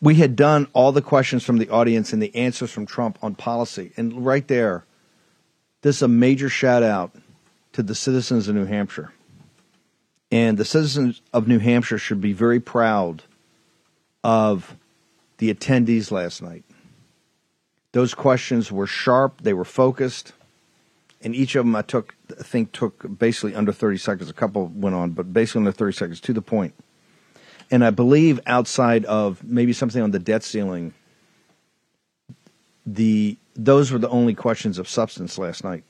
we 0.00 0.16
had 0.16 0.34
done 0.34 0.66
all 0.72 0.90
the 0.90 1.00
questions 1.00 1.44
from 1.44 1.58
the 1.58 1.70
audience 1.70 2.12
and 2.12 2.20
the 2.20 2.34
answers 2.34 2.72
from 2.72 2.84
Trump 2.84 3.20
on 3.22 3.36
policy, 3.36 3.92
and 3.96 4.26
right 4.26 4.48
there, 4.48 4.84
this 5.82 5.94
is 5.94 6.02
a 6.02 6.08
major 6.08 6.48
shout 6.48 6.82
out 6.82 7.14
to 7.74 7.84
the 7.84 7.94
citizens 7.94 8.48
of 8.48 8.56
New 8.56 8.64
Hampshire. 8.64 9.12
And 10.32 10.58
the 10.58 10.64
citizens 10.64 11.22
of 11.32 11.46
New 11.46 11.60
Hampshire 11.60 11.98
should 11.98 12.20
be 12.20 12.32
very 12.32 12.58
proud 12.58 13.22
of 14.24 14.74
the 15.38 15.54
attendees 15.54 16.10
last 16.10 16.42
night. 16.42 16.64
Those 17.92 18.12
questions 18.12 18.72
were 18.72 18.88
sharp, 18.88 19.42
they 19.42 19.54
were 19.54 19.64
focused, 19.64 20.32
and 21.22 21.32
each 21.32 21.54
of 21.54 21.64
them 21.64 21.76
I 21.76 21.82
took, 21.82 22.16
I 22.36 22.42
think, 22.42 22.72
took 22.72 23.06
basically 23.20 23.54
under 23.54 23.70
30 23.70 23.98
seconds. 23.98 24.28
A 24.28 24.32
couple 24.32 24.66
went 24.74 24.96
on, 24.96 25.12
but 25.12 25.32
basically 25.32 25.60
under 25.60 25.70
30 25.70 25.92
seconds 25.92 26.20
to 26.22 26.32
the 26.32 26.42
point. 26.42 26.74
And 27.70 27.84
I 27.84 27.90
believe 27.90 28.40
outside 28.46 29.04
of 29.06 29.42
maybe 29.42 29.72
something 29.72 30.02
on 30.02 30.12
the 30.12 30.18
debt 30.18 30.44
ceiling, 30.44 30.94
the 32.84 33.36
those 33.54 33.90
were 33.90 33.98
the 33.98 34.08
only 34.08 34.34
questions 34.34 34.78
of 34.78 34.88
substance 34.88 35.38
last 35.38 35.64
night. 35.64 35.84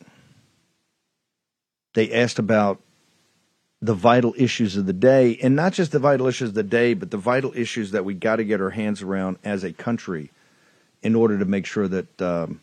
They 1.95 2.13
asked 2.13 2.39
about 2.39 2.81
the 3.83 3.95
vital 3.95 4.35
issues 4.39 4.77
of 4.77 4.87
the 4.87 4.93
day, 4.93 5.39
and 5.43 5.55
not 5.55 5.73
just 5.73 5.93
the 5.93 5.99
vital 5.99 6.27
issues 6.27 6.51
of 6.51 6.55
the 6.55 6.63
day, 6.63 6.95
but 6.95 7.11
the 7.11 7.19
vital 7.19 7.53
issues 7.55 7.91
that 7.91 8.05
we 8.05 8.15
got 8.15 8.37
to 8.37 8.45
get 8.45 8.61
our 8.61 8.71
hands 8.71 9.03
around 9.03 9.39
as 9.45 9.65
a 9.65 9.73
country 9.73 10.31
in 11.03 11.15
order 11.15 11.39
to 11.39 11.45
make 11.45 11.67
sure 11.67 11.87
that 11.89 12.23
um, 12.23 12.61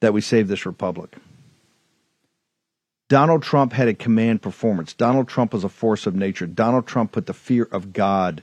that 0.00 0.12
we 0.12 0.20
save 0.20 0.48
this 0.48 0.64
republic. 0.64 1.16
Donald 3.08 3.42
Trump 3.42 3.72
had 3.72 3.88
a 3.88 3.94
command 3.94 4.42
performance. 4.42 4.92
Donald 4.92 5.28
Trump 5.28 5.54
was 5.54 5.64
a 5.64 5.68
force 5.68 6.06
of 6.06 6.14
nature. 6.14 6.46
Donald 6.46 6.86
Trump 6.86 7.12
put 7.12 7.26
the 7.26 7.32
fear 7.32 7.66
of 7.72 7.92
God 7.92 8.42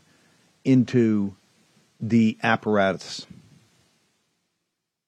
into 0.63 1.35
the 2.01 2.37
apparatus. 2.41 3.27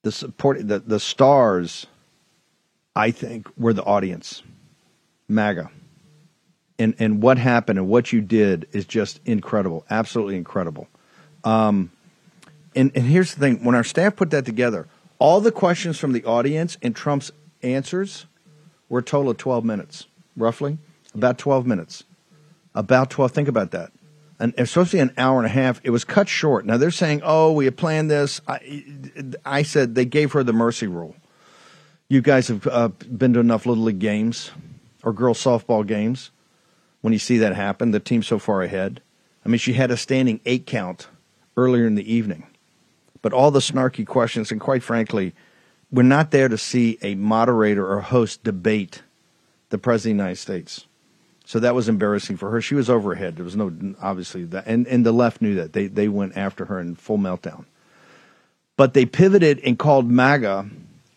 The 0.03 0.11
support, 0.11 0.67
the, 0.67 0.79
the 0.79 0.99
stars, 0.99 1.87
I 2.95 3.09
think, 3.11 3.47
were 3.57 3.73
the 3.73 3.83
audience. 3.83 4.43
MAGA. 5.27 5.71
And 6.79 6.93
and 6.99 7.23
what 7.23 7.39
happened 7.39 7.79
and 7.79 7.87
what 7.87 8.13
you 8.13 8.21
did 8.21 8.67
is 8.71 8.85
just 8.85 9.19
incredible, 9.25 9.83
absolutely 9.89 10.35
incredible. 10.37 10.87
Um, 11.43 11.91
and 12.75 12.91
and 12.93 13.03
here's 13.03 13.33
the 13.33 13.39
thing: 13.39 13.63
when 13.65 13.73
our 13.73 13.83
staff 13.83 14.15
put 14.15 14.29
that 14.29 14.45
together, 14.45 14.87
all 15.17 15.41
the 15.41 15.51
questions 15.51 15.97
from 15.97 16.13
the 16.13 16.23
audience 16.23 16.77
and 16.83 16.95
Trump's 16.95 17.31
answers 17.63 18.27
were 18.89 18.99
a 18.99 19.03
total 19.03 19.31
of 19.31 19.37
12 19.37 19.65
minutes, 19.65 20.07
roughly, 20.35 20.77
about 21.13 21.37
12 21.37 21.65
minutes, 21.65 22.03
about 22.73 23.09
12. 23.09 23.31
Think 23.31 23.47
about 23.47 23.71
that. 23.71 23.91
And 24.39 24.53
be 24.55 24.99
an 24.99 25.13
hour 25.17 25.37
and 25.37 25.47
a 25.47 25.49
half. 25.49 25.81
It 25.83 25.89
was 25.89 26.03
cut 26.03 26.29
short. 26.29 26.65
Now 26.65 26.77
they're 26.77 26.91
saying, 26.91 27.21
"Oh, 27.23 27.51
we 27.53 27.65
had 27.65 27.75
planned 27.75 28.11
this." 28.11 28.39
I, 28.47 28.85
I 29.43 29.63
said 29.63 29.95
they 29.95 30.05
gave 30.05 30.33
her 30.33 30.43
the 30.43 30.53
mercy 30.53 30.85
rule. 30.85 31.15
You 32.07 32.21
guys 32.21 32.47
have 32.47 32.67
uh, 32.67 32.89
been 32.89 33.33
to 33.33 33.39
enough 33.39 33.65
little 33.65 33.83
league 33.83 33.99
games 33.99 34.51
or 35.03 35.11
girls 35.11 35.43
softball 35.43 35.85
games 35.85 36.29
when 37.01 37.13
you 37.13 37.19
see 37.19 37.37
that 37.39 37.55
happen. 37.55 37.91
The 37.91 37.99
team's 37.99 38.27
so 38.27 38.37
far 38.37 38.61
ahead. 38.61 39.01
I 39.43 39.49
mean, 39.49 39.59
she 39.59 39.73
had 39.73 39.89
a 39.89 39.97
standing 39.97 40.39
eight 40.45 40.67
count 40.67 41.07
earlier 41.55 41.87
in 41.87 41.95
the 41.95 42.13
evening, 42.13 42.45
but 43.23 43.33
all 43.33 43.49
the 43.49 43.59
snarky 43.59 44.05
questions, 44.05 44.51
and 44.51 44.61
quite 44.61 44.83
frankly, 44.83 45.33
we're 45.91 46.03
not 46.03 46.31
there 46.31 46.49
to 46.49 46.57
see 46.57 46.97
a 47.01 47.15
moderator 47.15 47.89
or 47.89 48.01
host 48.01 48.43
debate 48.43 49.03
the 49.69 49.77
president 49.77 50.13
of 50.13 50.17
the 50.17 50.23
United 50.23 50.41
States. 50.41 50.85
So 51.45 51.59
that 51.59 51.75
was 51.75 51.87
embarrassing 51.87 52.37
for 52.37 52.51
her. 52.51 52.61
She 52.61 52.75
was 52.75 52.89
overhead. 52.89 53.37
There 53.37 53.45
was 53.45 53.55
no 53.55 53.71
obviously 54.01 54.43
that, 54.45 54.65
and 54.67 54.85
and 54.87 55.05
the 55.05 55.13
left 55.13 55.41
knew 55.41 55.55
that. 55.55 55.73
They 55.73 55.87
they 55.87 56.09
went 56.09 56.35
after 56.35 56.65
her 56.65 56.79
in 56.79 56.95
full 56.95 57.17
meltdown. 57.17 57.65
But 58.75 58.93
they 58.93 59.05
pivoted 59.05 59.59
and 59.59 59.79
called 59.79 60.09
MAGA 60.09 60.69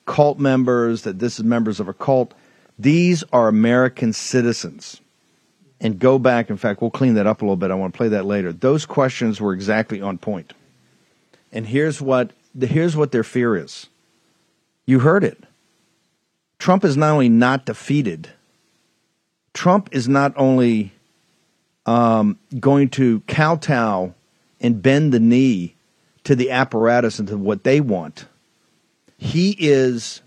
cult 0.07 0.39
members 0.39 1.03
that 1.03 1.18
this 1.18 1.39
is 1.39 1.45
members 1.45 1.81
of 1.81 1.89
a 1.89 1.93
cult. 1.93 2.33
These 2.79 3.23
are 3.33 3.49
American 3.49 4.12
citizens. 4.12 5.01
And 5.83 5.99
go 5.99 6.18
back. 6.18 6.51
In 6.51 6.59
fact, 6.59 6.83
we'll 6.83 6.91
clean 6.91 7.14
that 7.14 7.27
up 7.27 7.41
a 7.41 7.45
little 7.45 7.57
bit. 7.57 7.71
I 7.71 7.75
want 7.75 7.95
to 7.95 7.97
play 7.97 8.09
that 8.09 8.27
later. 8.27 8.53
Those 8.53 8.85
questions 8.85 9.41
were 9.41 9.55
exactly 9.55 10.03
on 10.03 10.18
point. 10.18 10.53
And 11.53 11.66
here's 11.66 12.01
what 12.01 12.33
here's 12.59 12.97
what 12.97 13.12
their 13.12 13.25
fear 13.25 13.57
is. 13.57 13.89
You 14.91 14.99
heard 14.99 15.22
it. 15.22 15.38
Trump 16.59 16.82
is 16.84 16.97
not 16.97 17.12
only 17.12 17.28
not 17.28 17.64
defeated. 17.64 18.28
Trump 19.55 19.88
is 19.93 20.09
not 20.09 20.32
only 20.34 20.91
um, 21.86 22.41
going 22.59 22.88
to 22.88 23.20
kowtow 23.28 24.12
and 24.61 24.82
bend 24.82 25.12
the 25.12 25.20
knee 25.20 25.76
to 26.24 26.34
the 26.34 26.51
apparatus 26.51 27.20
and 27.20 27.28
to 27.28 27.36
what 27.36 27.62
they 27.62 27.80
want. 27.80 28.26
He 29.16 29.55
is 29.61 30.22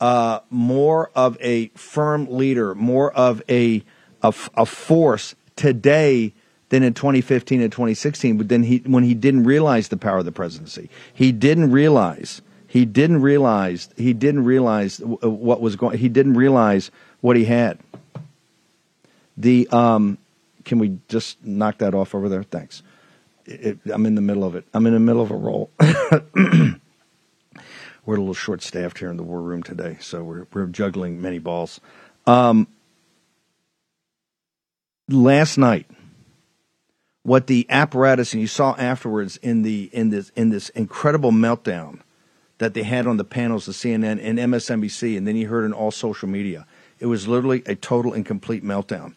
uh, 0.00 0.40
more 0.48 1.10
of 1.14 1.36
a 1.42 1.68
firm 1.74 2.26
leader, 2.30 2.74
more 2.74 3.12
of 3.12 3.42
a, 3.50 3.84
a, 4.22 4.32
a 4.54 4.64
force 4.64 5.34
today 5.56 6.32
than 6.70 6.82
in 6.82 6.94
2015 6.94 7.60
and 7.60 7.70
2016. 7.70 8.38
But 8.38 8.48
then 8.48 8.62
he, 8.62 8.78
when 8.86 9.04
he 9.04 9.12
didn't 9.12 9.44
realize 9.44 9.88
the 9.88 9.98
power 9.98 10.16
of 10.16 10.24
the 10.24 10.32
presidency, 10.32 10.88
he 11.12 11.32
didn't 11.32 11.70
realize 11.70 12.40
he 12.74 12.84
didn't 12.84 13.22
realize 13.22 13.88
he 13.96 14.12
didn't 14.12 14.42
realize 14.42 14.98
what 14.98 15.60
was 15.60 15.76
going. 15.76 15.96
He 15.96 16.08
didn't 16.08 16.34
realize 16.34 16.90
what 17.20 17.36
he 17.36 17.44
had. 17.44 17.78
The 19.36 19.68
um, 19.68 20.18
can 20.64 20.80
we 20.80 20.98
just 21.06 21.40
knock 21.44 21.78
that 21.78 21.94
off 21.94 22.16
over 22.16 22.28
there? 22.28 22.42
Thanks. 22.42 22.82
It, 23.46 23.78
I'm 23.86 24.06
in 24.06 24.16
the 24.16 24.20
middle 24.20 24.42
of 24.42 24.56
it. 24.56 24.64
I'm 24.74 24.88
in 24.88 24.92
the 24.92 24.98
middle 24.98 25.22
of 25.22 25.30
a 25.30 25.36
roll. 25.36 25.70
we're 26.34 26.74
a 28.06 28.18
little 28.18 28.34
short 28.34 28.60
staffed 28.60 28.98
here 28.98 29.08
in 29.08 29.18
the 29.18 29.22
war 29.22 29.40
room 29.40 29.62
today, 29.62 29.96
so 30.00 30.24
we're 30.24 30.48
we're 30.52 30.66
juggling 30.66 31.22
many 31.22 31.38
balls. 31.38 31.80
Um, 32.26 32.66
last 35.08 35.58
night, 35.58 35.86
what 37.22 37.46
the 37.46 37.66
apparatus 37.70 38.32
and 38.32 38.40
you 38.40 38.48
saw 38.48 38.74
afterwards 38.74 39.36
in 39.36 39.62
the 39.62 39.90
in 39.92 40.10
this 40.10 40.32
in 40.34 40.50
this 40.50 40.70
incredible 40.70 41.30
meltdown 41.30 42.00
that 42.58 42.74
they 42.74 42.82
had 42.82 43.06
on 43.06 43.16
the 43.16 43.24
panels 43.24 43.68
of 43.68 43.74
CNN 43.74 44.20
and 44.22 44.38
MSNBC, 44.38 45.16
and 45.16 45.26
then 45.26 45.36
you 45.36 45.48
heard 45.48 45.64
in 45.64 45.72
all 45.72 45.90
social 45.90 46.28
media. 46.28 46.66
It 46.98 47.06
was 47.06 47.26
literally 47.26 47.62
a 47.66 47.74
total 47.74 48.12
and 48.12 48.24
complete 48.24 48.64
meltdown. 48.64 49.14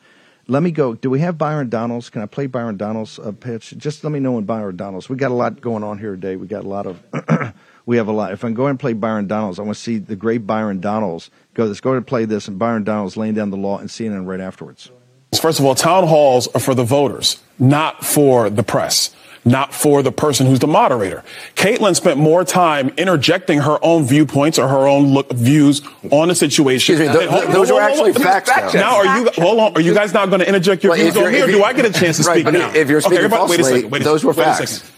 Let 0.49 0.63
me 0.63 0.71
go. 0.71 0.95
Do 0.95 1.09
we 1.09 1.19
have 1.19 1.37
Byron 1.37 1.69
Donalds? 1.69 2.09
Can 2.09 2.21
I 2.21 2.25
play 2.25 2.47
Byron 2.47 2.77
Donalds' 2.77 3.19
uh, 3.19 3.33
pitch? 3.33 3.73
Just 3.77 4.03
let 4.03 4.11
me 4.11 4.19
know 4.19 4.31
when 4.31 4.45
Byron 4.45 4.77
Donalds. 4.77 5.09
We 5.09 5.17
got 5.17 5.31
a 5.31 5.33
lot 5.33 5.59
going 5.59 5.83
on 5.83 5.99
here 5.99 6.11
today. 6.11 6.37
We 6.37 6.47
got 6.47 6.63
a 6.63 6.67
lot 6.67 6.87
of. 6.87 7.53
we 7.85 7.97
have 7.97 8.07
a 8.07 8.13
lot. 8.13 8.31
If 8.31 8.45
I'm 8.45 8.53
going 8.53 8.77
to 8.77 8.81
play 8.81 8.93
Byron 8.93 9.27
Donalds, 9.27 9.59
I 9.59 9.63
want 9.63 9.75
to 9.75 9.81
see 9.81 9.97
the 9.97 10.15
great 10.15 10.47
Byron 10.47 10.79
Donalds 10.79 11.31
go. 11.53 11.65
Let's 11.65 11.81
go 11.81 11.93
and 11.93 12.07
play 12.07 12.23
this, 12.23 12.47
and 12.47 12.57
Byron 12.57 12.85
Donalds 12.85 13.17
laying 13.17 13.33
down 13.33 13.49
the 13.49 13.57
law 13.57 13.77
and 13.77 13.89
CNN 13.89 14.25
right 14.25 14.39
afterwards. 14.39 14.89
First 15.39 15.59
of 15.59 15.65
all, 15.65 15.75
town 15.75 16.07
halls 16.07 16.47
are 16.49 16.59
for 16.59 16.73
the 16.73 16.83
voters, 16.83 17.41
not 17.59 18.05
for 18.05 18.49
the 18.49 18.63
press 18.63 19.13
not 19.45 19.73
for 19.73 20.03
the 20.03 20.11
person 20.11 20.45
who's 20.45 20.59
the 20.59 20.67
moderator. 20.67 21.23
Caitlin 21.55 21.95
spent 21.95 22.19
more 22.19 22.43
time 22.43 22.89
interjecting 22.97 23.59
her 23.59 23.77
own 23.81 24.03
viewpoints 24.05 24.59
or 24.59 24.67
her 24.67 24.85
own 24.85 25.13
look, 25.13 25.31
views 25.31 25.81
on 26.11 26.27
the 26.27 26.35
situation. 26.35 26.95
Excuse 26.95 26.99
me, 26.99 27.17
th- 27.17 27.29
th- 27.29 27.53
those 27.53 27.71
are 27.71 27.79
actually 27.79 28.11
facts. 28.11 28.49
Now, 28.73 28.97
are 28.97 29.19
you 29.19 29.29
hold 29.37 29.59
on? 29.59 29.73
Are 29.75 29.79
you 29.81 29.93
guys 29.93 30.13
not 30.13 30.27
going 30.29 30.41
to 30.41 30.47
interject 30.47 30.83
your 30.83 30.91
Well, 30.91 30.99
views 31.01 31.15
if 31.15 31.23
on 31.25 31.31
me, 31.31 31.37
you're- 31.37 31.49
or 31.53 31.55
do 31.59 31.63
I 31.63 31.71
get 31.71 31.85
a 31.85 31.93
chance 31.97 32.17
to 32.17 32.23
Right, 32.23 32.41
speak 32.41 32.53
now? 32.53 32.73
if 32.73 32.89
you're 32.89 32.99
speaking 32.99 33.19
everybody, 33.19 33.43
wait 33.51 33.59
a 33.59 33.63
falsely, 33.63 33.75
second. 33.77 33.91
Wait 33.91 34.01
a 34.01 34.03
those 34.03 34.19
second, 34.21 34.27
were 34.35 34.43
wait 34.43 34.51
a 34.51 34.55
facts. 34.57 34.71
second. 34.81 34.91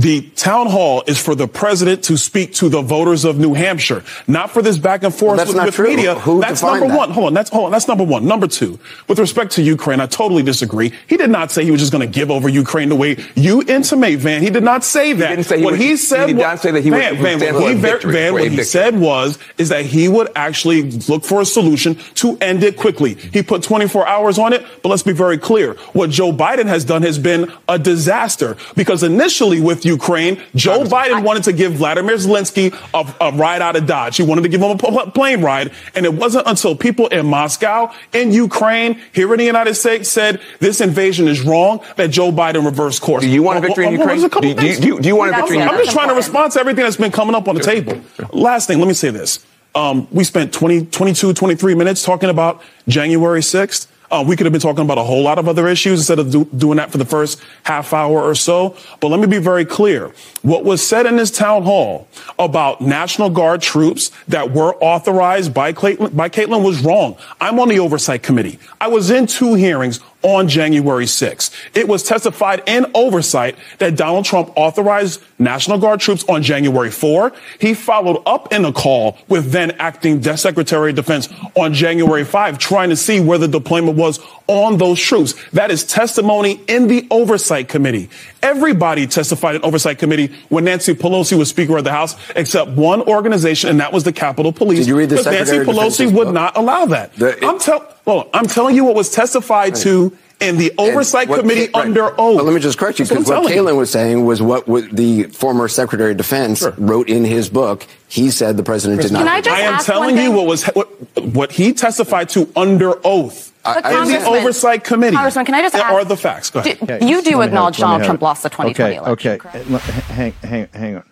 The 0.00 0.22
town 0.34 0.66
hall 0.68 1.02
is 1.06 1.18
for 1.18 1.34
the 1.34 1.46
president 1.46 2.04
to 2.04 2.16
speak 2.16 2.54
to 2.54 2.70
the 2.70 2.80
voters 2.80 3.26
of 3.26 3.38
New 3.38 3.52
Hampshire, 3.52 4.02
not 4.26 4.50
for 4.50 4.62
this 4.62 4.78
back 4.78 5.02
and 5.02 5.14
forth 5.14 5.36
Well, 5.36 5.46
with, 5.66 5.78
with 5.78 5.78
media. 5.86 6.14
Who 6.14 6.40
that's 6.40 6.62
number 6.62 6.88
that? 6.88 6.96
one. 6.96 7.10
Hold 7.10 7.26
on. 7.26 7.34
That's 7.34 7.50
hold 7.50 7.66
on. 7.66 7.70
That's 7.72 7.86
number 7.86 8.04
one. 8.04 8.24
Number 8.24 8.46
two, 8.46 8.78
with 9.08 9.18
respect 9.18 9.52
to 9.52 9.62
Ukraine, 9.62 10.00
I 10.00 10.06
totally 10.06 10.42
disagree. 10.42 10.94
He 11.06 11.18
did 11.18 11.28
not 11.28 11.50
say 11.50 11.64
he 11.64 11.70
was 11.70 11.80
just 11.80 11.92
going 11.92 12.00
to 12.00 12.10
give 12.18 12.30
over 12.30 12.48
Ukraine 12.48 12.88
the 12.88 12.96
way 12.96 13.22
you 13.34 13.62
intimate, 13.68 14.20
Van. 14.20 14.40
He 14.40 14.48
did 14.48 14.62
not 14.64 14.84
say 14.84 15.12
that. 15.12 15.28
didn't 15.36 15.44
say 15.44 15.58
he 15.58 15.64
what 15.64 15.72
would- 15.72 15.80
he 15.80 15.88
he 15.88 15.96
said 15.98 16.28
did 16.28 16.36
not 16.36 16.60
say 16.60 16.70
that 16.70 16.82
he 16.82 16.90
would- 16.90 16.96
Van, 16.98 17.16
he 17.16 17.22
would 17.22 17.38
Van, 17.40 17.54
what 17.54 17.68
he, 17.68 17.74
victory, 17.74 18.12
Van, 18.14 18.32
what 18.32 18.48
he 18.48 18.62
said 18.62 18.98
was 18.98 19.38
is 19.58 19.68
that 19.68 19.84
he 19.84 20.08
would 20.08 20.30
actually 20.34 20.82
look 21.10 21.24
for 21.24 21.42
a 21.42 21.44
solution 21.44 21.96
to 22.14 22.38
end 22.40 22.64
it 22.64 22.78
quickly. 22.78 23.18
He 23.34 23.42
put 23.42 23.62
24 23.62 24.08
hours 24.08 24.38
on 24.38 24.54
it, 24.54 24.64
but 24.82 24.88
let's 24.88 25.02
be 25.02 25.12
very 25.12 25.36
clear. 25.36 25.74
What 25.92 26.08
Joe 26.08 26.32
Biden 26.32 26.66
has 26.66 26.86
done 26.86 27.02
has 27.02 27.18
been 27.18 27.52
a 27.68 27.78
disaster 27.78 28.56
because 28.76 29.02
initially 29.02 29.60
with 29.60 29.84
Ukraine, 29.90 30.42
Joe 30.54 30.84
Biden 30.84 31.22
wanted 31.22 31.44
to 31.44 31.52
give 31.52 31.74
Vladimir 31.74 32.16
Zelensky 32.16 32.66
a, 32.94 33.02
a 33.26 33.32
ride 33.36 33.60
out 33.60 33.76
of 33.76 33.86
Dodge. 33.86 34.16
He 34.16 34.22
wanted 34.22 34.42
to 34.42 34.48
give 34.48 34.60
him 34.62 34.70
a 34.70 35.10
plane 35.10 35.42
ride, 35.42 35.72
and 35.94 36.06
it 36.06 36.14
wasn't 36.14 36.46
until 36.46 36.74
people 36.76 37.08
in 37.08 37.26
Moscow, 37.26 37.92
in 38.12 38.32
Ukraine, 38.32 39.00
here 39.12 39.30
in 39.34 39.38
the 39.38 39.44
United 39.44 39.74
States 39.74 40.08
said 40.08 40.40
this 40.60 40.80
invasion 40.80 41.28
is 41.28 41.42
wrong 41.42 41.80
that 41.96 42.08
Joe 42.10 42.30
Biden 42.32 42.64
reversed 42.64 43.02
course. 43.02 43.22
Do 43.22 43.28
you 43.28 43.42
want 43.42 43.58
a 43.58 43.60
victory 43.60 43.86
in 43.86 43.98
Well, 43.98 44.06
well, 44.06 44.16
Ukraine? 44.16 44.30
there's 44.30 44.32
a 44.32 44.40
Do 44.40 44.48
you- 44.48 44.54
do 44.54 44.66
you- 44.66 44.80
do 44.80 44.86
you- 44.96 45.00
do 45.00 45.08
you 45.08 45.16
want 45.16 45.32
a 45.32 45.36
victory 45.36 45.56
in 45.56 45.62
I'm, 45.62 45.68
I'm 45.68 45.74
Ukraine? 45.74 45.86
just 45.86 45.96
trying 45.96 46.08
to 46.08 46.14
respond 46.14 46.52
to 46.52 46.60
everything 46.60 46.84
that's 46.84 46.96
been 46.96 47.10
coming 47.12 47.34
up 47.34 47.48
on 47.48 47.54
the 47.56 47.60
table. 47.62 48.00
Last 48.32 48.66
thing, 48.68 48.78
let 48.78 48.88
me 48.88 48.94
say 48.94 49.10
this. 49.10 49.40
Um, 49.74 50.08
we 50.10 50.24
spent 50.24 50.52
20, 50.52 50.86
22, 50.86 51.32
23 51.32 51.74
minutes 51.74 52.02
talking 52.02 52.28
about 52.30 52.60
January 52.88 53.40
6th. 53.40 53.86
Uh, 54.10 54.24
we 54.26 54.36
could 54.36 54.44
have 54.44 54.52
been 54.52 54.60
talking 54.60 54.84
about 54.84 54.98
a 54.98 55.04
whole 55.04 55.22
lot 55.22 55.38
of 55.38 55.48
other 55.48 55.68
issues 55.68 56.00
instead 56.00 56.18
of 56.18 56.30
do, 56.30 56.44
doing 56.56 56.76
that 56.76 56.90
for 56.90 56.98
the 56.98 57.04
first 57.04 57.40
half 57.62 57.92
hour 57.92 58.20
or 58.20 58.34
so. 58.34 58.76
But 58.98 59.08
let 59.08 59.20
me 59.20 59.26
be 59.26 59.38
very 59.38 59.64
clear. 59.64 60.12
What 60.42 60.64
was 60.64 60.84
said 60.84 61.06
in 61.06 61.16
this 61.16 61.30
town 61.30 61.62
hall 61.62 62.08
about 62.38 62.80
National 62.80 63.30
Guard 63.30 63.62
troops 63.62 64.10
that 64.26 64.50
were 64.52 64.74
authorized 64.76 65.54
by 65.54 65.72
Caitlin, 65.72 66.16
by 66.16 66.28
Caitlin 66.28 66.64
was 66.64 66.82
wrong. 66.82 67.16
I'm 67.40 67.60
on 67.60 67.68
the 67.68 67.78
oversight 67.78 68.22
committee. 68.22 68.58
I 68.80 68.88
was 68.88 69.10
in 69.10 69.26
two 69.26 69.54
hearings 69.54 70.00
on 70.22 70.48
January 70.48 71.06
6th. 71.06 71.50
It 71.74 71.88
was 71.88 72.02
testified 72.02 72.62
in 72.66 72.86
oversight 72.94 73.56
that 73.78 73.96
Donald 73.96 74.24
Trump 74.24 74.52
authorized 74.56 75.22
National 75.38 75.78
Guard 75.78 76.00
troops 76.00 76.24
on 76.28 76.42
January 76.42 76.90
4. 76.90 77.32
He 77.58 77.74
followed 77.74 78.22
up 78.26 78.52
in 78.52 78.64
a 78.64 78.72
call 78.72 79.16
with 79.28 79.52
then 79.52 79.72
acting 79.72 80.22
Secretary 80.22 80.90
of 80.90 80.96
Defense 80.96 81.28
on 81.54 81.72
January 81.72 82.24
5, 82.24 82.58
trying 82.58 82.90
to 82.90 82.96
see 82.96 83.20
where 83.20 83.38
the 83.38 83.48
deployment 83.48 83.96
was 83.96 84.20
on 84.46 84.78
those 84.78 85.00
troops. 85.00 85.34
That 85.50 85.70
is 85.70 85.84
testimony 85.84 86.60
in 86.68 86.88
the 86.88 87.06
oversight 87.10 87.68
committee. 87.68 88.10
Everybody 88.42 89.06
testified 89.06 89.54
in 89.56 89.62
oversight 89.62 89.98
committee 89.98 90.34
when 90.48 90.64
Nancy 90.64 90.94
Pelosi 90.94 91.36
was 91.38 91.48
Speaker 91.48 91.78
of 91.78 91.84
the 91.84 91.92
House, 91.92 92.16
except 92.36 92.70
one 92.72 93.02
organization, 93.02 93.70
and 93.70 93.80
that 93.80 93.92
was 93.92 94.04
the 94.04 94.12
Capitol 94.12 94.52
Police. 94.52 94.80
Did 94.80 94.88
you 94.88 94.96
read 94.96 95.08
the 95.10 95.16
Nancy 95.16 95.30
Secretary 95.30 95.58
of 95.60 95.66
Pelosi 95.66 96.12
would 96.12 96.24
book? 96.26 96.34
not 96.34 96.56
allow 96.56 96.86
that. 96.86 97.14
The- 97.14 97.44
I'm, 97.46 97.58
tell- 97.58 97.94
well, 98.04 98.28
I'm 98.32 98.46
telling 98.46 98.76
you 98.76 98.84
what 98.84 98.94
was 98.94 99.10
testified 99.10 99.74
to 99.76 100.16
in 100.40 100.56
the 100.56 100.72
oversight 100.78 101.28
what 101.28 101.40
committee 101.40 101.70
right. 101.72 101.84
under 101.84 102.06
oath. 102.18 102.38
But 102.38 102.44
let 102.44 102.54
me 102.54 102.60
just 102.60 102.78
correct 102.78 102.98
you 102.98 103.04
because 103.04 103.28
what 103.28 103.42
what 103.42 103.52
Caitlin 103.52 103.76
was 103.76 103.90
saying 103.90 104.24
was 104.24 104.40
what, 104.40 104.66
what 104.66 104.90
the 104.90 105.24
former 105.24 105.68
Secretary 105.68 106.12
of 106.12 106.16
Defense 106.16 106.66
wrote 106.78 107.08
in 107.08 107.24
his 107.24 107.50
book. 107.50 107.86
He 108.08 108.30
said 108.30 108.56
the 108.56 108.62
president 108.62 109.02
did 109.02 109.12
not. 109.12 109.20
Can 109.20 109.28
I 109.28 109.40
just 109.40 109.56
I 109.56 109.60
am 109.60 109.80
telling 109.80 110.14
one 110.14 110.24
you 110.24 110.30
thing? 110.30 110.36
what 110.36 110.46
was 110.46 110.64
what, 110.66 111.22
what 111.22 111.52
he 111.52 111.72
testified 111.72 112.30
to 112.30 112.50
under 112.56 112.94
oath 113.06 113.52
But 113.62 113.84
in 113.84 114.08
the 114.08 114.24
oversight 114.26 114.82
committee. 114.82 115.14
Congressman, 115.14 115.44
can 115.44 115.54
I 115.54 115.62
just 115.62 115.74
ask- 115.74 115.92
are 115.92 116.04
the 116.04 116.16
facts. 116.16 116.50
Go 116.50 116.60
ahead. 116.60 116.78
Do- 117.00 117.06
you 117.06 117.22
do 117.22 117.42
acknowledge 117.42 117.76
have 117.76 117.90
it. 117.90 117.92
Let 117.92 118.00
me 118.00 118.04
Donald 118.04 118.04
Trump 118.04 118.20
it. 118.20 118.24
lost 118.24 118.42
the 118.42 118.48
2020 118.48 118.70
okay, 118.70 118.96
election, 118.96 119.32
Okay, 119.32 119.70
Let- 119.70 119.82
hang, 119.82 120.32
hang, 120.42 120.68
hang 120.72 120.96
on. 120.96 121.04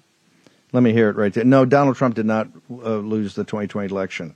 Let 0.73 0.83
me 0.83 0.93
hear 0.93 1.09
it 1.09 1.17
right 1.17 1.33
there. 1.33 1.45
No, 1.45 1.65
Donald 1.65 1.97
Trump 1.97 2.15
did 2.15 2.27
not 2.27 2.49
uh, 2.71 2.97
lose 2.97 3.35
the 3.35 3.45
2020 3.45 3.91
election. 3.91 4.35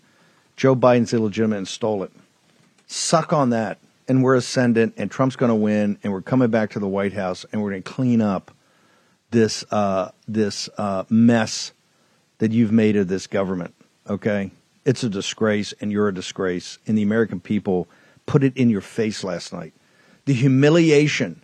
Joe 0.56 0.74
Biden's 0.74 1.12
illegitimate 1.12 1.58
and 1.58 1.68
stole 1.68 2.02
it. 2.02 2.12
Suck 2.92 3.32
on 3.32 3.50
that. 3.50 3.78
And 4.06 4.22
we're 4.22 4.34
ascendant, 4.34 4.94
and 4.98 5.10
Trump's 5.10 5.36
going 5.36 5.48
to 5.48 5.54
win, 5.54 5.98
and 6.02 6.12
we're 6.12 6.20
coming 6.20 6.50
back 6.50 6.70
to 6.72 6.78
the 6.78 6.88
White 6.88 7.14
House, 7.14 7.46
and 7.50 7.62
we're 7.62 7.70
going 7.70 7.82
to 7.82 7.90
clean 7.90 8.20
up 8.20 8.50
this 9.30 9.64
uh, 9.70 10.10
this 10.28 10.68
uh, 10.76 11.04
mess 11.08 11.72
that 12.36 12.52
you've 12.52 12.72
made 12.72 12.96
of 12.96 13.08
this 13.08 13.26
government. 13.26 13.74
Okay, 14.10 14.50
it's 14.84 15.02
a 15.04 15.08
disgrace, 15.08 15.72
and 15.80 15.90
you're 15.90 16.08
a 16.08 16.14
disgrace, 16.14 16.78
and 16.86 16.98
the 16.98 17.02
American 17.02 17.40
people 17.40 17.88
put 18.26 18.44
it 18.44 18.54
in 18.58 18.68
your 18.68 18.82
face 18.82 19.24
last 19.24 19.54
night. 19.54 19.72
The 20.26 20.34
humiliation, 20.34 21.40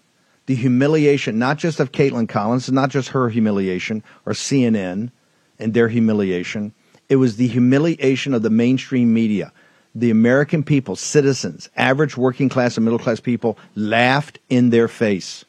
the 0.47 0.55
humiliation, 0.55 1.39
not 1.39 1.57
just 1.57 1.81
of 1.81 1.93
Caitlin 1.93 2.29
Collins, 2.29 2.71
not 2.71 2.91
just 2.91 3.11
her 3.11 3.31
humiliation, 3.31 4.03
or 4.27 4.35
CNN 4.35 5.13
and 5.59 5.73
their 5.73 5.89
humiliation. 5.89 6.75
It 7.09 7.17
was 7.17 7.37
the 7.37 7.49
humiliation 7.49 8.35
of 8.35 8.43
the 8.43 8.51
mainstream 8.51 9.15
media. 9.15 9.53
The 9.99 10.11
American 10.11 10.63
people, 10.63 10.97
citizens, 10.97 11.69
average 11.77 12.17
working 12.17 12.49
class 12.49 12.77
and 12.77 12.85
middle 12.85 12.99
class 12.99 13.21
people 13.21 13.59
laughed 13.75 14.39
in 14.49 14.71
their 14.71 14.89
face 14.89 15.45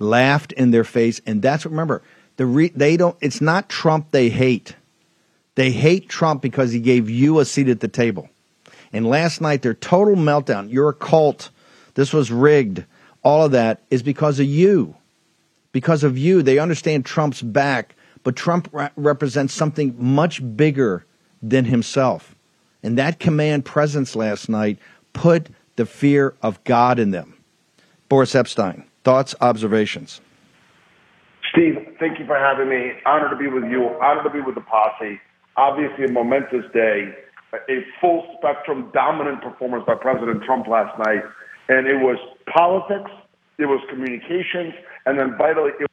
laughed 0.00 0.52
in 0.52 0.72
their 0.72 0.82
face, 0.82 1.20
and 1.26 1.40
that's 1.40 1.64
what 1.64 1.70
remember 1.70 2.02
the 2.36 2.46
re, 2.46 2.72
they 2.74 2.96
don't. 2.96 3.16
It's 3.20 3.40
not 3.40 3.68
Trump 3.68 4.10
they 4.10 4.30
hate. 4.30 4.74
They 5.54 5.70
hate 5.70 6.08
Trump 6.08 6.42
because 6.42 6.72
he 6.72 6.80
gave 6.80 7.08
you 7.08 7.38
a 7.38 7.44
seat 7.44 7.68
at 7.68 7.80
the 7.80 7.88
table. 7.88 8.28
And 8.92 9.06
last 9.06 9.40
night, 9.40 9.62
their 9.62 9.74
total 9.74 10.16
meltdown, 10.16 10.72
you're 10.72 10.88
a 10.88 10.94
cult, 10.94 11.50
this 11.94 12.12
was 12.12 12.32
rigged, 12.32 12.84
all 13.22 13.44
of 13.44 13.52
that 13.52 13.82
is 13.90 14.02
because 14.02 14.40
of 14.40 14.46
you. 14.46 14.96
Because 15.72 16.02
of 16.02 16.16
you. 16.16 16.42
They 16.42 16.58
understand 16.58 17.04
Trump's 17.04 17.42
back, 17.42 17.94
but 18.24 18.34
Trump 18.34 18.68
re- 18.72 18.88
represents 18.96 19.52
something 19.52 19.94
much 19.98 20.40
bigger 20.56 21.04
than 21.42 21.66
himself. 21.66 22.34
And 22.82 22.96
that 22.98 23.20
command 23.20 23.64
presence 23.64 24.16
last 24.16 24.48
night 24.48 24.78
put 25.12 25.48
the 25.76 25.86
fear 25.86 26.34
of 26.42 26.62
God 26.64 26.98
in 26.98 27.10
them. 27.10 27.36
Boris 28.08 28.34
Epshteyn, 28.34 28.84
thoughts, 29.04 29.34
observations? 29.40 30.20
Steve, 31.52 31.76
thank 31.98 32.18
you 32.18 32.26
for 32.26 32.38
having 32.38 32.68
me. 32.68 32.92
Honored 33.06 33.30
to 33.30 33.36
be 33.36 33.48
with 33.48 33.64
you. 33.64 33.88
Honored 34.00 34.24
to 34.24 34.30
be 34.30 34.40
with 34.40 34.54
the 34.54 34.60
posse. 34.60 35.20
Obviously, 35.56 36.04
a 36.04 36.10
momentous 36.10 36.64
day. 36.72 37.12
A 37.52 37.84
full 38.00 38.36
spectrum, 38.38 38.90
dominant 38.94 39.42
performance 39.42 39.84
by 39.86 39.94
President 39.94 40.44
Trump 40.44 40.68
last 40.68 40.96
night. 40.98 41.22
And 41.68 41.86
it 41.86 41.96
was 41.96 42.16
politics, 42.52 43.10
it 43.58 43.66
was 43.66 43.80
communications, 43.90 44.74
and 45.06 45.18
then 45.18 45.36
vitally, 45.36 45.72
it 45.80 45.89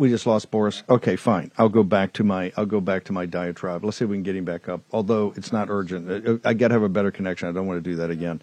We 0.00 0.08
just 0.08 0.26
lost 0.26 0.50
Boris. 0.50 0.82
Okay, 0.88 1.14
fine. 1.14 1.52
I'll 1.58 1.68
go 1.68 1.82
back 1.82 2.14
to 2.14 2.24
my 2.24 2.54
I'll 2.56 2.64
go 2.64 2.80
back 2.80 3.04
to 3.04 3.12
my 3.12 3.26
diatribe. 3.26 3.84
Let's 3.84 3.98
see 3.98 4.06
if 4.06 4.10
we 4.10 4.16
can 4.16 4.22
get 4.22 4.34
him 4.34 4.46
back 4.46 4.66
up. 4.66 4.80
Although 4.92 5.34
it's 5.36 5.52
not 5.52 5.68
urgent. 5.68 6.40
I, 6.42 6.48
I 6.48 6.54
got 6.54 6.68
to 6.68 6.74
have 6.74 6.82
a 6.82 6.88
better 6.88 7.10
connection. 7.10 7.50
I 7.50 7.52
don't 7.52 7.66
want 7.66 7.84
to 7.84 7.90
do 7.90 7.96
that 7.96 8.08
again. 8.08 8.40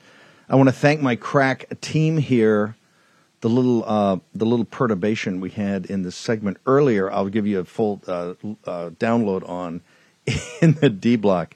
I 0.50 0.56
want 0.56 0.70
to 0.70 0.74
thank 0.74 1.02
my 1.02 1.16
crack 1.16 1.66
team 1.82 2.18
here. 2.18 2.76
The 3.42 3.50
little 3.50 3.84
uh, 3.86 4.20
the 4.36 4.46
little 4.46 4.66
perturbation 4.66 5.42
we 5.42 5.50
had 5.50 5.88
in 5.88 6.04
this 6.04 6.16
segment 6.16 6.58
earlier, 6.68 7.12
I'll 7.12 7.28
give 7.28 7.48
you 7.48 7.62
a 7.62 7.66
full 7.66 8.04
uh, 8.06 8.36
uh, 8.64 8.92
download 8.92 9.50
on 9.50 9.82
in 10.62 10.74
the 10.74 10.92
D 10.92 11.16
block. 11.16 11.56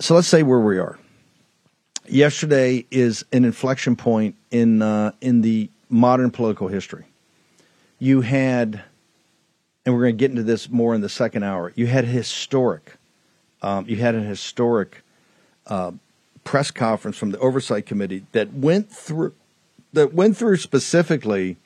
So 0.00 0.14
let's 0.14 0.28
say 0.28 0.42
where 0.42 0.60
we 0.60 0.78
are. 0.78 0.98
Yesterday 2.08 2.86
is 2.90 3.22
an 3.32 3.44
inflection 3.44 3.96
point 3.96 4.34
in 4.50 4.80
uh, 4.80 5.12
in 5.20 5.42
the 5.42 5.68
modern 5.90 6.30
political 6.30 6.68
history 6.68 7.04
you 7.98 8.20
had, 8.20 8.82
and 9.84 9.94
we're 9.94 10.02
going 10.02 10.16
to 10.16 10.18
get 10.18 10.30
into 10.30 10.42
this 10.42 10.68
more 10.68 10.94
in 10.94 11.00
the 11.00 11.08
second 11.08 11.42
hour. 11.42 11.72
You 11.74 11.86
had 11.86 12.04
historic, 12.04 12.96
um, 13.62 13.86
you 13.88 13.96
had 13.96 14.14
an 14.14 14.24
historic 14.24 15.02
uh, 15.66 15.92
press 16.44 16.70
conference 16.70 17.16
from 17.16 17.30
the 17.30 17.38
oversight 17.38 17.86
committee 17.86 18.24
that 18.32 18.52
went 18.52 18.90
through 18.90 19.34
that 19.92 20.12
went 20.12 20.36
through 20.36 20.56
specifically 20.56 21.56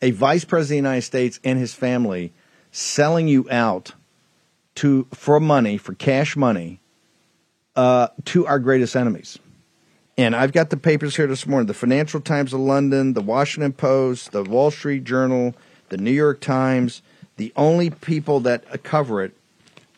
a 0.00 0.10
vice 0.10 0.44
president 0.44 0.78
of 0.78 0.82
the 0.84 0.88
United 0.88 1.02
States 1.02 1.40
and 1.44 1.58
his 1.58 1.74
family 1.74 2.32
selling 2.72 3.28
you 3.28 3.46
out 3.50 3.92
to 4.76 5.06
for 5.12 5.38
money 5.40 5.76
for 5.76 5.94
cash 5.94 6.36
money 6.36 6.80
uh, 7.76 8.08
to 8.24 8.46
our 8.46 8.58
greatest 8.58 8.96
enemies. 8.96 9.38
And 10.18 10.34
I've 10.34 10.50
got 10.50 10.70
the 10.70 10.76
papers 10.76 11.14
here 11.14 11.28
this 11.28 11.46
morning 11.46 11.68
the 11.68 11.74
Financial 11.74 12.20
Times 12.20 12.52
of 12.52 12.58
London, 12.58 13.12
the 13.12 13.22
Washington 13.22 13.72
Post, 13.72 14.32
the 14.32 14.42
Wall 14.42 14.72
Street 14.72 15.04
Journal, 15.04 15.54
the 15.90 15.96
New 15.96 16.10
York 16.10 16.40
Times. 16.40 17.02
The 17.36 17.52
only 17.54 17.90
people 17.90 18.40
that 18.40 18.82
cover 18.82 19.22
it 19.22 19.32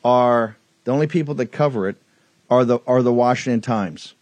are 0.05 0.59
the 0.85 0.93
only 0.93 1.07
people 1.07 1.35
that 1.37 1.47
cover 1.47 1.89
it 1.89 1.97
are 2.51 2.67
the 2.67 2.81
are 2.87 3.03
the 3.03 3.15
Washington 3.15 3.63
Times. 3.63 4.15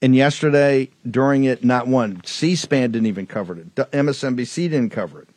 And 0.00 0.14
yesterday 0.14 0.90
during 1.10 1.42
it, 1.42 1.64
not 1.64 1.88
one 1.88 2.22
C-SPAN 2.24 2.92
didn't 2.92 3.06
even 3.06 3.26
cover 3.26 3.58
it. 3.58 3.74
MSNBC 3.74 4.70
didn't 4.70 4.90
cover 4.90 5.22
it. 5.22 5.28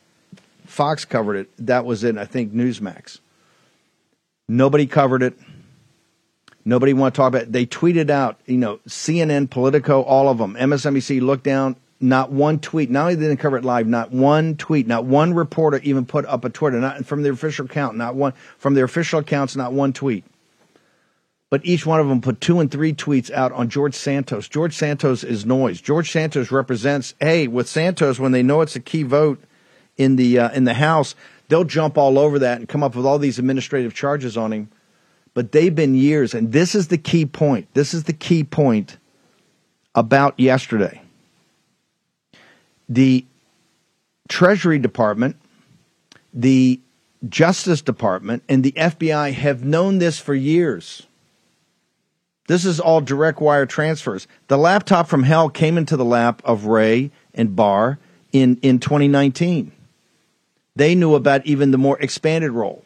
Fox 0.67 1.05
covered 1.05 1.37
it. 1.37 1.49
That 1.57 1.85
was 1.85 2.03
in 2.03 2.19
I 2.19 2.25
think 2.25 2.53
Newsmax. 2.53 3.17
Nobody 4.47 4.85
covered 4.85 5.23
it. 5.23 5.33
Nobody 6.69 6.93
want 6.93 7.15
to 7.15 7.17
talk 7.17 7.29
about 7.29 7.41
it. 7.41 7.51
They 7.51 7.65
tweeted 7.65 8.11
out, 8.11 8.39
you 8.45 8.59
know, 8.59 8.77
CNN, 8.87 9.49
Politico, 9.49 10.03
all 10.03 10.29
of 10.29 10.37
them. 10.37 10.53
MSNBC 10.53 11.19
looked 11.19 11.43
down, 11.43 11.75
not 11.99 12.31
one 12.31 12.59
tweet. 12.59 12.91
Not 12.91 13.01
only 13.01 13.15
did 13.15 13.31
they 13.31 13.35
cover 13.35 13.57
it 13.57 13.65
live, 13.65 13.87
not 13.87 14.11
one 14.11 14.55
tweet, 14.55 14.85
not 14.85 15.03
one 15.03 15.33
reporter 15.33 15.79
even 15.81 16.05
put 16.05 16.27
up 16.27 16.45
a 16.45 16.49
Twitter, 16.49 16.79
not 16.79 17.07
from 17.07 17.23
their 17.23 17.33
official 17.33 17.65
account, 17.65 17.97
not 17.97 18.13
one 18.13 18.33
from 18.59 18.75
their 18.75 18.85
official 18.85 19.19
accounts, 19.19 19.55
not 19.55 19.73
one 19.73 19.93
tweet. 19.93 20.23
But 21.49 21.65
each 21.65 21.87
one 21.87 21.99
of 21.99 22.07
them 22.07 22.21
put 22.21 22.39
two 22.39 22.59
and 22.59 22.69
three 22.69 22.93
tweets 22.93 23.31
out 23.31 23.51
on 23.51 23.69
George 23.69 23.95
Santos. 23.95 24.47
George 24.47 24.75
Santos 24.75 25.23
is 25.23 25.47
noise. 25.47 25.81
George 25.81 26.11
Santos 26.11 26.51
represents. 26.51 27.15
Hey, 27.19 27.47
with 27.47 27.67
Santos, 27.67 28.19
when 28.19 28.31
they 28.31 28.43
know 28.43 28.61
it's 28.61 28.75
a 28.75 28.79
key 28.79 29.01
vote 29.01 29.43
in 29.97 30.17
the 30.17 30.37
uh, 30.37 30.51
in 30.51 30.65
the 30.65 30.75
House, 30.75 31.15
they'll 31.47 31.63
jump 31.63 31.97
all 31.97 32.19
over 32.19 32.37
that 32.37 32.59
and 32.59 32.69
come 32.69 32.83
up 32.83 32.95
with 32.95 33.07
all 33.07 33.17
these 33.17 33.39
administrative 33.39 33.95
charges 33.95 34.37
on 34.37 34.53
him 34.53 34.69
but 35.33 35.51
they've 35.51 35.73
been 35.73 35.95
years, 35.95 36.33
and 36.33 36.51
this 36.51 36.75
is 36.75 36.87
the 36.87 36.97
key 36.97 37.25
point. 37.25 37.67
This 37.73 37.93
is 37.93 38.03
the 38.03 38.13
key 38.13 38.43
point 38.43 38.97
about 39.95 40.39
yesterday. 40.39 41.01
The 42.87 43.25
Treasury 44.27 44.79
Department, 44.79 45.35
the 46.33 46.79
Justice 47.27 47.81
Department, 47.81 48.43
and 48.49 48.63
the 48.63 48.71
FBI 48.73 49.33
have 49.33 49.63
known 49.63 49.99
this 49.99 50.19
for 50.19 50.33
years. 50.33 51.05
This 52.47 52.65
is 52.65 52.79
all 52.79 53.01
direct 53.01 53.39
wire 53.39 53.67
transfers. 53.67 54.27
The 54.47 54.57
laptop 54.57 55.07
from 55.07 55.23
hell 55.23 55.49
came 55.49 55.77
into 55.77 55.95
the 55.95 56.05
lap 56.05 56.41
of 56.43 56.65
Wray 56.65 57.11
and 57.33 57.55
Barr 57.55 57.99
in, 58.31 58.57
in 58.61 58.79
2019. 58.79 59.71
They 60.75 60.95
knew 60.95 61.13
about 61.13 61.45
even 61.45 61.71
the 61.71 61.77
more 61.77 61.99
expanded 61.99 62.51
role 62.51 62.83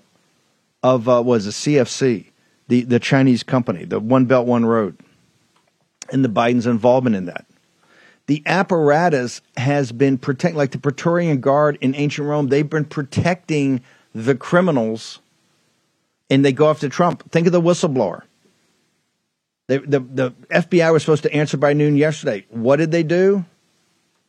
of 0.81 1.07
uh, 1.07 1.21
was 1.23 1.47
a 1.47 1.51
CEFC 1.51 2.25
the, 2.67 2.83
the 2.83 2.99
Chinese 2.99 3.43
company, 3.43 3.85
the 3.85 3.99
One 3.99 4.25
Belt, 4.25 4.47
One 4.47 4.65
Road, 4.65 4.97
and 6.11 6.23
the 6.23 6.29
Biden's 6.29 6.67
involvement 6.67 7.15
in 7.15 7.25
that. 7.25 7.45
The 8.27 8.41
apparatus 8.45 9.41
has 9.57 9.91
been 9.91 10.17
protecting, 10.17 10.57
like 10.57 10.71
the 10.71 10.77
Praetorian 10.77 11.41
Guard 11.41 11.77
in 11.81 11.93
ancient 11.95 12.27
Rome. 12.27 12.47
They've 12.47 12.69
been 12.69 12.85
protecting 12.85 13.81
the 14.15 14.35
criminals, 14.35 15.19
and 16.29 16.45
they 16.45 16.53
go 16.53 16.69
after 16.69 16.87
Trump. 16.87 17.29
Think 17.31 17.47
of 17.47 17.53
the 17.53 17.61
whistleblower. 17.61 18.23
They, 19.67 19.77
the 19.77 19.99
the 19.99 20.31
FBI 20.49 20.91
was 20.91 21.03
supposed 21.03 21.23
to 21.23 21.33
answer 21.33 21.57
by 21.57 21.73
noon 21.73 21.97
yesterday. 21.97 22.45
What 22.49 22.77
did 22.77 22.91
they 22.91 23.03
do? 23.03 23.45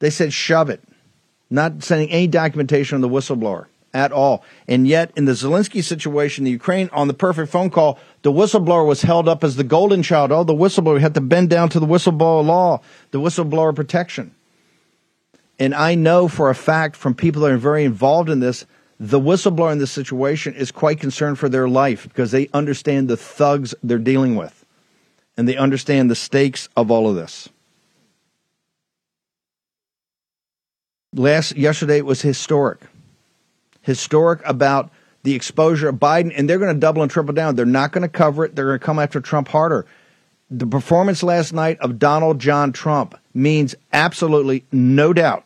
They 0.00 0.10
said 0.10 0.32
shove 0.32 0.70
it, 0.70 0.82
not 1.50 1.84
sending 1.84 2.10
any 2.10 2.26
documentation 2.26 2.96
on 2.96 3.00
the 3.00 3.08
whistleblower 3.08 3.66
at 3.94 4.12
all. 4.12 4.44
And 4.68 4.86
yet, 4.86 5.12
in 5.16 5.24
the 5.24 5.32
Zelensky 5.32 5.82
situation, 5.82 6.44
the 6.44 6.50
Ukraine, 6.50 6.90
on 6.92 7.08
the 7.08 7.14
perfect 7.14 7.50
phone 7.50 7.70
call, 7.70 7.98
the 8.22 8.32
whistleblower 8.32 8.86
was 8.86 9.02
held 9.02 9.28
up 9.28 9.44
as 9.44 9.56
the 9.56 9.64
golden 9.64 10.02
child. 10.02 10.32
Oh, 10.32 10.44
the 10.44 10.52
whistleblower 10.52 11.00
had 11.00 11.14
to 11.14 11.20
bend 11.20 11.48
down 11.48 11.68
to 11.70 11.80
the 11.80 11.86
whistleblower 11.86 12.44
law, 12.44 12.80
the 13.12 13.20
whistleblower 13.20 13.74
protection. 13.74 14.34
And 15.58 15.74
I 15.74 15.94
know 15.94 16.26
for 16.26 16.50
a 16.50 16.54
fact 16.54 16.96
from 16.96 17.14
people 17.14 17.42
that 17.42 17.52
are 17.52 17.56
very 17.56 17.84
involved 17.84 18.28
in 18.28 18.40
this, 18.40 18.66
the 18.98 19.20
whistleblower 19.20 19.72
in 19.72 19.78
this 19.78 19.92
situation 19.92 20.54
is 20.54 20.72
quite 20.72 20.98
concerned 20.98 21.38
for 21.38 21.48
their 21.48 21.68
life 21.68 22.08
because 22.08 22.32
they 22.32 22.48
understand 22.52 23.08
the 23.08 23.16
thugs 23.16 23.74
they're 23.82 23.98
dealing 23.98 24.34
with 24.34 24.64
and 25.36 25.48
they 25.48 25.56
understand 25.56 26.10
the 26.10 26.16
stakes 26.16 26.68
of 26.76 26.90
all 26.90 27.08
of 27.08 27.14
this. 27.14 27.48
Last 31.12 31.56
yesterday 31.56 31.98
it 31.98 32.06
was 32.06 32.22
historic 32.22 32.80
historic 33.84 34.40
about 34.44 34.90
the 35.22 35.34
exposure 35.34 35.88
of 35.88 35.96
Biden, 35.96 36.32
and 36.36 36.48
they're 36.48 36.58
going 36.58 36.74
to 36.74 36.80
double 36.80 37.02
and 37.02 37.10
triple 37.10 37.34
down. 37.34 37.54
They're 37.54 37.64
not 37.64 37.92
going 37.92 38.02
to 38.02 38.08
cover 38.08 38.44
it. 38.44 38.56
They're 38.56 38.66
going 38.66 38.78
to 38.78 38.84
come 38.84 38.98
after 38.98 39.20
Trump 39.20 39.48
harder. 39.48 39.86
The 40.50 40.66
performance 40.66 41.22
last 41.22 41.52
night 41.52 41.78
of 41.80 41.98
Donald 41.98 42.38
John 42.38 42.72
Trump 42.72 43.18
means 43.32 43.74
absolutely 43.92 44.64
no 44.70 45.12
doubt 45.12 45.44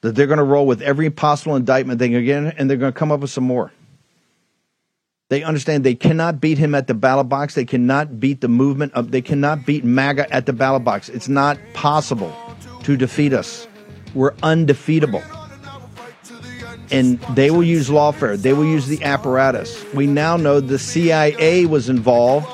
that 0.00 0.14
they're 0.14 0.26
going 0.26 0.38
to 0.38 0.44
roll 0.44 0.66
with 0.66 0.82
every 0.82 1.10
possible 1.10 1.56
indictment 1.56 1.98
they 1.98 2.08
can 2.08 2.24
get, 2.24 2.58
and 2.58 2.68
they're 2.68 2.76
going 2.76 2.92
to 2.92 2.98
come 2.98 3.12
up 3.12 3.20
with 3.20 3.30
some 3.30 3.44
more. 3.44 3.72
They 5.30 5.42
understand 5.42 5.84
they 5.84 5.94
cannot 5.94 6.40
beat 6.40 6.58
him 6.58 6.74
at 6.74 6.86
the 6.86 6.94
ballot 6.94 7.28
box. 7.28 7.54
They 7.54 7.64
cannot 7.64 8.20
beat 8.20 8.40
the 8.40 8.48
movement 8.48 8.92
of. 8.92 9.10
They 9.10 9.22
cannot 9.22 9.64
beat 9.64 9.82
MAGA 9.84 10.32
at 10.32 10.46
the 10.46 10.52
ballot 10.52 10.84
box. 10.84 11.08
It's 11.08 11.28
not 11.28 11.58
possible 11.72 12.34
to 12.82 12.96
defeat 12.96 13.32
us. 13.32 13.66
We're 14.14 14.34
undefeatable 14.42 15.22
and 16.90 17.18
they 17.34 17.50
will 17.50 17.64
use 17.64 17.88
lawfare. 17.88 18.36
They 18.36 18.52
will 18.52 18.64
use 18.64 18.86
the 18.86 19.02
apparatus. 19.02 19.84
We 19.94 20.06
now 20.06 20.36
know 20.36 20.60
the 20.60 20.78
CIA 20.78 21.66
was 21.66 21.88
involved. 21.88 22.46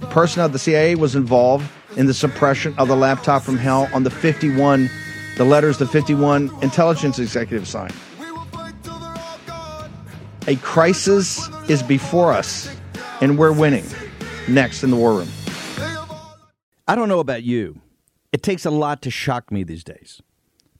The 0.00 0.06
person 0.08 0.42
of 0.42 0.52
the 0.52 0.58
CIA 0.58 0.94
was 0.94 1.14
involved 1.14 1.68
in 1.96 2.06
the 2.06 2.14
suppression 2.14 2.74
of 2.78 2.88
the 2.88 2.96
laptop 2.96 3.42
from 3.42 3.56
hell 3.56 3.88
on 3.92 4.02
the 4.02 4.10
51, 4.10 4.90
the 5.36 5.44
letters 5.44 5.78
the 5.78 5.86
51 5.86 6.50
intelligence 6.62 7.18
executive 7.18 7.68
signed. 7.68 7.94
A 10.48 10.56
crisis 10.56 11.48
is 11.68 11.82
before 11.82 12.32
us, 12.32 12.74
and 13.20 13.38
we're 13.38 13.52
winning. 13.52 13.84
Next 14.48 14.82
in 14.82 14.90
the 14.90 14.96
war 14.96 15.14
room. 15.14 15.28
I 16.88 16.96
don't 16.96 17.08
know 17.08 17.20
about 17.20 17.44
you. 17.44 17.80
It 18.32 18.42
takes 18.42 18.64
a 18.66 18.70
lot 18.70 19.02
to 19.02 19.10
shock 19.10 19.52
me 19.52 19.62
these 19.62 19.84
days. 19.84 20.20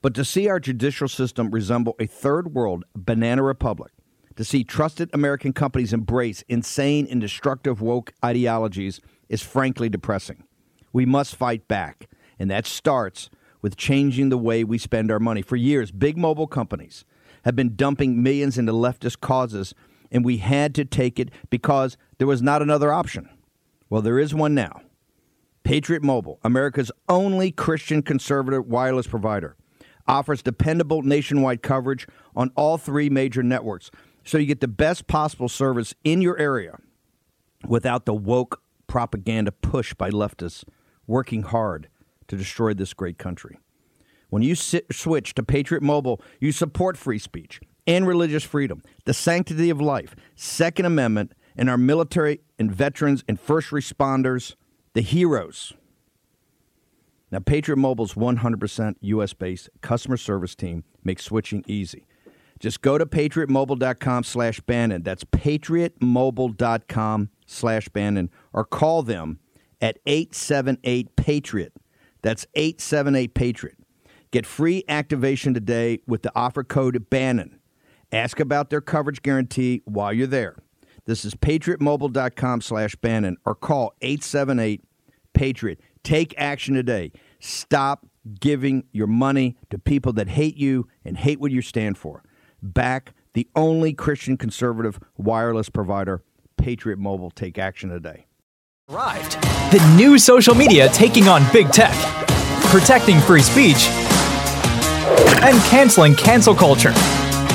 But 0.02 0.14
to 0.14 0.24
see 0.24 0.48
our 0.48 0.58
judicial 0.58 1.06
system 1.06 1.52
resemble 1.52 1.94
a 2.00 2.06
third 2.06 2.54
world 2.54 2.84
banana 2.94 3.42
republic 3.42 3.92
to 4.34 4.44
see 4.44 4.64
trusted 4.64 5.08
American 5.12 5.52
companies 5.52 5.92
embrace 5.92 6.42
insane 6.48 7.06
and 7.08 7.20
destructive 7.20 7.80
woke 7.80 8.12
ideologies 8.24 9.00
is 9.28 9.42
frankly 9.42 9.88
depressing. 9.88 10.44
We 10.92 11.06
must 11.06 11.36
fight 11.36 11.68
back, 11.68 12.08
and 12.38 12.50
that 12.50 12.66
starts 12.66 13.30
with 13.60 13.76
changing 13.76 14.28
the 14.28 14.38
way 14.38 14.64
we 14.64 14.76
spend 14.76 15.10
our 15.12 15.20
money. 15.20 15.40
For 15.40 15.54
years, 15.54 15.92
big 15.92 16.18
mobile 16.18 16.48
companies 16.48 17.04
have 17.44 17.54
been 17.54 17.76
dumping 17.76 18.22
millions 18.22 18.58
into 18.58 18.72
leftist 18.72 19.20
causes, 19.20 19.72
and 20.10 20.24
we 20.24 20.38
had 20.38 20.74
to 20.74 20.84
take 20.84 21.20
it 21.20 21.30
because 21.48 21.96
there 22.18 22.26
was 22.26 22.42
not 22.42 22.60
another 22.60 22.92
option. 22.92 23.28
Well, 23.88 24.02
there 24.02 24.18
is 24.18 24.34
one 24.34 24.54
now. 24.54 24.80
Patriot 25.62 26.02
Mobile, 26.02 26.40
America's 26.42 26.90
only 27.08 27.52
Christian 27.52 28.02
conservative 28.02 28.66
wireless 28.66 29.06
provider, 29.06 29.56
offers 30.06 30.42
dependable 30.42 31.02
nationwide 31.02 31.62
coverage 31.62 32.06
on 32.34 32.50
all 32.56 32.78
three 32.78 33.08
major 33.10 33.42
networks 33.42 33.90
so 34.24 34.38
you 34.38 34.46
get 34.46 34.60
the 34.60 34.68
best 34.68 35.06
possible 35.06 35.48
service 35.48 35.94
in 36.04 36.20
your 36.20 36.38
area 36.38 36.78
without 37.66 38.06
the 38.06 38.14
woke 38.14 38.62
propaganda 38.86 39.52
push 39.52 39.94
by 39.94 40.10
leftists 40.10 40.64
working 41.06 41.42
hard 41.42 41.88
to 42.28 42.36
destroy 42.36 42.74
this 42.74 42.94
great 42.94 43.18
country. 43.18 43.58
When 44.30 44.42
you 44.42 44.54
sit, 44.54 44.86
switch 44.92 45.34
to 45.34 45.42
Patriot 45.42 45.82
Mobile, 45.82 46.20
you 46.40 46.52
support 46.52 46.96
free 46.96 47.18
speech 47.18 47.60
and 47.86 48.06
religious 48.06 48.44
freedom, 48.44 48.82
the 49.04 49.12
sanctity 49.12 49.68
of 49.68 49.80
life, 49.80 50.14
Second 50.34 50.86
Amendment, 50.86 51.32
and 51.56 51.68
our 51.68 51.76
military 51.76 52.40
and 52.58 52.72
veterans 52.72 53.24
and 53.28 53.38
first 53.38 53.70
responders 53.70 54.54
the 54.94 55.02
heroes. 55.02 55.74
Now, 57.32 57.40
Patriot 57.40 57.78
Mobile's 57.78 58.12
100% 58.12 58.96
U.S. 59.00 59.32
based 59.32 59.70
customer 59.80 60.18
service 60.18 60.54
team 60.54 60.84
makes 61.02 61.24
switching 61.24 61.64
easy. 61.66 62.04
Just 62.60 62.82
go 62.82 62.98
to 62.98 63.06
patriotmobile.com 63.06 64.22
slash 64.22 64.60
Bannon. 64.60 65.02
That's 65.02 65.24
patriotmobile.com 65.24 67.30
slash 67.46 67.88
Bannon. 67.88 68.30
Or 68.52 68.64
call 68.64 69.02
them 69.02 69.40
at 69.80 69.98
878 70.06 71.16
Patriot. 71.16 71.72
That's 72.20 72.46
878 72.54 73.34
Patriot. 73.34 73.78
Get 74.30 74.46
free 74.46 74.84
activation 74.86 75.54
today 75.54 75.98
with 76.06 76.22
the 76.22 76.30
offer 76.36 76.62
code 76.62 77.10
Bannon. 77.10 77.58
Ask 78.12 78.38
about 78.40 78.70
their 78.70 78.82
coverage 78.82 79.22
guarantee 79.22 79.80
while 79.86 80.12
you're 80.12 80.26
there. 80.26 80.56
This 81.06 81.24
is 81.24 81.34
patriotmobile.com 81.34 82.60
slash 82.60 82.94
Bannon 82.96 83.38
or 83.44 83.54
call 83.54 83.94
878 84.02 84.82
Patriot. 85.32 85.80
Take 86.04 86.34
action 86.36 86.74
today. 86.74 87.12
Stop 87.40 88.06
giving 88.40 88.84
your 88.92 89.06
money 89.06 89.56
to 89.70 89.78
people 89.78 90.12
that 90.14 90.28
hate 90.28 90.56
you 90.56 90.88
and 91.04 91.16
hate 91.16 91.40
what 91.40 91.52
you 91.52 91.62
stand 91.62 91.98
for. 91.98 92.22
Back 92.62 93.14
the 93.34 93.48
only 93.56 93.92
Christian 93.92 94.36
conservative 94.36 94.98
wireless 95.16 95.68
provider, 95.68 96.22
Patriot 96.56 96.98
Mobile. 96.98 97.30
Take 97.30 97.58
action 97.58 97.90
today. 97.90 98.26
Arrived. 98.88 99.40
The 99.72 99.94
new 99.96 100.18
social 100.18 100.54
media 100.54 100.88
taking 100.90 101.28
on 101.28 101.42
big 101.52 101.70
tech, 101.70 101.94
protecting 102.66 103.20
free 103.20 103.42
speech, 103.42 103.88
and 105.42 105.60
canceling 105.64 106.14
cancel 106.14 106.54
culture. 106.54 106.92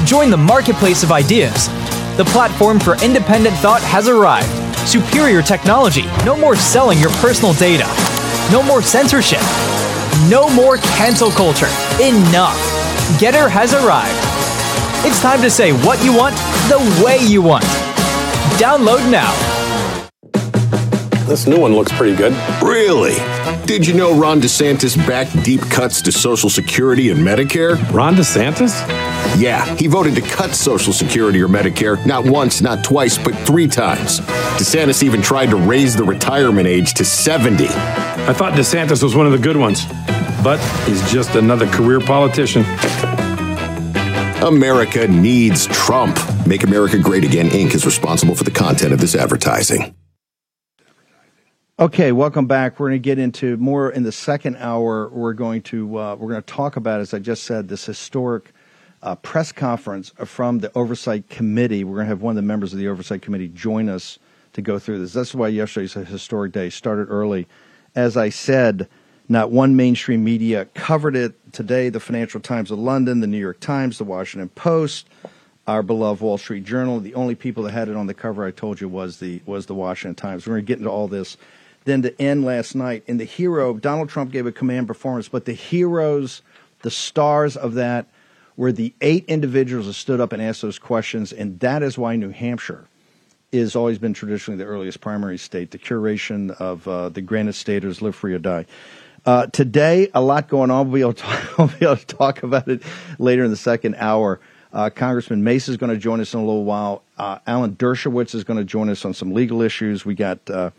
Join 0.05 0.29
the 0.29 0.37
marketplace 0.37 1.03
of 1.03 1.11
ideas 1.11 1.69
the 2.17 2.25
platform 2.25 2.79
for 2.79 2.95
independent 3.03 3.55
thought 3.57 3.79
has 3.83 4.07
arrived. 4.07 4.49
Superior 4.87 5.43
technology. 5.43 6.07
No 6.25 6.35
more 6.35 6.55
selling 6.55 6.97
your 6.97 7.11
personal 7.21 7.53
data. 7.53 7.85
No 8.51 8.63
more 8.63 8.81
censorship. 8.81 9.41
No 10.29 10.49
more 10.49 10.77
cancel 10.77 11.29
culture. 11.29 11.67
Enough. 12.01 12.57
GETTR 13.19 13.49
has 13.49 13.73
arrived. 13.73 14.17
It's 15.05 15.21
time 15.21 15.41
to 15.41 15.49
say 15.49 15.73
what 15.85 16.01
you 16.03 16.15
want 16.15 16.33
the 16.69 17.03
way 17.03 17.17
you 17.17 17.41
want. 17.41 17.65
Download 18.55 19.03
now. 19.11 19.33
This 21.27 21.45
new 21.45 21.59
one 21.59 21.75
looks 21.75 21.91
pretty 21.91 22.15
good. 22.15 22.31
Really? 22.63 23.15
Did 23.65 23.85
you 23.85 23.93
know 23.93 24.17
Ron 24.17 24.39
DeSantis 24.39 24.95
backed 25.05 25.43
deep 25.43 25.59
cuts 25.59 26.01
to 26.03 26.11
Social 26.13 26.49
Security 26.49 27.11
and 27.11 27.19
Medicare? 27.19 27.75
Ron 27.91 28.15
DeSantis? 28.15 28.71
Yeah, 29.37 29.65
he 29.75 29.87
voted 29.87 30.15
to 30.15 30.21
cut 30.21 30.55
Social 30.55 30.93
Security 30.93 31.41
or 31.41 31.49
Medicare 31.49 32.03
not 32.05 32.23
once, 32.23 32.61
not 32.61 32.85
twice, 32.85 33.17
but 33.17 33.35
three 33.39 33.67
times. 33.67 34.21
DeSantis 34.57 35.03
even 35.03 35.21
tried 35.21 35.49
to 35.49 35.57
raise 35.57 35.97
the 35.97 36.03
retirement 36.05 36.65
age 36.65 36.93
to 36.93 37.03
70. 37.03 37.67
I 38.27 38.33
thought 38.33 38.55
DeSantis 38.55 39.01
was 39.01 39.15
one 39.15 39.25
of 39.25 39.31
the 39.31 39.37
good 39.37 39.55
ones, 39.55 39.85
but 40.43 40.57
he's 40.85 41.01
just 41.09 41.35
another 41.35 41.65
career 41.65 42.01
politician. 42.01 42.65
America 44.43 45.07
needs 45.07 45.65
Trump. 45.67 46.19
Make 46.45 46.63
America 46.63 46.99
Great 46.99 47.23
Again 47.23 47.47
Inc. 47.47 47.73
is 47.73 47.85
responsible 47.85 48.35
for 48.35 48.43
the 48.43 48.51
content 48.51 48.91
of 48.91 48.99
this 48.99 49.15
advertising. 49.15 49.95
Okay, 51.79 52.11
welcome 52.11 52.47
back. 52.47 52.81
We're 52.81 52.89
going 52.89 53.01
to 53.01 53.05
get 53.05 53.17
into 53.17 53.55
more 53.55 53.89
in 53.91 54.03
the 54.03 54.11
second 54.11 54.57
hour. 54.57 55.07
We're 55.07 55.31
going 55.31 55.61
to 55.61 55.97
uh, 55.97 56.15
we're 56.15 56.27
going 56.27 56.43
to 56.43 56.53
talk 56.53 56.75
about, 56.75 56.99
as 56.99 57.13
I 57.13 57.19
just 57.19 57.45
said, 57.45 57.69
this 57.69 57.85
historic 57.85 58.51
uh, 59.03 59.15
press 59.15 59.53
conference 59.53 60.11
from 60.25 60.59
the 60.59 60.69
Oversight 60.77 61.29
Committee. 61.29 61.85
We're 61.85 61.95
going 61.95 62.07
to 62.07 62.09
have 62.09 62.21
one 62.21 62.31
of 62.31 62.35
the 62.35 62.41
members 62.41 62.73
of 62.73 62.79
the 62.79 62.89
Oversight 62.89 63.21
Committee 63.21 63.47
join 63.47 63.87
us 63.87 64.19
to 64.51 64.61
go 64.61 64.79
through 64.79 64.99
this. 64.99 65.13
That's 65.13 65.33
why 65.33 65.47
yesterday's 65.47 65.95
a 65.95 66.03
historic 66.03 66.51
day. 66.51 66.69
Started 66.69 67.05
early. 67.09 67.47
As 67.97 68.15
I 68.15 68.29
said, 68.29 68.87
not 69.27 69.49
one 69.49 69.75
mainstream 69.75 70.23
media 70.23 70.65
covered 70.75 71.15
it. 71.15 71.33
Today, 71.51 71.89
the 71.89 71.99
Financial 71.99 72.39
Times 72.39 72.69
of 72.69 72.77
London, 72.77 73.21
the 73.21 73.27
New 73.27 73.39
York 73.39 73.59
Times, 73.59 73.97
the 73.97 74.03
Washington 74.03 74.49
Post, 74.49 75.09
our 75.65 75.81
beloved 75.81 76.21
Wall 76.21 76.37
Street 76.37 76.63
Journal. 76.63 76.99
The 76.99 77.15
only 77.15 77.33
people 77.33 77.63
that 77.63 77.71
had 77.71 77.89
it 77.89 77.95
on 77.95 78.05
the 78.05 78.13
cover, 78.13 78.45
I 78.45 78.51
told 78.51 78.79
you, 78.79 78.87
was 78.87 79.17
the 79.17 79.41
was 79.47 79.65
the 79.65 79.73
Washington 79.73 80.13
Times. 80.13 80.45
We're 80.45 80.53
going 80.53 80.65
to 80.65 80.67
get 80.67 80.77
into 80.77 80.91
all 80.91 81.07
this. 81.07 81.37
Then 81.85 82.03
to 82.03 82.21
end 82.21 82.45
last 82.45 82.75
night, 82.75 83.03
and 83.07 83.19
the 83.19 83.25
hero, 83.25 83.73
Donald 83.73 84.09
Trump 84.09 84.31
gave 84.31 84.45
a 84.45 84.51
command 84.51 84.85
performance, 84.85 85.27
but 85.27 85.45
the 85.45 85.53
heroes, 85.53 86.43
the 86.83 86.91
stars 86.91 87.57
of 87.57 87.73
that 87.73 88.05
were 88.55 88.71
the 88.71 88.93
eight 89.01 89.25
individuals 89.25 89.87
that 89.87 89.93
stood 89.93 90.21
up 90.21 90.33
and 90.33 90.41
asked 90.43 90.61
those 90.61 90.77
questions, 90.77 91.33
and 91.33 91.59
that 91.61 91.81
is 91.81 91.97
why 91.97 92.15
New 92.15 92.29
Hampshire 92.29 92.87
has 93.53 93.75
always 93.75 93.97
been 93.97 94.13
traditionally 94.13 94.57
the 94.57 94.65
earliest 94.65 94.99
primary 94.99 95.37
state, 95.37 95.71
the 95.71 95.77
curation 95.77 96.51
of 96.59 96.87
uh, 96.87 97.09
the 97.09 97.21
Granite 97.21 97.53
Staters, 97.53 98.01
live 98.01 98.15
free 98.15 98.33
or 98.33 98.39
die. 98.39 98.65
Uh, 99.25 99.47
today, 99.47 100.09
a 100.13 100.21
lot 100.21 100.47
going 100.47 100.71
on. 100.71 100.91
We'll 100.91 101.13
be, 101.13 101.21
be, 101.79 101.85
able 101.85 101.97
to 101.97 102.05
talk 102.05 102.43
about 102.43 102.67
it 102.67 102.81
later 103.19 103.43
in 103.43 103.51
the 103.51 103.57
second 103.57 103.95
hour. 103.95 104.39
Uh, 104.73 104.89
Congressman 104.89 105.43
Mace 105.43 105.69
is 105.69 105.77
going 105.77 105.91
to 105.91 105.97
join 105.97 106.19
us 106.19 106.33
in 106.33 106.39
a 106.39 106.45
little 106.45 106.65
while. 106.65 107.03
Uh, 107.17 107.39
Alan 107.47 107.75
Dershowitz 107.75 108.35
is 108.35 108.43
going 108.43 108.57
to 108.57 108.65
join 108.65 108.89
us 108.89 109.05
on 109.05 109.13
some 109.13 109.33
legal 109.33 109.61
issues. 109.61 110.05
We 110.05 110.13
got 110.13 110.49
uh, 110.49 110.71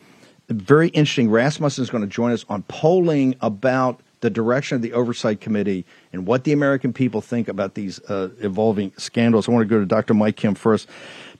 very 0.48 0.88
interesting. 0.88 1.30
Rasmussen 1.30 1.82
is 1.82 1.90
going 1.90 2.02
to 2.02 2.08
join 2.08 2.32
us 2.32 2.44
on 2.48 2.62
polling 2.64 3.34
about 3.40 4.00
the 4.20 4.30
direction 4.30 4.76
of 4.76 4.82
the 4.82 4.92
Oversight 4.92 5.40
Committee 5.40 5.84
and 6.12 6.26
what 6.26 6.44
the 6.44 6.52
American 6.52 6.92
people 6.92 7.20
think 7.20 7.48
about 7.48 7.74
these 7.74 8.00
uh, 8.10 8.30
evolving 8.40 8.92
scandals. 8.96 9.48
I 9.48 9.52
want 9.52 9.62
to 9.62 9.68
go 9.68 9.78
to 9.78 9.86
Dr. 9.86 10.14
Mike 10.14 10.36
Kim 10.36 10.54
first. 10.54 10.88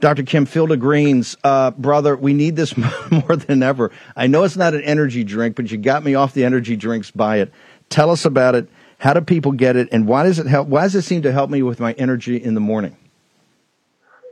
Dr. 0.01 0.23
Kim, 0.23 0.47
Field 0.47 0.71
of 0.71 0.81
Greens, 0.81 1.37
uh, 1.43 1.73
brother, 1.73 2.17
we 2.17 2.33
need 2.33 2.57
this 2.57 2.77
more 3.11 3.37
than 3.37 3.63
ever. 3.63 3.91
I 4.17 4.27
know 4.27 4.45
it's 4.45 4.57
not 4.57 4.75
an 4.75 4.83
energy 4.83 5.25
drink, 5.25 5.57
but 5.57 5.71
you 5.71 5.79
got 5.79 6.05
me 6.05 6.15
off 6.15 6.35
the 6.35 6.45
energy 6.45 6.77
drinks 6.77 7.11
by 7.11 7.39
it. 7.39 7.53
Tell 7.89 8.11
us 8.11 8.25
about 8.25 8.55
it. 8.55 8.69
How 8.99 9.13
do 9.13 9.21
people 9.21 9.53
get 9.53 9.77
it, 9.77 9.89
and 9.93 10.09
why 10.09 10.25
does 10.25 10.39
it 10.39 10.47
help? 10.47 10.69
Why 10.69 10.83
does 10.83 10.95
it 10.97 11.03
seem 11.03 11.23
to 11.23 11.33
help 11.33 11.51
me 11.51 11.63
with 11.63 11.79
my 11.79 11.93
energy 11.93 12.37
in 12.37 12.55
the 12.55 12.61
morning? 12.61 12.97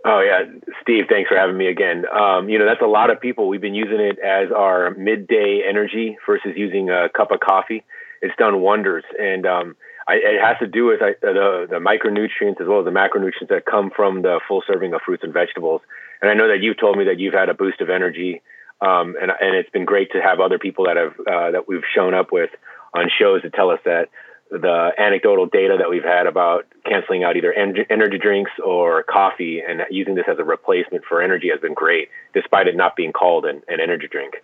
Oh 0.04 0.20
yeah, 0.20 0.44
Steve, 0.82 1.04
thanks 1.08 1.28
for 1.28 1.36
having 1.36 1.56
me 1.56 1.68
again. 1.68 2.04
Um, 2.08 2.48
you 2.48 2.58
know, 2.58 2.66
that's 2.66 2.82
a 2.82 2.86
lot 2.86 3.10
of 3.10 3.20
people. 3.20 3.48
We've 3.48 3.60
been 3.60 3.74
using 3.74 4.00
it 4.00 4.18
as 4.18 4.50
our 4.50 4.90
midday 4.90 5.62
energy 5.68 6.16
versus 6.26 6.52
using 6.56 6.90
a 6.90 7.08
cup 7.08 7.30
of 7.30 7.38
coffee 7.40 7.84
it's 8.22 8.34
done 8.36 8.60
wonders. 8.60 9.04
And 9.18 9.46
um, 9.46 9.76
I, 10.08 10.14
it 10.14 10.40
has 10.40 10.56
to 10.60 10.66
do 10.66 10.86
with 10.86 11.02
I, 11.02 11.14
the, 11.20 11.66
the 11.68 11.76
micronutrients 11.76 12.60
as 12.60 12.68
well 12.68 12.80
as 12.80 12.84
the 12.84 12.92
macronutrients 12.92 13.48
that 13.48 13.66
come 13.66 13.90
from 13.94 14.22
the 14.22 14.40
full 14.46 14.62
serving 14.66 14.94
of 14.94 15.00
fruits 15.04 15.24
and 15.24 15.32
vegetables. 15.32 15.80
And 16.22 16.30
I 16.30 16.34
know 16.34 16.48
that 16.48 16.62
you've 16.62 16.78
told 16.78 16.96
me 16.96 17.04
that 17.04 17.18
you've 17.18 17.34
had 17.34 17.48
a 17.48 17.54
boost 17.54 17.80
of 17.80 17.90
energy, 17.90 18.42
um, 18.80 19.16
and, 19.20 19.30
and 19.30 19.56
it's 19.56 19.70
been 19.70 19.84
great 19.84 20.12
to 20.12 20.22
have 20.22 20.40
other 20.40 20.58
people 20.58 20.86
that 20.86 20.96
have 20.96 21.12
uh, 21.20 21.50
that 21.52 21.68
we've 21.68 21.84
shown 21.94 22.14
up 22.14 22.30
with 22.30 22.50
on 22.94 23.10
shows 23.18 23.42
to 23.42 23.50
tell 23.50 23.70
us 23.70 23.80
that 23.84 24.08
the 24.50 24.90
anecdotal 24.96 25.46
data 25.46 25.76
that 25.78 25.90
we've 25.90 26.04
had 26.04 26.26
about 26.26 26.66
canceling 26.84 27.24
out 27.24 27.36
either 27.36 27.52
energy 27.52 28.18
drinks 28.18 28.52
or 28.64 29.02
coffee 29.02 29.60
and 29.66 29.80
using 29.90 30.14
this 30.14 30.26
as 30.30 30.38
a 30.38 30.44
replacement 30.44 31.04
for 31.04 31.20
energy 31.20 31.48
has 31.50 31.60
been 31.60 31.74
great, 31.74 32.08
despite 32.32 32.68
it 32.68 32.76
not 32.76 32.94
being 32.94 33.12
called 33.12 33.44
an, 33.44 33.62
an 33.66 33.80
energy 33.80 34.06
drink. 34.08 34.34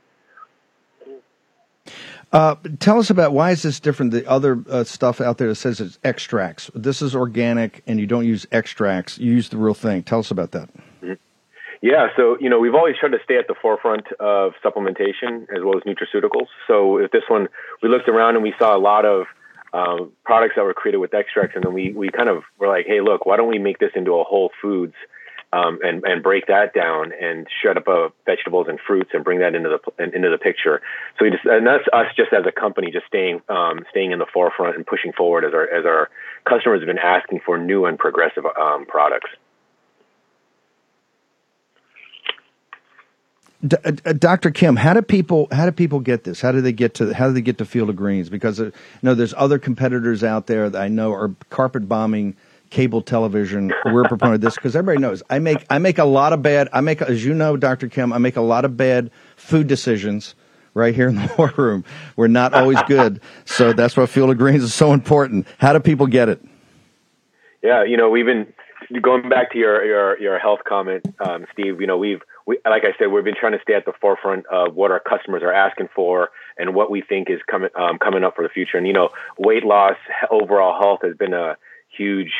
Uh, 2.32 2.54
tell 2.78 2.98
us 2.98 3.10
about 3.10 3.32
why 3.32 3.50
is 3.50 3.62
this 3.62 3.78
different? 3.78 4.10
The 4.10 4.26
other 4.28 4.64
uh, 4.70 4.84
stuff 4.84 5.20
out 5.20 5.36
there 5.36 5.48
that 5.48 5.56
says 5.56 5.80
it's 5.80 5.98
extracts. 6.02 6.70
This 6.74 7.02
is 7.02 7.14
organic, 7.14 7.82
and 7.86 8.00
you 8.00 8.06
don't 8.06 8.26
use 8.26 8.46
extracts. 8.52 9.18
You 9.18 9.32
use 9.32 9.50
the 9.50 9.58
real 9.58 9.74
thing. 9.74 10.02
Tell 10.02 10.20
us 10.20 10.30
about 10.30 10.52
that. 10.52 10.70
Yeah, 11.82 12.06
so 12.16 12.36
you 12.40 12.48
know 12.48 12.60
we've 12.60 12.76
always 12.76 12.94
tried 12.98 13.10
to 13.10 13.18
stay 13.24 13.36
at 13.36 13.48
the 13.48 13.56
forefront 13.60 14.06
of 14.20 14.52
supplementation 14.64 15.42
as 15.54 15.64
well 15.64 15.76
as 15.76 15.82
nutraceuticals. 15.82 16.46
So 16.68 17.00
with 17.00 17.10
this 17.10 17.24
one, 17.28 17.48
we 17.82 17.88
looked 17.88 18.08
around 18.08 18.36
and 18.36 18.42
we 18.44 18.54
saw 18.56 18.76
a 18.76 18.78
lot 18.78 19.04
of 19.04 19.26
um, 19.72 20.12
products 20.24 20.54
that 20.56 20.62
were 20.62 20.74
created 20.74 20.98
with 20.98 21.12
extracts, 21.12 21.56
and 21.56 21.64
then 21.64 21.74
we 21.74 21.92
we 21.92 22.08
kind 22.08 22.28
of 22.28 22.44
were 22.56 22.68
like, 22.68 22.86
hey, 22.86 23.00
look, 23.00 23.26
why 23.26 23.36
don't 23.36 23.48
we 23.48 23.58
make 23.58 23.78
this 23.78 23.90
into 23.96 24.12
a 24.12 24.22
whole 24.22 24.50
foods 24.62 24.94
um, 25.52 25.78
and 25.82 26.02
and 26.04 26.22
break 26.22 26.46
that 26.46 26.72
down 26.74 27.12
and 27.12 27.46
shred 27.60 27.76
up 27.76 27.86
uh, 27.86 28.08
vegetables 28.24 28.66
and 28.68 28.78
fruits 28.86 29.10
and 29.12 29.22
bring 29.22 29.40
that 29.40 29.54
into 29.54 29.68
the 29.68 30.02
into 30.02 30.30
the 30.30 30.38
picture. 30.38 30.80
So 31.18 31.24
we 31.24 31.30
just 31.30 31.44
and 31.44 31.66
that's 31.66 31.84
us 31.92 32.06
just 32.16 32.32
as 32.32 32.44
a 32.46 32.52
company 32.52 32.90
just 32.90 33.06
staying 33.06 33.42
um, 33.48 33.80
staying 33.90 34.12
in 34.12 34.18
the 34.18 34.26
forefront 34.32 34.76
and 34.76 34.86
pushing 34.86 35.12
forward 35.12 35.44
as 35.44 35.52
our 35.52 35.64
as 35.64 35.84
our 35.84 36.08
customers 36.48 36.80
have 36.80 36.86
been 36.86 36.98
asking 36.98 37.40
for 37.44 37.58
new 37.58 37.84
and 37.84 37.98
progressive 37.98 38.44
um, 38.46 38.86
products. 38.86 39.30
D- 43.64 43.76
uh, 43.84 43.92
uh, 44.06 44.12
Dr. 44.14 44.50
Kim, 44.50 44.76
how 44.76 44.94
do 44.94 45.02
people 45.02 45.48
how 45.52 45.66
do 45.66 45.72
people 45.72 46.00
get 46.00 46.24
this? 46.24 46.40
How 46.40 46.50
do 46.50 46.60
they 46.60 46.72
get 46.72 46.94
to 46.94 47.12
how 47.12 47.28
do 47.28 47.34
they 47.34 47.42
get 47.42 47.58
to 47.58 47.64
Field 47.64 47.90
of 47.90 47.96
Greens? 47.96 48.28
Because 48.28 48.58
uh, 48.58 48.64
you 48.64 48.72
know 49.02 49.14
there's 49.14 49.34
other 49.36 49.58
competitors 49.58 50.24
out 50.24 50.46
there 50.46 50.70
that 50.70 50.80
I 50.80 50.88
know 50.88 51.12
are 51.12 51.34
carpet 51.50 51.88
bombing 51.88 52.36
cable 52.72 53.02
television. 53.02 53.70
We're 53.84 54.02
a 54.02 54.08
proponent 54.08 54.36
of 54.36 54.40
this 54.40 54.54
because 54.54 54.74
everybody 54.74 55.00
knows 55.00 55.22
I 55.30 55.38
make 55.38 55.64
I 55.70 55.78
make 55.78 55.98
a 55.98 56.04
lot 56.04 56.32
of 56.32 56.42
bad. 56.42 56.68
I 56.72 56.80
make 56.80 57.02
as 57.02 57.24
you 57.24 57.34
know, 57.34 57.56
Dr. 57.56 57.88
Kim, 57.88 58.12
I 58.12 58.18
make 58.18 58.36
a 58.36 58.40
lot 58.40 58.64
of 58.64 58.76
bad 58.76 59.10
food 59.36 59.66
decisions 59.68 60.34
right 60.74 60.94
here 60.94 61.08
in 61.08 61.16
the 61.16 61.34
war 61.38 61.52
room. 61.56 61.84
We're 62.16 62.28
not 62.28 62.54
always 62.54 62.80
good, 62.88 63.20
so 63.44 63.72
that's 63.72 63.96
why 63.96 64.06
Field 64.06 64.30
of 64.30 64.38
Greens 64.38 64.62
is 64.62 64.74
so 64.74 64.92
important. 64.92 65.46
How 65.58 65.72
do 65.72 65.80
people 65.80 66.06
get 66.06 66.28
it? 66.28 66.42
Yeah, 67.62 67.84
you 67.84 67.96
know 67.96 68.08
we've 68.08 68.26
been 68.26 68.52
going 69.00 69.28
back 69.28 69.52
to 69.52 69.58
your 69.58 69.84
your 69.84 70.18
your 70.18 70.38
health 70.38 70.60
comment, 70.66 71.06
um, 71.20 71.46
Steve. 71.52 71.80
You 71.80 71.86
know 71.86 71.98
we've 71.98 72.22
we, 72.46 72.58
like 72.64 72.82
I 72.84 72.98
said, 72.98 73.12
we've 73.12 73.22
been 73.22 73.36
trying 73.38 73.52
to 73.52 73.60
stay 73.62 73.74
at 73.74 73.84
the 73.84 73.92
forefront 74.00 74.46
of 74.46 74.74
what 74.74 74.90
our 74.90 74.98
customers 74.98 75.42
are 75.42 75.52
asking 75.52 75.88
for 75.94 76.30
and 76.58 76.74
what 76.74 76.90
we 76.90 77.02
think 77.02 77.28
is 77.28 77.38
coming 77.48 77.70
um, 77.76 77.98
coming 77.98 78.24
up 78.24 78.34
for 78.34 78.42
the 78.42 78.48
future. 78.48 78.78
And 78.78 78.86
you 78.86 78.94
know, 78.94 79.10
weight 79.38 79.64
loss, 79.64 79.96
overall 80.30 80.80
health 80.80 81.00
has 81.02 81.16
been 81.16 81.34
a 81.34 81.56
huge 81.96 82.32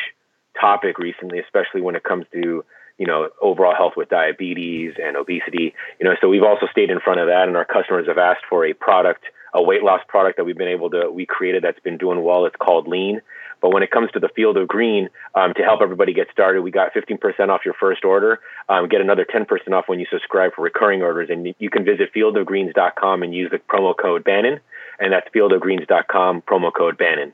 topic 0.59 0.97
recently, 0.97 1.39
especially 1.39 1.81
when 1.81 1.95
it 1.95 2.03
comes 2.03 2.25
to 2.33 2.63
you 2.97 3.07
know 3.07 3.29
overall 3.41 3.75
health 3.75 3.93
with 3.97 4.09
diabetes 4.09 4.93
and 5.01 5.17
obesity. 5.17 5.73
You 5.99 6.05
know, 6.05 6.15
so 6.21 6.29
we've 6.29 6.43
also 6.43 6.67
stayed 6.71 6.89
in 6.89 6.99
front 6.99 7.19
of 7.19 7.27
that, 7.27 7.47
and 7.47 7.57
our 7.57 7.65
customers 7.65 8.07
have 8.07 8.17
asked 8.17 8.43
for 8.49 8.65
a 8.65 8.73
product, 8.73 9.23
a 9.53 9.61
weight 9.61 9.83
loss 9.83 10.01
product 10.07 10.37
that 10.37 10.45
we've 10.45 10.57
been 10.57 10.67
able 10.67 10.89
to 10.91 11.11
we 11.11 11.25
created 11.25 11.63
that's 11.63 11.79
been 11.79 11.97
doing 11.97 12.23
well. 12.23 12.45
It's 12.45 12.55
called 12.55 12.87
Lean. 12.87 13.21
But 13.63 13.71
when 13.71 13.81
it 13.81 13.91
comes 13.91 14.11
to 14.11 14.19
the 14.19 14.27
field 14.27 14.57
of 14.57 14.67
green, 14.67 15.07
um, 15.35 15.53
to 15.53 15.63
help 15.63 15.79
everybody 15.81 16.13
get 16.13 16.27
started, 16.33 16.63
we 16.63 16.69
got 16.69 16.93
15% 16.93 17.47
off 17.47 17.61
your 17.63 17.73
first 17.79 18.03
order. 18.03 18.41
Um, 18.67 18.89
get 18.89 18.99
another 18.99 19.25
10% 19.25 19.47
off 19.71 19.85
when 19.87 20.01
you 20.01 20.05
subscribe 20.11 20.51
for 20.53 20.63
recurring 20.63 21.01
orders. 21.01 21.29
And 21.31 21.55
you 21.57 21.69
can 21.69 21.85
visit 21.85 22.13
fieldofgreens.com 22.13 23.23
and 23.23 23.33
use 23.33 23.51
the 23.51 23.59
promo 23.59 23.95
code 23.97 24.25
Bannon. 24.25 24.59
And 24.99 25.13
that's 25.13 25.29
fieldofgreens.com, 25.33 26.41
promo 26.41 26.73
code 26.73 26.97
Bannon. 26.97 27.31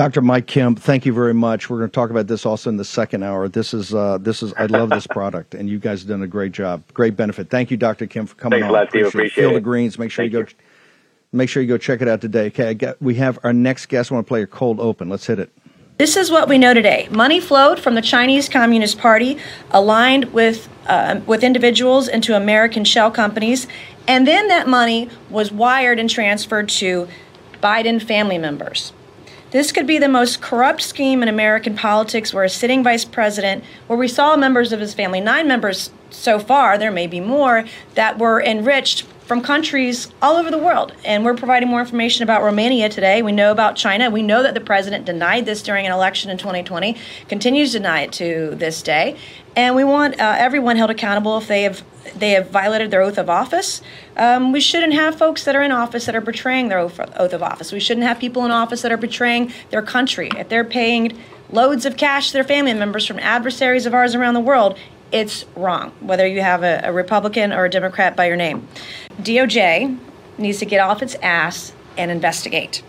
Dr. 0.00 0.22
Mike 0.22 0.46
Kim, 0.46 0.76
thank 0.76 1.04
you 1.04 1.12
very 1.12 1.34
much. 1.34 1.68
We're 1.68 1.76
going 1.76 1.90
to 1.90 1.94
talk 1.94 2.08
about 2.08 2.26
this 2.26 2.46
also 2.46 2.70
in 2.70 2.78
the 2.78 2.86
second 2.86 3.22
hour. 3.22 3.50
This 3.50 3.74
is 3.74 3.92
uh, 3.92 4.16
this 4.16 4.42
is 4.42 4.54
I 4.54 4.64
love 4.64 4.88
this 4.88 5.06
product, 5.06 5.54
and 5.54 5.68
you 5.68 5.78
guys 5.78 6.00
have 6.00 6.08
done 6.08 6.22
a 6.22 6.26
great 6.26 6.52
job, 6.52 6.82
great 6.94 7.18
benefit. 7.18 7.50
Thank 7.50 7.70
you, 7.70 7.76
Dr. 7.76 8.06
Kim, 8.06 8.24
for 8.24 8.34
coming 8.36 8.60
Thanks 8.60 8.70
on. 8.72 8.78
a 8.78 8.78
lot, 8.78 8.88
Steve. 8.88 9.08
Appreciate, 9.08 9.26
Appreciate 9.26 9.42
Field 9.42 9.52
it. 9.52 9.56
of 9.58 9.62
Greens. 9.62 9.98
Make 9.98 10.10
sure 10.10 10.22
Thank 10.22 10.32
you 10.32 10.44
go. 10.44 10.50
Make 11.32 11.50
sure 11.50 11.62
you 11.62 11.68
go 11.68 11.76
check 11.76 12.00
it 12.00 12.08
out 12.08 12.22
today. 12.22 12.46
Okay, 12.46 12.68
I 12.70 12.72
got, 12.72 13.02
we 13.02 13.16
have 13.16 13.38
our 13.44 13.52
next 13.52 13.90
guest. 13.90 14.10
I 14.10 14.14
want 14.14 14.26
to 14.26 14.28
play 14.28 14.42
a 14.42 14.46
cold 14.46 14.80
open. 14.80 15.10
Let's 15.10 15.26
hit 15.26 15.38
it. 15.38 15.52
This 15.98 16.16
is 16.16 16.30
what 16.30 16.48
we 16.48 16.56
know 16.56 16.72
today. 16.72 17.06
Money 17.10 17.38
flowed 17.38 17.78
from 17.78 17.94
the 17.94 18.00
Chinese 18.00 18.48
Communist 18.48 18.96
Party, 18.96 19.36
aligned 19.70 20.32
with 20.32 20.70
uh, 20.86 21.20
with 21.26 21.44
individuals 21.44 22.08
into 22.08 22.34
American 22.34 22.86
shell 22.86 23.10
companies, 23.10 23.66
and 24.08 24.26
then 24.26 24.48
that 24.48 24.66
money 24.66 25.10
was 25.28 25.52
wired 25.52 25.98
and 25.98 26.08
transferred 26.08 26.70
to 26.70 27.06
Biden 27.62 28.02
family 28.02 28.38
members. 28.38 28.94
This 29.50 29.72
could 29.72 29.86
be 29.86 29.98
the 29.98 30.08
most 30.08 30.40
corrupt 30.40 30.80
scheme 30.80 31.24
in 31.24 31.28
American 31.28 31.74
politics 31.74 32.32
where 32.32 32.44
a 32.44 32.48
sitting 32.48 32.84
vice 32.84 33.04
president, 33.04 33.64
where 33.88 33.98
we 33.98 34.06
saw 34.06 34.36
members 34.36 34.72
of 34.72 34.78
his 34.78 34.94
family, 34.94 35.20
nine 35.20 35.48
members 35.48 35.90
so 36.10 36.38
far, 36.38 36.78
there 36.78 36.92
may 36.92 37.08
be 37.08 37.18
more, 37.18 37.64
that 37.94 38.16
were 38.16 38.40
enriched 38.40 39.02
from 39.30 39.40
countries 39.40 40.12
all 40.22 40.36
over 40.36 40.52
the 40.52 40.58
world. 40.58 40.92
And 41.04 41.24
we're 41.24 41.34
providing 41.34 41.68
more 41.68 41.80
information 41.80 42.22
about 42.22 42.42
Romania 42.42 42.88
today. 42.88 43.22
We 43.22 43.32
know 43.32 43.50
about 43.50 43.74
China. 43.74 44.08
We 44.08 44.22
know 44.22 44.42
that 44.42 44.54
the 44.54 44.60
president 44.60 45.04
denied 45.04 45.46
this 45.46 45.62
during 45.62 45.84
an 45.84 45.92
election 45.92 46.30
in 46.30 46.38
2020, 46.38 46.96
continues 47.28 47.72
to 47.72 47.78
deny 47.78 48.02
it 48.02 48.12
to 48.14 48.54
this 48.54 48.82
day. 48.82 49.16
And 49.60 49.76
we 49.76 49.84
want 49.84 50.18
uh, 50.18 50.36
everyone 50.38 50.76
held 50.76 50.88
accountable 50.90 51.36
if 51.36 51.46
they 51.46 51.64
have 51.64 51.84
they 52.16 52.30
have 52.30 52.48
violated 52.48 52.90
their 52.90 53.02
oath 53.02 53.18
of 53.18 53.28
office. 53.28 53.82
Um, 54.16 54.52
we 54.52 54.60
shouldn't 54.60 54.94
have 54.94 55.18
folks 55.18 55.44
that 55.44 55.54
are 55.54 55.60
in 55.60 55.70
office 55.70 56.06
that 56.06 56.14
are 56.14 56.22
betraying 56.22 56.68
their 56.68 56.78
oath 56.78 56.98
of 56.98 57.42
office. 57.42 57.70
We 57.70 57.78
shouldn't 57.78 58.06
have 58.06 58.18
people 58.18 58.46
in 58.46 58.52
office 58.52 58.80
that 58.80 58.90
are 58.90 58.96
betraying 58.96 59.52
their 59.68 59.82
country. 59.82 60.30
If 60.34 60.48
they're 60.48 60.64
paying 60.64 61.18
loads 61.50 61.84
of 61.84 61.98
cash 61.98 62.28
to 62.28 62.32
their 62.32 62.44
family 62.44 62.72
members 62.72 63.06
from 63.06 63.18
adversaries 63.18 63.84
of 63.84 63.92
ours 63.92 64.14
around 64.14 64.32
the 64.32 64.40
world, 64.40 64.78
it's 65.12 65.44
wrong, 65.54 65.92
whether 66.00 66.26
you 66.26 66.40
have 66.40 66.62
a, 66.62 66.80
a 66.84 66.90
Republican 66.90 67.52
or 67.52 67.66
a 67.66 67.70
Democrat 67.70 68.16
by 68.16 68.28
your 68.28 68.36
name. 68.36 68.66
DOJ 69.20 69.98
needs 70.38 70.58
to 70.60 70.64
get 70.64 70.80
off 70.80 71.02
its 71.02 71.16
ass 71.16 71.74
and 71.98 72.10
investigate. 72.10 72.82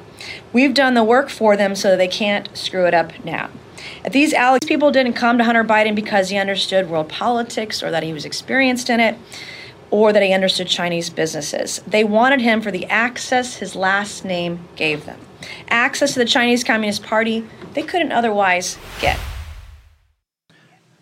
We've 0.53 0.74
done 0.74 0.93
the 0.93 1.03
work 1.03 1.30
for 1.30 1.57
them 1.57 1.76
so 1.76 1.97
they 1.97 2.07
can't 2.07 2.47
screw 2.55 2.88
it 2.88 2.93
up 2.93 3.26
now. 3.26 3.49
These 4.10 4.34
Alex 4.34 4.66
people 4.66 4.92
didn't 4.92 5.14
come 5.14 5.38
to 5.38 5.44
Hunter 5.44 5.64
Biden 5.64 5.96
because 5.96 6.30
he 6.30 6.38
understood 6.38 6.90
world 6.90 7.10
politics 7.10 7.84
or 7.84 7.92
that 7.92 8.04
he 8.04 8.14
was 8.14 8.26
experienced 8.26 8.90
in 8.90 9.00
it 9.00 9.18
or 9.92 10.14
that 10.14 10.24
he 10.24 10.34
understood 10.34 10.68
Chinese 10.68 11.10
businesses, 11.10 11.82
they 11.86 12.04
wanted 12.04 12.42
him 12.42 12.62
for 12.62 12.72
the 12.72 12.86
access 12.86 13.58
his 13.58 13.76
last 13.76 14.24
name 14.24 14.60
gave 14.76 15.06
them. 15.06 15.20
Access 15.68 16.14
to 16.14 16.20
the 16.20 16.26
Chinese 16.26 16.64
Communist 16.64 17.04
Party 17.04 17.46
they 17.74 17.84
couldn't 17.84 18.12
otherwise 18.12 18.78
get. 19.00 19.20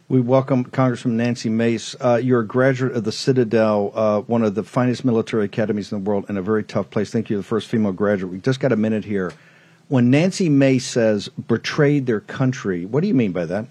We 0.08 0.20
welcome 0.20 0.64
Congressman 0.64 1.18
Nancy 1.18 1.50
Mace. 1.50 1.96
Uh, 2.02 2.20
you're 2.22 2.40
a 2.40 2.48
graduate 2.48 2.96
of 2.96 3.04
the 3.04 3.12
Citadel, 3.12 3.92
uh, 3.94 4.22
one 4.22 4.42
of 4.42 4.56
the 4.56 4.64
finest 4.64 5.06
military 5.06 5.46
academies 5.46 5.92
in 5.92 6.04
the 6.04 6.10
world, 6.10 6.26
and 6.30 6.38
a 6.38 6.42
very 6.42 6.64
tough 6.64 6.90
place. 6.90 7.12
Thank 7.12 7.30
you, 7.30 7.38
the 7.38 7.44
first 7.44 7.68
female 7.68 7.92
graduate. 7.92 8.32
We 8.32 8.40
just 8.40 8.60
got 8.60 8.72
a 8.72 8.76
minute 8.76 9.06
here. 9.06 9.32
When 9.90 10.12
Nancy 10.12 10.50
Mace 10.50 10.86
says 10.86 11.30
betrayed 11.30 12.06
their 12.06 12.20
country, 12.20 12.86
what 12.86 13.02
do 13.02 13.08
you 13.08 13.16
mean 13.16 13.32
by 13.32 13.46
that? 13.46 13.66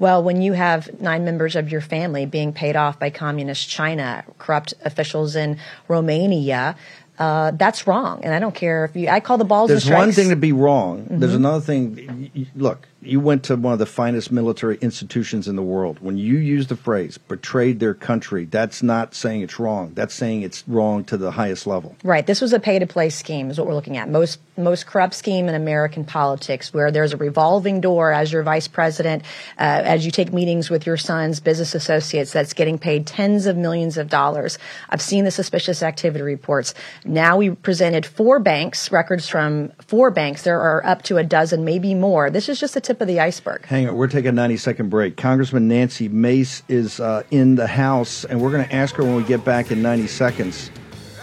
Well, 0.00 0.20
when 0.20 0.42
you 0.42 0.54
have 0.54 1.00
nine 1.00 1.24
members 1.24 1.54
of 1.54 1.70
your 1.70 1.80
family 1.80 2.26
being 2.26 2.52
paid 2.52 2.74
off 2.74 2.98
by 2.98 3.10
communist 3.10 3.68
China, 3.68 4.24
corrupt 4.38 4.74
officials 4.84 5.36
in 5.36 5.58
Romania, 5.86 6.74
uh, 7.20 7.52
that's 7.52 7.86
wrong. 7.86 8.20
And 8.24 8.34
I 8.34 8.40
don't 8.40 8.54
care 8.54 8.84
if 8.84 8.96
you, 8.96 9.08
I 9.08 9.20
call 9.20 9.38
the 9.38 9.44
balls 9.44 9.68
There's 9.68 9.88
one 9.88 10.10
thing 10.10 10.30
to 10.30 10.36
be 10.36 10.50
wrong. 10.50 11.06
There's 11.08 11.32
Mhm. 11.32 11.36
another 11.36 11.60
thing. 11.60 12.30
Look, 12.56 12.88
you 13.02 13.18
went 13.20 13.42
to 13.44 13.56
one 13.56 13.72
of 13.72 13.78
the 13.78 13.86
finest 13.86 14.30
military 14.30 14.78
institutions 14.80 15.48
in 15.48 15.56
the 15.56 15.62
world. 15.62 15.98
When 16.00 16.16
you 16.16 16.38
use 16.38 16.68
the 16.68 16.76
phrase 16.76 17.18
betrayed 17.18 17.80
their 17.80 17.94
country, 17.94 18.44
that's 18.44 18.82
not 18.82 19.14
saying 19.14 19.42
it's 19.42 19.58
wrong. 19.58 19.92
That's 19.94 20.14
saying 20.14 20.42
it's 20.42 20.62
wrong 20.68 21.04
to 21.04 21.16
the 21.16 21.32
highest 21.32 21.66
level. 21.66 21.96
Right. 22.04 22.26
This 22.26 22.40
was 22.40 22.52
a 22.52 22.60
pay 22.60 22.78
to 22.78 22.86
play 22.86 23.10
scheme, 23.10 23.50
is 23.50 23.58
what 23.58 23.66
we're 23.66 23.74
looking 23.74 23.96
at. 23.96 24.08
Most 24.08 24.38
most 24.56 24.86
corrupt 24.86 25.14
scheme 25.14 25.48
in 25.48 25.54
American 25.54 26.04
politics, 26.04 26.74
where 26.74 26.90
there's 26.90 27.14
a 27.14 27.16
revolving 27.16 27.80
door 27.80 28.12
as 28.12 28.30
your 28.32 28.42
vice 28.42 28.68
president, 28.68 29.22
uh, 29.58 29.80
as 29.84 30.04
you 30.04 30.10
take 30.10 30.32
meetings 30.32 30.68
with 30.68 30.86
your 30.86 30.98
son's 30.98 31.40
business 31.40 31.74
associates, 31.74 32.32
that's 32.32 32.52
getting 32.52 32.78
paid 32.78 33.06
tens 33.06 33.46
of 33.46 33.56
millions 33.56 33.96
of 33.96 34.10
dollars. 34.10 34.58
I've 34.90 35.00
seen 35.00 35.24
the 35.24 35.30
suspicious 35.30 35.82
activity 35.82 36.22
reports. 36.22 36.74
Now 37.04 37.38
we 37.38 37.50
presented 37.50 38.04
four 38.04 38.38
banks, 38.38 38.92
records 38.92 39.26
from 39.28 39.72
four 39.80 40.10
banks. 40.10 40.42
There 40.42 40.60
are 40.60 40.84
up 40.84 41.02
to 41.04 41.16
a 41.16 41.24
dozen, 41.24 41.64
maybe 41.64 41.94
more. 41.94 42.28
This 42.28 42.48
is 42.48 42.60
just 42.60 42.74
the 42.74 42.80
tip 42.92 43.00
of 43.00 43.08
the 43.08 43.20
iceberg. 43.20 43.64
Hang 43.64 43.88
on, 43.88 43.96
we're 43.96 44.06
taking 44.06 44.28
a 44.28 44.32
90 44.32 44.58
second 44.58 44.90
break. 44.90 45.16
Congressman 45.16 45.66
Nancy 45.66 46.08
Mace 46.08 46.62
is 46.68 47.00
uh, 47.00 47.22
in 47.30 47.54
the 47.54 47.66
House, 47.66 48.24
and 48.24 48.38
we're 48.40 48.50
going 48.50 48.66
to 48.66 48.74
ask 48.74 48.94
her 48.96 49.02
when 49.02 49.14
we 49.14 49.24
get 49.24 49.44
back 49.46 49.70
in 49.70 49.80
90 49.80 50.06
seconds. 50.08 50.70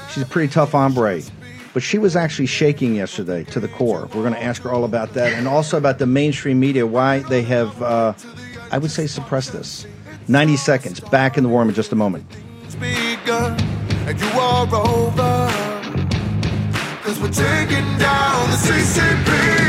She's 0.09 0.23
a 0.23 0.25
pretty 0.25 0.51
tough 0.51 0.71
hombre, 0.71 1.21
but 1.75 1.83
she 1.83 1.99
was 1.99 2.15
actually 2.15 2.47
shaking 2.47 2.95
yesterday 2.95 3.43
to 3.45 3.59
the 3.59 3.67
core. 3.67 4.01
We're 4.15 4.23
going 4.23 4.33
to 4.33 4.41
ask 4.43 4.63
her 4.63 4.71
all 4.71 4.83
about 4.83 5.13
that 5.13 5.33
and 5.33 5.47
also 5.47 5.77
about 5.77 5.99
the 5.99 6.07
mainstream 6.07 6.59
media, 6.59 6.87
why 6.87 7.19
they 7.19 7.43
have, 7.43 7.79
uh, 7.83 8.13
I 8.71 8.79
would 8.79 8.89
say, 8.89 9.05
suppressed 9.05 9.53
this. 9.53 9.85
90 10.27 10.57
seconds. 10.57 10.99
Back 10.99 11.37
in 11.37 11.43
the 11.43 11.49
War 11.49 11.61
Room 11.61 11.69
in 11.69 11.75
just 11.75 11.91
a 11.91 11.95
moment. 11.95 12.25
you 12.81 14.39
are 14.39 14.67
over. 14.73 15.49
Cause 17.03 17.19
we're 17.19 17.29
taking 17.29 17.85
down 17.97 18.49
the 18.49 18.57
CCP. 18.57 19.68